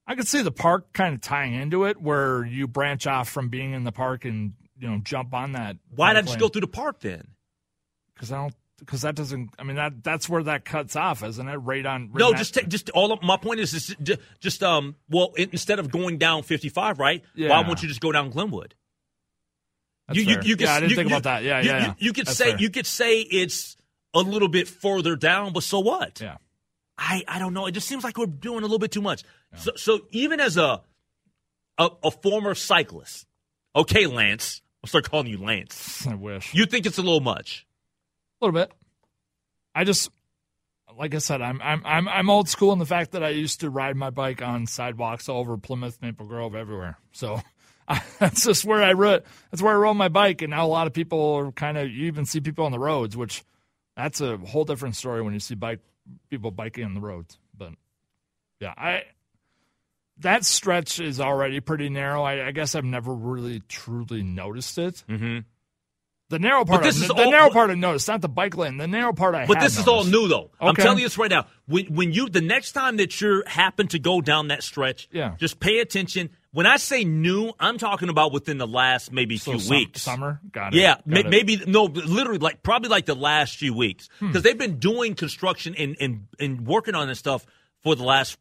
I 0.08 0.16
could 0.16 0.28
see 0.28 0.42
the 0.42 0.52
park 0.52 0.92
kind 0.94 1.14
of 1.14 1.22
tying 1.22 1.54
into 1.54 1.86
it, 1.86 2.02
where 2.02 2.44
you 2.46 2.68
branch 2.68 3.08
off 3.08 3.30
from 3.30 3.50
being 3.50 3.74
in 3.74 3.84
the 3.84 3.92
park 3.92 4.26
and 4.26 4.54
you 4.78 4.90
know 4.90 5.00
jump 5.04 5.34
on 5.34 5.54
that. 5.54 5.78
Why 5.96 6.14
not 6.14 6.26
just 6.26 6.40
go 6.40 6.48
through 6.48 6.62
the 6.62 6.68
park 6.68 7.00
then? 7.02 7.28
Because 8.14 8.32
I 8.32 8.38
don't. 8.38 8.56
Because 8.80 9.02
that 9.02 9.14
doesn't. 9.14 9.52
I 9.60 9.64
mean, 9.64 9.76
that 9.76 10.04
that's 10.04 10.28
where 10.28 10.42
that 10.42 10.66
cuts 10.66 10.96
off, 10.96 11.24
isn't 11.24 11.48
it? 11.48 11.56
Right 11.58 11.86
on. 11.86 12.10
right 12.12 12.20
No, 12.20 12.34
just 12.34 12.56
take, 12.56 12.68
just 12.68 12.90
all 12.90 13.12
of 13.12 13.22
my 13.22 13.38
point 13.38 13.60
is 13.60 13.72
just, 13.72 14.24
just, 14.40 14.64
um 14.64 14.96
well 15.08 15.34
in- 15.38 15.50
instead 15.52 15.78
of 15.78 15.92
going 15.92 16.18
down 16.18 16.42
55, 16.42 16.98
right? 16.98 17.24
Yeah. 17.36 17.50
Why 17.50 17.62
won't 17.62 17.84
you 17.84 17.88
just 17.88 18.02
go 18.02 18.12
down 18.12 18.32
Glenwood? 18.32 18.74
That's 20.08 20.18
you, 20.18 20.26
you, 20.26 20.34
fair. 20.34 20.44
you 20.44 20.56
could, 20.58 20.66
yeah, 20.66 20.74
I 20.74 20.80
didn't 20.80 20.90
you- 20.90 20.96
think 20.96 21.10
you- 21.10 21.16
about 21.16 21.24
that. 21.24 21.44
Yeah, 21.44 21.60
you, 21.62 21.70
yeah, 21.70 21.78
you- 21.78 21.86
yeah. 21.86 21.94
You, 22.00 22.14
could 22.14 22.28
say 22.28 22.50
fair. 22.50 22.60
you 22.60 22.70
could 22.72 22.88
say 22.88 23.20
it's 23.22 23.78
a 24.14 24.20
little 24.20 24.48
bit 24.48 24.68
further 24.68 25.16
down, 25.16 25.54
but 25.54 25.64
so 25.64 25.80
what? 25.80 26.20
Yeah. 26.22 26.38
I, 26.98 27.24
I 27.28 27.40
don't 27.40 27.54
know. 27.54 27.66
It 27.66 27.72
just 27.72 27.88
seems 27.88 28.04
like 28.04 28.18
we're 28.18 28.26
doing 28.28 28.60
a 28.60 28.62
little 28.62 28.78
bit 28.80 28.92
too 28.92 29.02
much. 29.02 29.24
So 29.58 29.72
so 29.76 30.02
even 30.12 30.40
as 30.40 30.56
a, 30.58 30.82
a 31.78 31.90
a 32.04 32.12
former 32.12 32.54
cyclist, 32.56 33.26
okay, 33.76 34.06
Lance, 34.08 34.62
I'll 34.84 34.88
start 34.88 35.10
calling 35.10 35.28
you 35.28 35.38
Lance. 35.38 36.06
I 36.10 36.16
wish 36.16 36.54
You 36.54 36.66
think 36.66 36.86
it's 36.86 36.98
a 36.98 37.02
little 37.02 37.20
much? 37.22 37.66
a 38.42 38.46
little 38.46 38.60
bit. 38.60 38.72
I 39.74 39.84
just, 39.84 40.10
like 40.98 41.16
I 41.16 41.20
said, 41.20 41.42
I'm 41.42 41.62
I'm 41.62 41.82
I'm 41.86 42.08
I'm 42.08 42.30
old 42.30 42.50
school 42.50 42.72
in 42.74 42.80
the 42.80 42.86
fact 42.86 43.12
that 43.12 43.24
I 43.24 43.30
used 43.30 43.62
to 43.62 43.70
ride 43.70 43.96
my 43.96 44.10
bike 44.10 44.42
on 44.42 44.68
sidewalks 44.68 45.28
all 45.30 45.40
over 45.40 45.58
Plymouth, 45.58 46.00
Maple 46.02 46.26
Grove, 46.28 46.54
everywhere. 46.56 46.98
So 47.14 47.42
I, 47.88 48.02
that's 48.20 48.44
just 48.46 48.64
where 48.66 48.84
I 48.84 48.94
rode. 48.94 49.24
That's 49.50 49.62
where 49.62 49.74
I 49.74 49.78
rode 49.78 49.96
my 49.96 50.10
bike, 50.10 50.42
and 50.42 50.52
now 50.52 50.66
a 50.66 50.68
lot 50.68 50.88
of 50.88 50.94
people 50.94 51.34
are 51.36 51.52
kind 51.52 51.78
of. 51.78 51.90
You 51.90 52.06
even 52.08 52.26
see 52.26 52.42
people 52.42 52.66
on 52.66 52.72
the 52.72 52.80
roads, 52.80 53.16
which 53.18 53.44
that's 54.04 54.22
a 54.22 54.38
whole 54.38 54.66
different 54.66 54.96
story 54.96 55.22
when 55.22 55.34
you 55.34 55.40
see 55.40 55.56
bike 55.56 55.80
people 56.30 56.52
biking 56.52 56.84
on 56.86 56.94
the 56.94 57.00
roads. 57.02 57.38
But 57.58 57.74
yeah, 58.60 58.74
I 58.78 59.04
that 60.20 60.46
stretch 60.46 61.00
is 61.00 61.20
already 61.20 61.60
pretty 61.60 61.90
narrow. 61.90 62.24
I, 62.24 62.48
I 62.48 62.52
guess 62.52 62.76
I've 62.76 62.86
never 62.86 63.14
really 63.14 63.62
truly 63.68 64.24
noticed 64.24 64.78
it. 64.78 65.04
Mm-hmm. 65.10 65.40
The 66.30 66.40
narrow 66.40 66.64
part, 66.64 66.84
this 66.84 66.98
I, 67.00 67.02
is 67.02 67.08
the 67.10 67.14
all- 67.14 67.32
narrow 67.32 67.50
part 67.50 67.72
I 67.72 67.76
noticed, 67.76 68.08
not 68.08 68.22
the 68.22 68.30
bike 68.30 68.56
lane. 68.56 68.78
The 68.78 68.88
narrow 68.88 69.12
part 69.12 69.36
I. 69.36 69.46
But 69.48 69.60
this 69.60 69.78
is 69.78 69.88
all 69.88 70.06
new, 70.06 70.28
though. 70.30 70.52
I'm 70.62 70.76
telling 70.76 71.00
you 71.00 71.06
this 71.06 71.18
right 71.18 71.30
now. 71.30 71.48
When 71.68 71.94
when 71.94 72.12
you 72.14 72.30
the 72.30 72.40
next 72.42 72.72
time 72.72 72.98
that 72.98 73.20
you 73.20 73.44
happen 73.46 73.88
to 73.90 74.00
go 74.00 74.22
down 74.22 74.48
that 74.48 74.64
stretch, 74.64 75.10
Yeah. 75.12 75.36
just 75.38 75.60
pay 75.60 75.80
attention. 75.80 76.30
When 76.54 76.66
I 76.66 76.76
say 76.78 77.06
new, 77.06 77.54
I'm 77.60 77.78
talking 77.78 78.10
about 78.10 78.34
within 78.34 78.58
the 78.58 78.68
last 78.68 79.12
maybe 79.12 79.38
So 79.38 79.52
few 79.52 79.60
sum- 79.62 79.78
weeks. 79.78 80.02
summer, 80.02 80.42
got 80.52 80.74
it. 80.74 80.80
Yeah, 80.82 80.96
Got 80.96 81.08
may, 81.08 81.20
it. 81.22 81.24
Hmm. 81.26 81.30
maybe 81.30 81.62
no, 81.66 81.84
literally 81.86 82.40
like 82.40 82.62
probably 82.62 82.90
like 82.90 83.06
the 83.06 83.16
last 83.16 83.56
few 83.58 83.74
weeks 83.74 84.10
because 84.20 84.44
they've 84.44 84.58
been 84.58 84.78
doing 84.78 85.16
construction 85.16 85.76
and, 85.78 85.96
and 86.02 86.28
and 86.40 86.68
working 86.68 86.94
on 86.96 87.08
this 87.08 87.20
stuff 87.20 87.46
for 87.84 87.96
the 87.96 88.04
last 88.04 88.38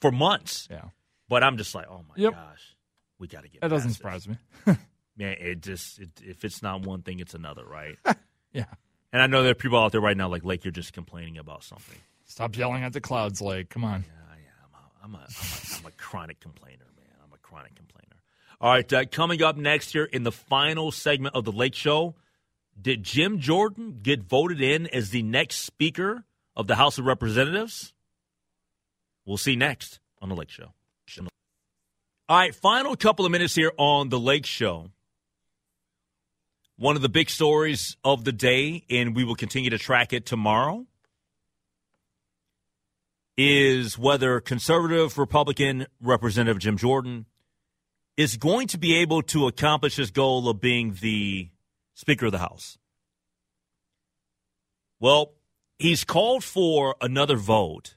for 0.00 0.12
months. 0.12 0.68
Yeah, 0.70 0.82
But 1.28 1.42
I'm 1.42 1.56
just 1.56 1.74
like, 1.74 1.86
oh 1.88 2.04
my 2.08 2.14
Yep. 2.16 2.32
gosh, 2.34 2.76
we 3.18 3.28
got 3.28 3.42
to 3.44 3.48
get. 3.48 3.62
that 3.62 3.68
doesn't 3.68 3.88
this. 3.88 3.96
surprise 3.96 4.28
me. 4.28 4.36
Man, 5.16 5.36
it 5.40 5.62
just 5.62 6.00
it, 6.00 6.10
if 6.22 6.44
it's 6.44 6.60
not 6.62 6.82
one 6.82 7.00
thing, 7.02 7.18
it's 7.20 7.34
another, 7.34 7.64
right? 7.64 7.96
Yeah, 8.52 8.66
and 9.12 9.20
I 9.20 9.26
know 9.26 9.42
there 9.42 9.50
are 9.50 9.54
people 9.56 9.78
out 9.80 9.90
there 9.90 10.00
right 10.00 10.16
now 10.16 10.28
like 10.28 10.44
Lake, 10.44 10.64
you're 10.64 10.70
just 10.70 10.92
complaining 10.92 11.38
about 11.38 11.64
something. 11.64 11.98
stop 12.24 12.56
yelling 12.56 12.84
at 12.84 12.92
the 12.92 13.00
clouds, 13.00 13.40
like, 13.40 13.68
come 13.68 13.82
on. 13.82 14.04
Yeah, 14.06 14.34
yeah 14.36 15.04
I'm 15.04 15.14
a, 15.14 15.18
I'm 15.18 15.22
a, 15.24 15.26
I'm 15.80 15.86
a 15.86 15.90
chronic 15.92 16.38
complainer, 16.38 16.76
man. 16.78 16.78
I'm 16.78 16.78
a 16.78 16.78
chronic 16.78 16.80
complainer. 16.80 16.84
All 18.60 18.70
right, 18.70 18.92
uh, 18.92 19.04
coming 19.04 19.42
up 19.42 19.56
next 19.56 19.92
here 19.92 20.04
in 20.04 20.22
the 20.22 20.32
final 20.32 20.90
segment 20.90 21.34
of 21.34 21.44
the 21.44 21.52
Lake 21.52 21.74
Show, 21.74 22.14
did 22.80 23.02
Jim 23.02 23.38
Jordan 23.38 23.98
get 24.02 24.22
voted 24.22 24.60
in 24.60 24.86
as 24.86 25.10
the 25.10 25.22
next 25.22 25.60
Speaker 25.60 26.24
of 26.56 26.66
the 26.66 26.76
House 26.76 26.96
of 26.96 27.04
Representatives? 27.04 27.92
We'll 29.26 29.36
see 29.36 29.54
next 29.54 30.00
on 30.22 30.28
the 30.28 30.34
Lake 30.34 30.50
Show. 30.50 30.72
All 32.26 32.38
right, 32.38 32.54
final 32.54 32.96
couple 32.96 33.26
of 33.26 33.32
minutes 33.32 33.54
here 33.54 33.72
on 33.76 34.08
the 34.08 34.18
Lake 34.18 34.46
Show. 34.46 34.90
One 36.76 36.96
of 36.96 37.02
the 37.02 37.10
big 37.10 37.28
stories 37.28 37.98
of 38.02 38.24
the 38.24 38.32
day, 38.32 38.84
and 38.88 39.14
we 39.14 39.24
will 39.24 39.34
continue 39.34 39.68
to 39.68 39.78
track 39.78 40.14
it 40.14 40.24
tomorrow, 40.24 40.86
is 43.36 43.98
whether 43.98 44.40
conservative 44.40 45.18
Republican 45.18 45.86
Representative 46.00 46.58
Jim 46.60 46.78
Jordan 46.78 47.26
is 48.16 48.36
going 48.36 48.68
to 48.68 48.78
be 48.78 48.96
able 48.96 49.22
to 49.22 49.46
accomplish 49.46 49.96
his 49.96 50.10
goal 50.10 50.48
of 50.48 50.60
being 50.60 50.96
the 51.00 51.50
Speaker 51.94 52.26
of 52.26 52.32
the 52.32 52.38
House. 52.38 52.78
Well, 55.00 55.32
he's 55.78 56.04
called 56.04 56.44
for 56.44 56.94
another 57.00 57.36
vote, 57.36 57.96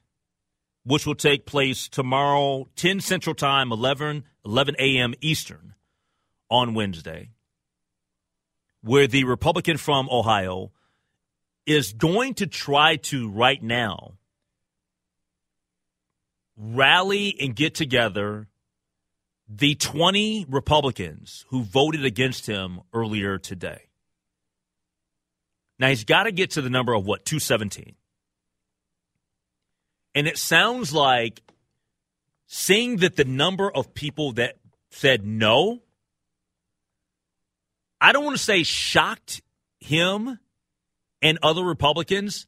which 0.84 1.06
will 1.06 1.16
take 1.16 1.46
place 1.46 1.88
tomorrow, 1.88 2.68
10 2.76 3.00
Central 3.00 3.36
Time, 3.36 3.72
11, 3.72 4.24
11 4.46 4.76
a.m. 4.80 5.14
Eastern 5.22 5.76
on 6.50 6.74
Wednesday, 6.74 7.30
where 8.82 9.08
the 9.08 9.24
Republican 9.24 9.78
from 9.78 10.10
Ohio 10.10 10.72
is 11.66 11.94
going 11.94 12.34
to 12.36 12.48
try 12.48 12.96
to, 12.96 13.30
right 13.30 13.62
now, 13.62 14.14
rally 16.56 17.36
and 17.40 17.56
get 17.56 17.76
together 17.76 18.48
the 19.48 19.76
20 19.76 20.46
Republicans 20.50 21.46
who 21.50 21.64
voted 21.64 22.04
against 22.04 22.48
him 22.48 22.82
earlier 22.94 23.38
today. 23.38 23.84
Now 25.80 25.90
he's 25.90 26.04
got 26.04 26.24
to 26.24 26.32
get 26.32 26.52
to 26.52 26.62
the 26.62 26.70
number 26.70 26.94
of 26.94 27.06
what, 27.06 27.26
217. 27.26 27.96
And 30.16 30.28
it 30.28 30.38
sounds 30.38 30.94
like 30.94 31.42
seeing 32.48 32.98
that 32.98 33.16
the 33.16 33.26
number 33.26 33.70
of 33.70 33.94
people 33.94 34.34
that 34.34 34.58
said 34.90 35.26
no, 35.26 35.82
I 38.02 38.12
don't 38.12 38.26
want 38.26 38.38
to 38.38 38.44
say 38.44 38.64
shocked 38.64 39.42
him 39.80 40.40
and 41.22 41.40
other 41.42 41.64
Republicans, 41.64 42.48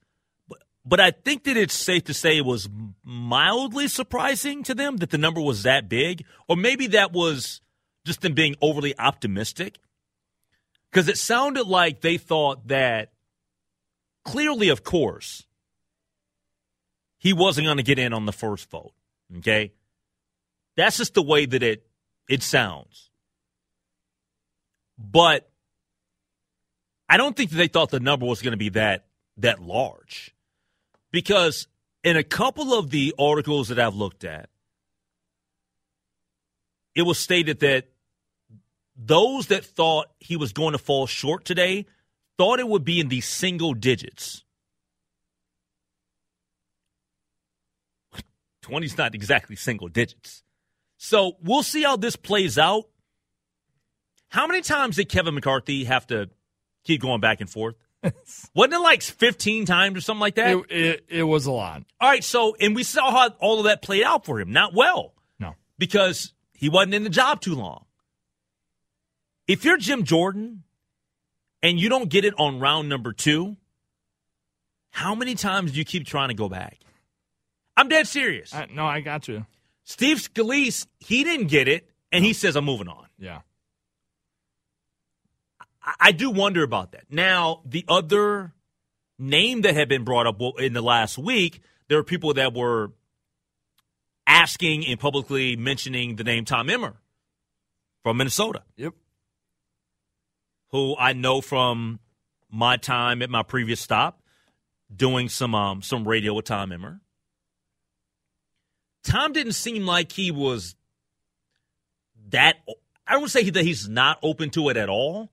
but, 0.86 1.00
I 1.00 1.12
think 1.12 1.44
that 1.44 1.58
it's 1.58 1.74
safe 1.74 2.06
to 2.06 2.14
say 2.14 2.38
it 2.38 2.46
was 2.46 2.70
mildly 3.04 3.88
surprising 3.88 4.64
to 4.64 4.74
them 4.74 4.98
that 4.98 5.10
the 5.10 5.18
number 5.18 5.42
was 5.42 5.64
that 5.64 5.90
big, 5.90 6.26
or 6.48 6.56
maybe 6.56 6.88
that 6.88 7.12
was 7.12 7.62
just 8.06 8.22
them 8.22 8.34
being 8.34 8.56
overly 8.62 8.98
optimistic. 8.98 9.78
Because 10.90 11.08
it 11.08 11.18
sounded 11.18 11.68
like 11.68 12.02
they 12.02 12.18
thought 12.18 12.68
that 12.70 13.12
clearly, 14.24 14.70
of 14.70 14.84
course, 14.84 15.46
he 17.20 17.34
wasn't 17.34 17.66
going 17.66 17.78
to 17.78 17.84
get 17.84 18.00
in 18.00 18.14
on 18.14 18.26
the 18.26 18.34
first 18.34 18.70
vote. 18.70 18.94
Okay? 19.38 19.74
That's 20.76 20.98
just 20.98 21.14
the 21.14 21.22
way 21.22 21.46
that 21.46 21.62
it 21.62 21.86
it 22.28 22.42
sounds. 22.42 23.10
But 24.98 25.50
I 27.08 27.18
don't 27.18 27.36
think 27.36 27.50
that 27.52 27.58
they 27.58 27.68
thought 27.68 27.90
the 27.90 28.00
number 28.00 28.26
was 28.26 28.42
going 28.42 28.52
to 28.52 28.58
be 28.58 28.70
that 28.70 29.06
that 29.38 29.60
large, 29.62 30.34
because 31.12 31.68
in 32.04 32.18
a 32.18 32.24
couple 32.24 32.74
of 32.74 32.90
the 32.90 33.14
articles 33.18 33.70
that 33.70 33.80
I've 33.80 33.96
looked 33.96 34.24
at, 34.24 34.50
it 36.96 37.04
was 37.04 37.20
stated 37.20 37.60
that 37.60 37.88
those 38.96 39.48
that 39.48 39.66
thought 39.66 40.08
he 40.20 40.36
was 40.36 40.52
going 40.52 40.74
to 40.74 40.78
fall 40.78 41.08
short 41.08 41.46
today 41.46 41.86
thought 42.38 42.60
it 42.60 42.68
would 42.68 42.84
be 42.84 43.00
in 43.00 43.08
the 43.08 43.22
single 43.22 43.74
digits. 43.74 44.44
20's 48.64 48.98
not 48.98 49.16
exactly 49.16 49.56
single 49.56 49.88
digits. 49.88 50.44
So 50.98 51.38
we'll 51.42 51.64
see 51.64 51.84
how 51.84 51.96
this 51.96 52.18
plays 52.18 52.58
out. 52.58 52.84
How 54.28 54.46
many 54.46 54.62
times 54.62 54.98
did 54.98 55.10
Kevin 55.10 55.34
McCarthy 55.34 55.86
have 55.86 56.06
to 56.08 56.30
keep 56.84 57.02
going 57.02 57.22
back 57.22 57.40
and 57.40 57.50
forth? 57.50 57.76
Wasn't 58.56 58.74
it 58.74 58.80
like 58.80 59.02
15 59.02 59.66
times 59.66 59.98
or 59.98 60.02
something 60.02 60.22
like 60.22 60.36
that? 60.36 60.56
It, 60.56 60.72
it, 60.72 61.06
it 61.10 61.24
was 61.24 61.46
a 61.46 61.52
lot. 61.52 61.84
All 62.00 62.10
right, 62.10 62.24
so, 62.24 62.56
and 62.60 62.76
we 62.76 62.84
saw 62.84 63.12
how 63.12 63.30
all 63.40 63.60
of 63.60 63.66
that 63.66 63.82
played 63.82 64.04
out 64.04 64.26
for 64.26 64.40
him. 64.40 64.52
Not 64.52 64.74
well. 64.74 65.14
No. 65.40 65.56
Because 65.78 66.34
he 66.54 66.70
wasn't 66.70 66.94
in 66.94 67.04
the 67.04 67.10
job 67.10 67.42
too 67.42 67.56
long. 67.56 67.86
If 69.48 69.66
you're 69.66 69.78
Jim 69.78 70.04
Jordan 70.04 70.64
and 71.62 71.80
you 71.80 71.90
don't 71.90 72.10
get 72.10 72.24
it 72.24 72.34
on 72.38 72.60
round 72.60 72.88
number 72.88 73.14
two, 73.14 73.58
how 74.92 75.16
many 75.16 75.36
times 75.36 75.72
do 75.72 75.80
you 75.80 75.86
keep 75.86 76.06
trying 76.06 76.30
to 76.30 76.36
go 76.36 76.50
back? 76.50 76.78
I'm 77.76 77.90
dead 77.90 78.08
serious. 78.08 78.54
I, 78.54 78.68
no, 78.74 78.86
I 78.86 79.00
got 79.02 79.28
you. 79.28 79.46
Steve 79.86 80.18
Scalise, 80.18 80.86
he 81.00 81.24
didn't 81.24 81.48
get 81.48 81.68
it, 81.68 81.90
and 82.12 82.24
he 82.24 82.34
says, 82.34 82.56
I'm 82.56 82.66
moving 82.66 82.88
on. 82.88 83.08
Yeah. 83.18 83.40
I, 86.00 86.12
do 86.12 86.30
wonder 86.30 86.64
about 86.64 86.92
that. 86.92 87.06
Now, 87.10 87.62
the 87.66 87.86
other 87.88 88.54
name 89.18 89.62
that 89.62 89.76
had 89.76 89.90
been 89.90 90.04
brought 90.04 90.28
up 90.28 90.42
in 90.60 90.74
the 90.74 90.82
last 90.82 91.18
week, 91.18 91.62
there 91.88 91.98
were 91.98 92.04
people 92.04 92.34
that 92.36 92.54
were 92.54 92.92
asking 94.28 94.86
and 94.86 95.00
publicly 95.00 95.56
mentioning 95.56 96.16
the 96.16 96.24
name 96.24 96.46
Tom 96.46 96.70
Emmer 96.70 96.96
from 98.04 98.18
Minnesota. 98.18 98.64
Yep. 98.78 98.94
Who 100.72 100.96
I 100.98 101.14
know 101.14 101.42
from 101.42 102.00
my 102.50 102.78
time 102.78 103.22
at 103.22 103.30
my 103.30 103.44
previous 103.44 103.80
stop 103.80 104.22
doing 104.94 105.30
some 105.30 105.56
um, 105.56 105.82
some 105.82 106.08
radio 106.08 106.34
with 106.34 106.46
Tom 106.46 106.72
Emmer. 106.72 107.02
Tom 109.04 109.34
didn't 109.34 109.54
seem 109.54 109.86
like 109.86 110.12
he 110.12 110.32
was 110.32 110.76
that. 112.30 112.58
I 113.08 113.14
don't 113.14 113.30
say 113.30 113.50
that 113.50 113.64
he's 113.64 113.88
not 113.90 114.20
open 114.22 114.52
to 114.52 114.70
it 114.70 114.78
at 114.78 114.90
all, 114.90 115.32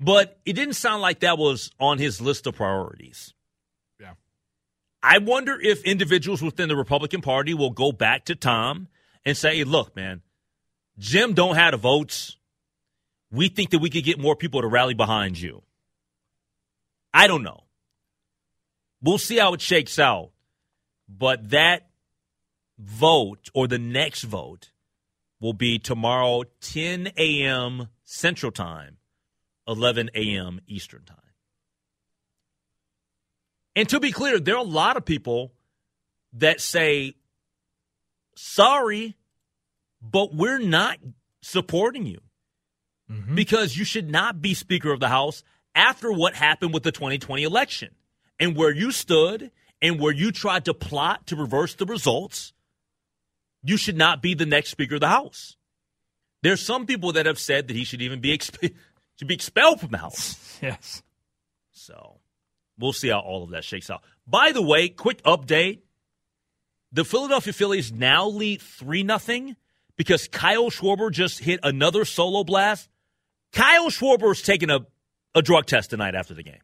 but 0.00 0.38
it 0.44 0.52
didn't 0.54 0.74
sound 0.74 1.02
like 1.02 1.20
that 1.20 1.38
was 1.38 1.70
on 1.80 1.98
his 1.98 2.20
list 2.20 2.46
of 2.46 2.54
priorities. 2.54 3.34
Yeah. 4.00 4.14
I 5.02 5.18
wonder 5.18 5.58
if 5.60 5.84
individuals 5.84 6.42
within 6.42 6.68
the 6.68 6.76
Republican 6.76 7.20
Party 7.20 7.54
will 7.54 7.70
go 7.70 7.92
back 7.92 8.26
to 8.26 8.34
Tom 8.34 8.88
and 9.24 9.36
say, 9.36 9.56
hey, 9.56 9.64
look, 9.64 9.96
man, 9.96 10.22
Jim 10.98 11.34
don't 11.34 11.56
have 11.56 11.72
the 11.72 11.78
votes. 11.78 12.36
We 13.30 13.48
think 13.48 13.70
that 13.70 13.80
we 13.80 13.90
could 13.90 14.04
get 14.04 14.18
more 14.18 14.36
people 14.36 14.62
to 14.62 14.68
rally 14.68 14.94
behind 14.94 15.40
you. 15.40 15.62
I 17.12 17.26
don't 17.26 17.42
know. 17.42 17.64
We'll 19.02 19.18
see 19.18 19.38
how 19.38 19.54
it 19.54 19.60
shakes 19.60 19.98
out. 19.98 20.30
But 21.08 21.50
that 21.50 21.88
vote 22.78 23.50
or 23.54 23.66
the 23.66 23.78
next 23.78 24.22
vote 24.22 24.70
will 25.40 25.52
be 25.52 25.78
tomorrow, 25.78 26.44
10 26.60 27.12
a.m. 27.16 27.88
Central 28.04 28.52
Time, 28.52 28.97
11 29.68 30.10
a.m. 30.14 30.60
Eastern 30.66 31.04
Time. 31.04 31.16
And 33.76 33.88
to 33.90 34.00
be 34.00 34.10
clear, 34.10 34.40
there 34.40 34.56
are 34.56 34.58
a 34.58 34.62
lot 34.62 34.96
of 34.96 35.04
people 35.04 35.52
that 36.32 36.60
say, 36.60 37.14
sorry, 38.34 39.16
but 40.02 40.34
we're 40.34 40.58
not 40.58 40.98
supporting 41.42 42.06
you 42.06 42.20
mm-hmm. 43.10 43.34
because 43.34 43.76
you 43.76 43.84
should 43.84 44.10
not 44.10 44.42
be 44.42 44.54
Speaker 44.54 44.92
of 44.92 45.00
the 45.00 45.08
House 45.08 45.44
after 45.74 46.10
what 46.10 46.34
happened 46.34 46.74
with 46.74 46.82
the 46.82 46.92
2020 46.92 47.42
election 47.44 47.90
and 48.40 48.56
where 48.56 48.72
you 48.72 48.90
stood 48.90 49.50
and 49.80 50.00
where 50.00 50.12
you 50.12 50.32
tried 50.32 50.64
to 50.64 50.74
plot 50.74 51.26
to 51.28 51.36
reverse 51.36 51.74
the 51.74 51.86
results. 51.86 52.52
You 53.62 53.76
should 53.76 53.96
not 53.96 54.22
be 54.22 54.34
the 54.34 54.46
next 54.46 54.70
Speaker 54.70 54.96
of 54.96 55.00
the 55.00 55.08
House. 55.08 55.56
There's 56.42 56.60
some 56.60 56.86
people 56.86 57.12
that 57.12 57.26
have 57.26 57.38
said 57.38 57.68
that 57.68 57.76
he 57.76 57.84
should 57.84 58.02
even 58.02 58.20
be 58.20 58.36
exp- 58.38 58.74
should 59.18 59.28
be 59.28 59.34
expelled 59.34 59.80
from 59.80 59.90
the 59.90 59.98
House. 59.98 60.44
Yes. 60.60 61.04
So 61.70 62.18
we'll 62.80 62.92
see 62.92 63.10
how 63.10 63.20
all 63.20 63.44
of 63.44 63.50
that 63.50 63.62
shakes 63.62 63.90
out. 63.90 64.02
By 64.26 64.50
the 64.50 64.60
way, 64.60 64.88
quick 64.88 65.22
update: 65.22 65.82
the 66.90 67.04
Philadelphia 67.04 67.52
Phillies 67.52 67.92
now 67.92 68.26
lead 68.26 68.60
three 68.60 69.04
nothing 69.04 69.54
because 69.96 70.26
Kyle 70.26 70.68
Schwarber 70.68 71.12
just 71.12 71.38
hit 71.38 71.60
another 71.62 72.04
solo 72.04 72.42
blast. 72.42 72.88
Kyle 73.52 73.88
Schwarber 73.88 74.32
is 74.32 74.42
taking 74.42 74.68
a, 74.68 74.80
a 75.32 75.42
drug 75.42 75.66
test 75.66 75.90
tonight 75.90 76.16
after 76.16 76.34
the 76.34 76.42
game. 76.42 76.60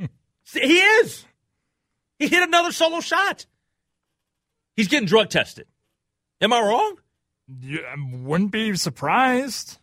Hmm. 0.00 0.06
See, 0.42 0.60
he 0.60 0.78
is. 0.80 1.24
He 2.18 2.26
hit 2.26 2.42
another 2.42 2.72
solo 2.72 3.00
shot. 3.00 3.46
He's 4.74 4.88
getting 4.88 5.06
drug 5.06 5.30
tested. 5.30 5.66
Am 6.40 6.52
I 6.52 6.60
wrong? 6.60 6.96
You 7.60 7.84
wouldn't 8.24 8.50
be 8.50 8.74
surprised. 8.76 9.79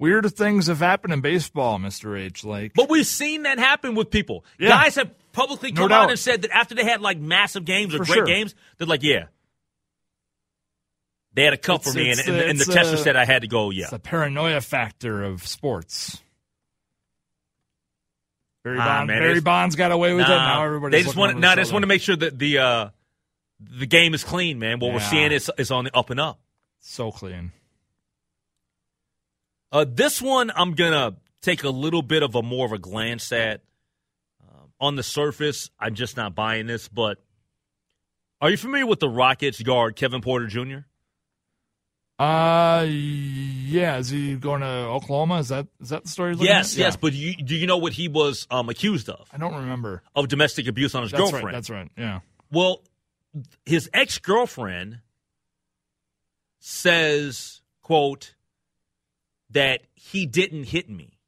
Weird 0.00 0.34
things 0.34 0.66
have 0.68 0.78
happened 0.78 1.12
in 1.12 1.20
baseball, 1.20 1.78
Mr. 1.78 2.18
H. 2.18 2.42
Like, 2.42 2.72
But 2.74 2.88
we've 2.88 3.06
seen 3.06 3.42
that 3.42 3.58
happen 3.58 3.94
with 3.94 4.10
people. 4.10 4.44
Yeah. 4.58 4.70
Guys 4.70 4.94
have 4.94 5.10
publicly 5.32 5.72
come 5.72 5.90
doubt. 5.90 6.04
out 6.04 6.10
and 6.10 6.18
said 6.18 6.42
that 6.42 6.50
after 6.56 6.74
they 6.74 6.84
had 6.84 7.02
like 7.02 7.18
massive 7.18 7.66
games 7.66 7.94
or 7.94 7.98
For 7.98 8.04
great 8.06 8.14
sure. 8.16 8.24
games, 8.26 8.54
they're 8.78 8.86
like, 8.86 9.02
yeah. 9.02 9.26
They 11.34 11.44
had 11.44 11.52
a 11.52 11.58
cup 11.58 11.84
for 11.84 11.92
me, 11.92 12.10
and, 12.10 12.18
and, 12.18 12.36
and 12.36 12.58
the 12.58 12.64
tester 12.64 12.94
uh, 12.94 12.98
said 12.98 13.14
I 13.14 13.24
had 13.26 13.42
to 13.42 13.48
go, 13.48 13.70
yeah. 13.70 13.82
it's 13.82 13.90
the 13.92 13.98
paranoia 14.00 14.60
factor 14.62 15.22
of 15.22 15.46
sports. 15.46 16.20
Barry, 18.64 18.78
Ah, 18.80 18.84
Bond, 18.84 19.06
man, 19.08 19.18
Barry 19.22 19.40
Bonds 19.40 19.76
got 19.76 19.92
away 19.92 20.12
with 20.14 20.24
it. 20.24 20.28
Nah, 20.28 20.54
Now 20.54 20.64
everybody's 20.64 20.98
they 21.00 21.04
just 21.04 21.16
want 21.16 21.38
no, 21.38 21.50
they 21.54 21.62
just 21.62 21.72
want 21.72 21.82
to 21.82 21.86
make 21.86 22.02
sure 22.02 22.16
that 22.16 22.38
the 22.38 22.58
uh, 22.58 22.88
the 23.60 23.86
game 23.86 24.12
is 24.14 24.24
clean, 24.24 24.58
man. 24.58 24.80
What 24.80 24.92
we're 24.92 25.00
seeing 25.00 25.30
is 25.32 25.50
is 25.56 25.70
on 25.70 25.84
the 25.84 25.96
up 25.96 26.10
and 26.10 26.18
up. 26.20 26.40
so 26.80 27.10
clean. 27.12 27.52
Uh, 29.72 29.84
this 29.88 30.20
one 30.20 30.50
I'm 30.54 30.74
gonna 30.74 31.16
take 31.42 31.64
a 31.64 31.70
little 31.70 32.02
bit 32.02 32.22
of 32.22 32.34
a 32.34 32.42
more 32.42 32.66
of 32.66 32.72
a 32.72 32.78
glance 32.78 33.30
at. 33.32 33.62
Um, 34.42 34.72
on 34.80 34.96
the 34.96 35.02
surface, 35.02 35.70
I'm 35.78 35.94
just 35.94 36.16
not 36.16 36.34
buying 36.34 36.66
this, 36.66 36.88
but 36.88 37.18
are 38.40 38.50
you 38.50 38.56
familiar 38.56 38.86
with 38.86 39.00
the 39.00 39.08
Rockets 39.08 39.62
guard 39.62 39.96
Kevin 39.96 40.20
Porter 40.22 40.46
Jr.? 40.46 40.78
Uh, 42.18 42.84
yeah. 42.88 43.96
Is 43.96 44.10
he 44.10 44.36
going 44.36 44.60
to 44.60 44.66
Oklahoma? 44.66 45.38
Is 45.38 45.48
that 45.48 45.66
is 45.80 45.88
that 45.88 46.02
the 46.04 46.08
story? 46.08 46.34
Yes, 46.38 46.76
yes, 46.76 46.96
but 46.96 47.14
you, 47.14 47.34
do 47.34 47.54
you 47.54 47.66
know 47.66 47.78
what 47.78 47.94
he 47.94 48.08
was 48.08 48.46
um, 48.50 48.68
accused 48.68 49.08
of? 49.08 49.26
I 49.32 49.38
don't 49.38 49.54
remember. 49.54 50.02
Of 50.14 50.28
domestic 50.28 50.66
abuse 50.66 50.94
on 50.94 51.02
his 51.02 51.12
That's 51.12 51.22
girlfriend. 51.22 51.46
right. 51.46 51.52
That's 51.52 51.70
right. 51.70 51.88
Yeah. 51.96 52.20
Well, 52.52 52.82
his 53.64 53.88
ex 53.94 54.18
girlfriend 54.18 54.98
says, 56.58 57.62
quote, 57.82 58.34
that 59.50 59.80
he 59.94 60.26
didn't 60.26 60.64
hit 60.64 60.88
me 60.88 61.18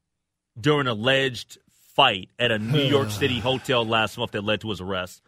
during 0.59 0.87
an 0.87 0.93
alleged 0.93 1.57
fight 1.95 2.29
at 2.39 2.51
a 2.51 2.59
New 2.59 2.81
York 2.83 3.09
City 3.11 3.39
hotel 3.39 3.85
last 3.85 4.17
month 4.17 4.31
that 4.31 4.43
led 4.43 4.61
to 4.61 4.69
his 4.69 4.81
arrest. 4.81 5.21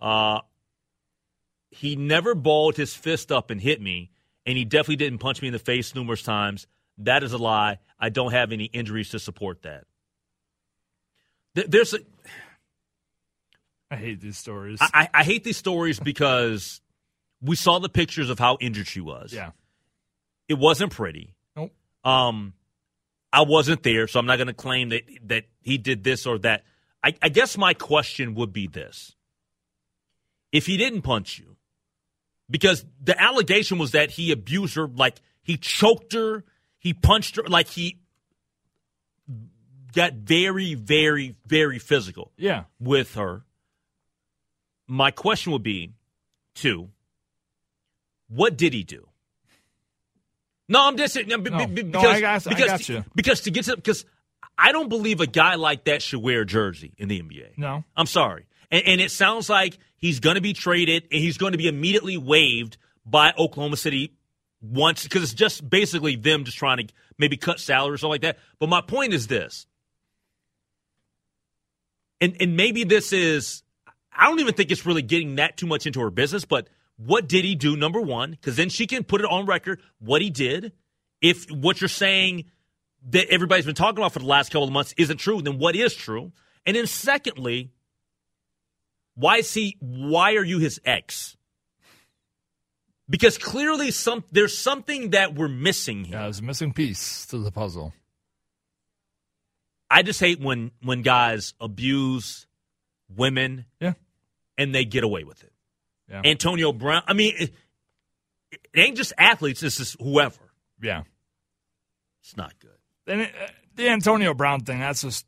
Uh, 0.00 0.40
he 1.70 1.96
never 1.96 2.34
balled 2.34 2.76
his 2.76 2.94
fist 2.94 3.30
up 3.30 3.50
and 3.50 3.60
hit 3.60 3.80
me, 3.80 4.10
and 4.46 4.56
he 4.56 4.64
definitely 4.64 4.96
didn't 4.96 5.18
punch 5.18 5.42
me 5.42 5.48
in 5.48 5.52
the 5.52 5.58
face 5.58 5.94
numerous 5.94 6.22
times. 6.22 6.66
That 6.98 7.22
is 7.22 7.32
a 7.32 7.38
lie. 7.38 7.78
I 8.00 8.08
don't 8.08 8.32
have 8.32 8.52
any 8.52 8.64
injuries 8.64 9.10
to 9.10 9.18
support 9.18 9.62
that. 9.62 9.84
Th- 11.54 11.66
There's 11.68 11.94
a, 11.94 11.98
I 13.90 13.96
hate 13.96 14.20
these 14.20 14.38
stories. 14.38 14.78
I, 14.80 14.88
I- 14.94 15.08
I 15.20 15.24
hate 15.24 15.44
these 15.44 15.56
stories 15.56 15.98
because 16.00 16.80
we 17.40 17.56
saw 17.56 17.78
the 17.78 17.88
pictures 17.88 18.30
of 18.30 18.38
how 18.38 18.56
injured 18.60 18.86
she 18.86 19.00
was. 19.00 19.32
yeah. 19.32 19.50
It 20.48 20.58
wasn't 20.58 20.92
pretty. 20.92 21.34
Um, 22.08 22.54
I 23.32 23.42
wasn't 23.42 23.82
there, 23.82 24.06
so 24.08 24.18
I'm 24.18 24.26
not 24.26 24.36
going 24.36 24.46
to 24.48 24.54
claim 24.54 24.88
that 24.90 25.02
that 25.24 25.44
he 25.60 25.78
did 25.78 26.04
this 26.04 26.26
or 26.26 26.38
that. 26.38 26.64
I, 27.04 27.14
I 27.22 27.28
guess 27.28 27.56
my 27.58 27.74
question 27.74 28.34
would 28.34 28.52
be 28.52 28.66
this: 28.66 29.14
If 30.52 30.66
he 30.66 30.76
didn't 30.76 31.02
punch 31.02 31.38
you, 31.38 31.56
because 32.50 32.84
the 33.02 33.20
allegation 33.20 33.78
was 33.78 33.92
that 33.92 34.10
he 34.12 34.32
abused 34.32 34.74
her, 34.76 34.88
like 34.88 35.16
he 35.42 35.56
choked 35.56 36.12
her, 36.14 36.44
he 36.78 36.94
punched 36.94 37.36
her, 37.36 37.42
like 37.42 37.68
he 37.68 38.00
got 39.94 40.14
very, 40.14 40.74
very, 40.74 41.36
very 41.46 41.78
physical 41.78 42.32
Yeah. 42.36 42.64
with 42.78 43.14
her. 43.14 43.44
My 44.86 45.10
question 45.10 45.52
would 45.52 45.62
be 45.62 45.92
two, 46.54 46.90
what 48.28 48.56
did 48.56 48.72
he 48.72 48.84
do? 48.84 49.08
No, 50.68 50.86
I'm 50.86 50.96
just 50.96 51.16
no, 51.26 51.36
No. 51.36 51.66
because 51.66 51.92
No, 51.92 52.00
I 52.00 52.20
got- 52.20 52.46
I 52.46 52.50
because, 52.50 52.66
got 52.66 52.88
you. 52.88 53.04
because 53.14 53.40
to 53.42 53.50
get 53.50 53.64
to 53.66 53.76
because 53.76 54.04
I 54.56 54.72
don't 54.72 54.88
believe 54.88 55.20
a 55.20 55.26
guy 55.26 55.54
like 55.54 55.84
that 55.84 56.02
should 56.02 56.20
wear 56.20 56.42
a 56.42 56.46
jersey 56.46 56.92
in 56.98 57.08
the 57.08 57.20
NBA. 57.22 57.56
No. 57.56 57.84
I'm 57.96 58.06
sorry, 58.06 58.46
and, 58.70 58.82
and 58.86 59.00
it 59.00 59.10
sounds 59.10 59.48
like 59.48 59.78
he's 59.96 60.20
going 60.20 60.34
to 60.34 60.40
be 60.40 60.52
traded 60.52 61.04
and 61.10 61.20
he's 61.20 61.38
going 61.38 61.52
to 61.52 61.58
be 61.58 61.68
immediately 61.68 62.16
waived 62.16 62.76
by 63.06 63.32
Oklahoma 63.38 63.76
City 63.76 64.12
once 64.60 65.04
because 65.04 65.22
it's 65.22 65.32
just 65.34 65.68
basically 65.68 66.16
them 66.16 66.44
just 66.44 66.58
trying 66.58 66.86
to 66.86 66.92
maybe 67.16 67.36
cut 67.36 67.60
salary 67.60 67.94
or 67.94 67.96
something 67.96 68.10
like 68.10 68.20
that. 68.22 68.38
But 68.58 68.68
my 68.68 68.80
point 68.82 69.14
is 69.14 69.26
this, 69.28 69.66
and 72.20 72.36
and 72.40 72.56
maybe 72.56 72.84
this 72.84 73.12
is 73.12 73.62
I 74.12 74.26
don't 74.28 74.40
even 74.40 74.54
think 74.54 74.70
it's 74.70 74.84
really 74.84 75.02
getting 75.02 75.36
that 75.36 75.56
too 75.56 75.66
much 75.66 75.86
into 75.86 76.00
her 76.00 76.10
business, 76.10 76.44
but 76.44 76.68
what 76.98 77.26
did 77.28 77.44
he 77.44 77.54
do? 77.54 77.76
Number 77.76 78.00
one, 78.00 78.32
because 78.32 78.56
then 78.56 78.68
she 78.68 78.86
can 78.86 79.02
put 79.04 79.20
it 79.22 79.26
on 79.30 79.46
record 79.46 79.80
what 79.98 80.20
he 80.20 80.28
did. 80.30 80.72
If 81.22 81.50
what 81.50 81.80
you're 81.80 81.88
saying 81.88 82.44
that 83.10 83.28
everybody's 83.28 83.64
been 83.66 83.74
talking 83.74 83.98
about 83.98 84.12
for 84.12 84.18
the 84.18 84.26
last 84.26 84.50
couple 84.52 84.66
of 84.68 84.72
months 84.72 84.92
isn't 84.96 85.16
true, 85.18 85.40
then 85.40 85.58
what 85.58 85.74
is 85.74 85.94
true? 85.94 86.32
And 86.66 86.76
then 86.76 86.86
secondly, 86.86 87.70
why 89.14 89.38
is 89.38 89.54
he? 89.54 89.76
Why 89.80 90.34
are 90.34 90.44
you 90.44 90.58
his 90.58 90.80
ex? 90.84 91.36
Because 93.10 93.38
clearly, 93.38 93.90
some 93.90 94.22
there's 94.30 94.56
something 94.56 95.10
that 95.10 95.34
we're 95.34 95.48
missing 95.48 96.04
here. 96.04 96.16
Yeah, 96.16 96.22
there's 96.24 96.40
a 96.40 96.44
missing 96.44 96.72
piece 96.72 97.24
to 97.26 97.38
the 97.38 97.50
puzzle. 97.50 97.94
I 99.90 100.02
just 100.02 100.20
hate 100.20 100.40
when 100.40 100.72
when 100.82 101.02
guys 101.02 101.54
abuse 101.60 102.46
women 103.08 103.64
Yeah. 103.80 103.94
and 104.58 104.74
they 104.74 104.84
get 104.84 105.02
away 105.04 105.24
with 105.24 105.42
it. 105.42 105.47
Yeah. 106.10 106.22
Antonio 106.24 106.72
Brown. 106.72 107.02
I 107.06 107.12
mean, 107.12 107.34
it, 107.38 107.54
it 108.50 108.60
ain't 108.76 108.96
just 108.96 109.12
athletes. 109.18 109.60
This 109.60 109.80
is 109.80 109.96
whoever. 110.00 110.40
Yeah. 110.80 111.02
It's 112.22 112.36
not 112.36 112.58
good. 112.58 112.70
And 113.06 113.22
it, 113.22 113.32
uh, 113.34 113.46
the 113.74 113.88
Antonio 113.88 114.34
Brown 114.34 114.60
thing, 114.60 114.80
that's 114.80 115.02
just 115.02 115.26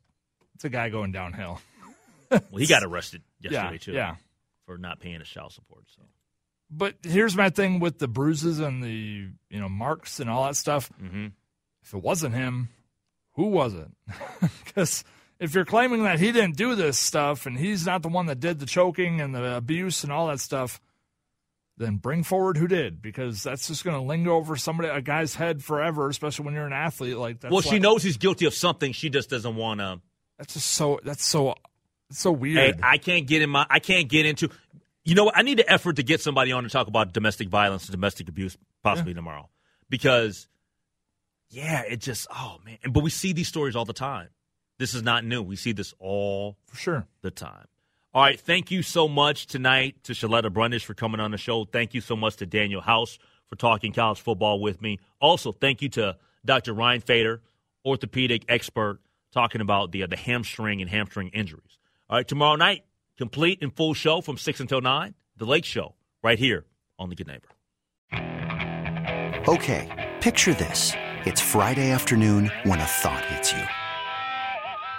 it's 0.55 0.65
a 0.65 0.69
guy 0.69 0.89
going 0.89 1.11
downhill. 1.11 1.59
Well, 2.29 2.41
he 2.57 2.67
got 2.67 2.83
arrested 2.83 3.21
yesterday 3.39 3.73
yeah. 3.73 3.77
too. 3.77 3.91
Yeah. 3.93 4.15
for 4.65 4.77
not 4.77 4.99
paying 4.99 5.19
his 5.19 5.27
child 5.27 5.51
support. 5.51 5.83
So 5.95 6.03
But 6.69 6.95
here's 7.03 7.35
my 7.35 7.49
thing 7.49 7.79
with 7.79 7.99
the 7.99 8.07
bruises 8.07 8.59
and 8.59 8.83
the 8.83 9.29
you 9.49 9.59
know 9.59 9.69
marks 9.69 10.19
and 10.19 10.29
all 10.29 10.45
that 10.45 10.55
stuff. 10.55 10.91
mm-hmm. 11.01 11.27
If 11.83 11.93
it 11.95 12.01
wasn't 12.03 12.35
him, 12.35 12.69
who 13.33 13.47
was 13.47 13.73
it? 13.73 13.87
Because 14.65 15.03
if 15.41 15.55
you're 15.55 15.65
claiming 15.65 16.03
that 16.03 16.19
he 16.19 16.31
didn't 16.31 16.55
do 16.55 16.75
this 16.75 16.99
stuff 16.99 17.47
and 17.47 17.57
he's 17.57 17.85
not 17.85 18.03
the 18.03 18.09
one 18.09 18.27
that 18.27 18.39
did 18.39 18.59
the 18.59 18.67
choking 18.67 19.19
and 19.19 19.33
the 19.33 19.57
abuse 19.57 20.03
and 20.03 20.13
all 20.13 20.27
that 20.27 20.39
stuff, 20.39 20.79
then 21.77 21.97
bring 21.97 22.23
forward 22.23 22.57
who 22.57 22.67
did 22.67 23.01
because 23.01 23.41
that's 23.41 23.67
just 23.67 23.83
going 23.83 23.97
to 23.97 24.03
linger 24.03 24.31
over 24.31 24.55
somebody 24.55 24.87
a 24.87 25.01
guy's 25.01 25.33
head 25.33 25.63
forever, 25.63 26.07
especially 26.09 26.45
when 26.45 26.53
you're 26.53 26.67
an 26.67 26.73
athlete 26.73 27.17
like 27.17 27.39
that. 27.39 27.51
well, 27.51 27.61
she 27.61 27.79
knows 27.79 28.03
he's 28.03 28.17
guilty 28.17 28.45
of 28.45 28.53
something. 28.53 28.91
She 28.91 29.09
just 29.09 29.31
doesn't 29.31 29.55
want 29.55 29.79
to. 29.79 29.99
That's 30.37 30.53
just 30.53 30.67
so. 30.67 30.99
That's 31.03 31.25
so. 31.25 31.55
It's 32.11 32.19
so 32.19 32.35
Hey, 32.35 32.39
weird. 32.39 32.79
I 32.83 32.99
can't 32.99 33.25
get 33.25 33.41
in 33.41 33.49
my. 33.49 33.65
I 33.67 33.79
can't 33.79 34.07
get 34.07 34.27
into. 34.27 34.49
You 35.03 35.15
know 35.15 35.23
what? 35.23 35.35
I 35.35 35.41
need 35.41 35.57
the 35.57 35.67
effort 35.71 35.95
to 35.95 36.03
get 36.03 36.21
somebody 36.21 36.51
on 36.51 36.63
to 36.63 36.69
talk 36.69 36.85
about 36.85 37.13
domestic 37.13 37.49
violence 37.49 37.85
and 37.85 37.91
domestic 37.91 38.29
abuse 38.29 38.55
possibly 38.83 39.15
tomorrow 39.15 39.49
because, 39.89 40.47
yeah, 41.49 41.81
it 41.81 41.97
just 41.97 42.27
oh 42.31 42.59
man. 42.63 42.77
But 42.91 43.01
we 43.01 43.09
see 43.09 43.33
these 43.33 43.47
stories 43.47 43.75
all 43.75 43.85
the 43.85 43.93
time. 43.93 44.29
This 44.81 44.95
is 44.95 45.03
not 45.03 45.23
new. 45.23 45.43
We 45.43 45.57
see 45.57 45.73
this 45.73 45.93
all 45.99 46.57
for 46.65 46.75
sure. 46.75 47.05
the 47.21 47.29
time. 47.29 47.67
All 48.15 48.23
right, 48.23 48.41
thank 48.41 48.71
you 48.71 48.81
so 48.81 49.07
much 49.07 49.45
tonight 49.45 50.03
to 50.05 50.13
Sheletta 50.13 50.49
Brundidge 50.49 50.83
for 50.83 50.95
coming 50.95 51.21
on 51.21 51.29
the 51.29 51.37
show. 51.37 51.65
Thank 51.65 51.93
you 51.93 52.01
so 52.01 52.15
much 52.15 52.37
to 52.37 52.47
Daniel 52.47 52.81
House 52.81 53.19
for 53.45 53.55
talking 53.57 53.93
college 53.93 54.19
football 54.19 54.59
with 54.59 54.81
me. 54.81 54.97
Also, 55.19 55.51
thank 55.51 55.83
you 55.83 55.89
to 55.89 56.17
Dr. 56.43 56.73
Ryan 56.73 56.99
Fader, 56.99 57.43
orthopedic 57.85 58.43
expert, 58.49 59.01
talking 59.31 59.61
about 59.61 59.91
the 59.91 60.01
uh, 60.01 60.07
the 60.07 60.15
hamstring 60.15 60.81
and 60.81 60.89
hamstring 60.89 61.27
injuries. 61.27 61.77
All 62.09 62.17
right, 62.17 62.27
tomorrow 62.27 62.55
night, 62.55 62.83
complete 63.19 63.59
and 63.61 63.71
full 63.71 63.93
show 63.93 64.19
from 64.19 64.35
six 64.35 64.59
until 64.59 64.81
nine. 64.81 65.13
The 65.37 65.45
Lake 65.45 65.65
Show, 65.65 65.93
right 66.23 66.39
here 66.39 66.65
on 66.97 67.09
the 67.09 67.15
Good 67.15 67.27
Neighbor. 67.27 67.49
Okay, 69.47 70.11
picture 70.21 70.55
this. 70.55 70.93
It's 71.27 71.39
Friday 71.39 71.91
afternoon 71.91 72.49
when 72.63 72.79
a 72.79 72.85
thought 72.85 73.23
hits 73.25 73.53
you. 73.53 73.63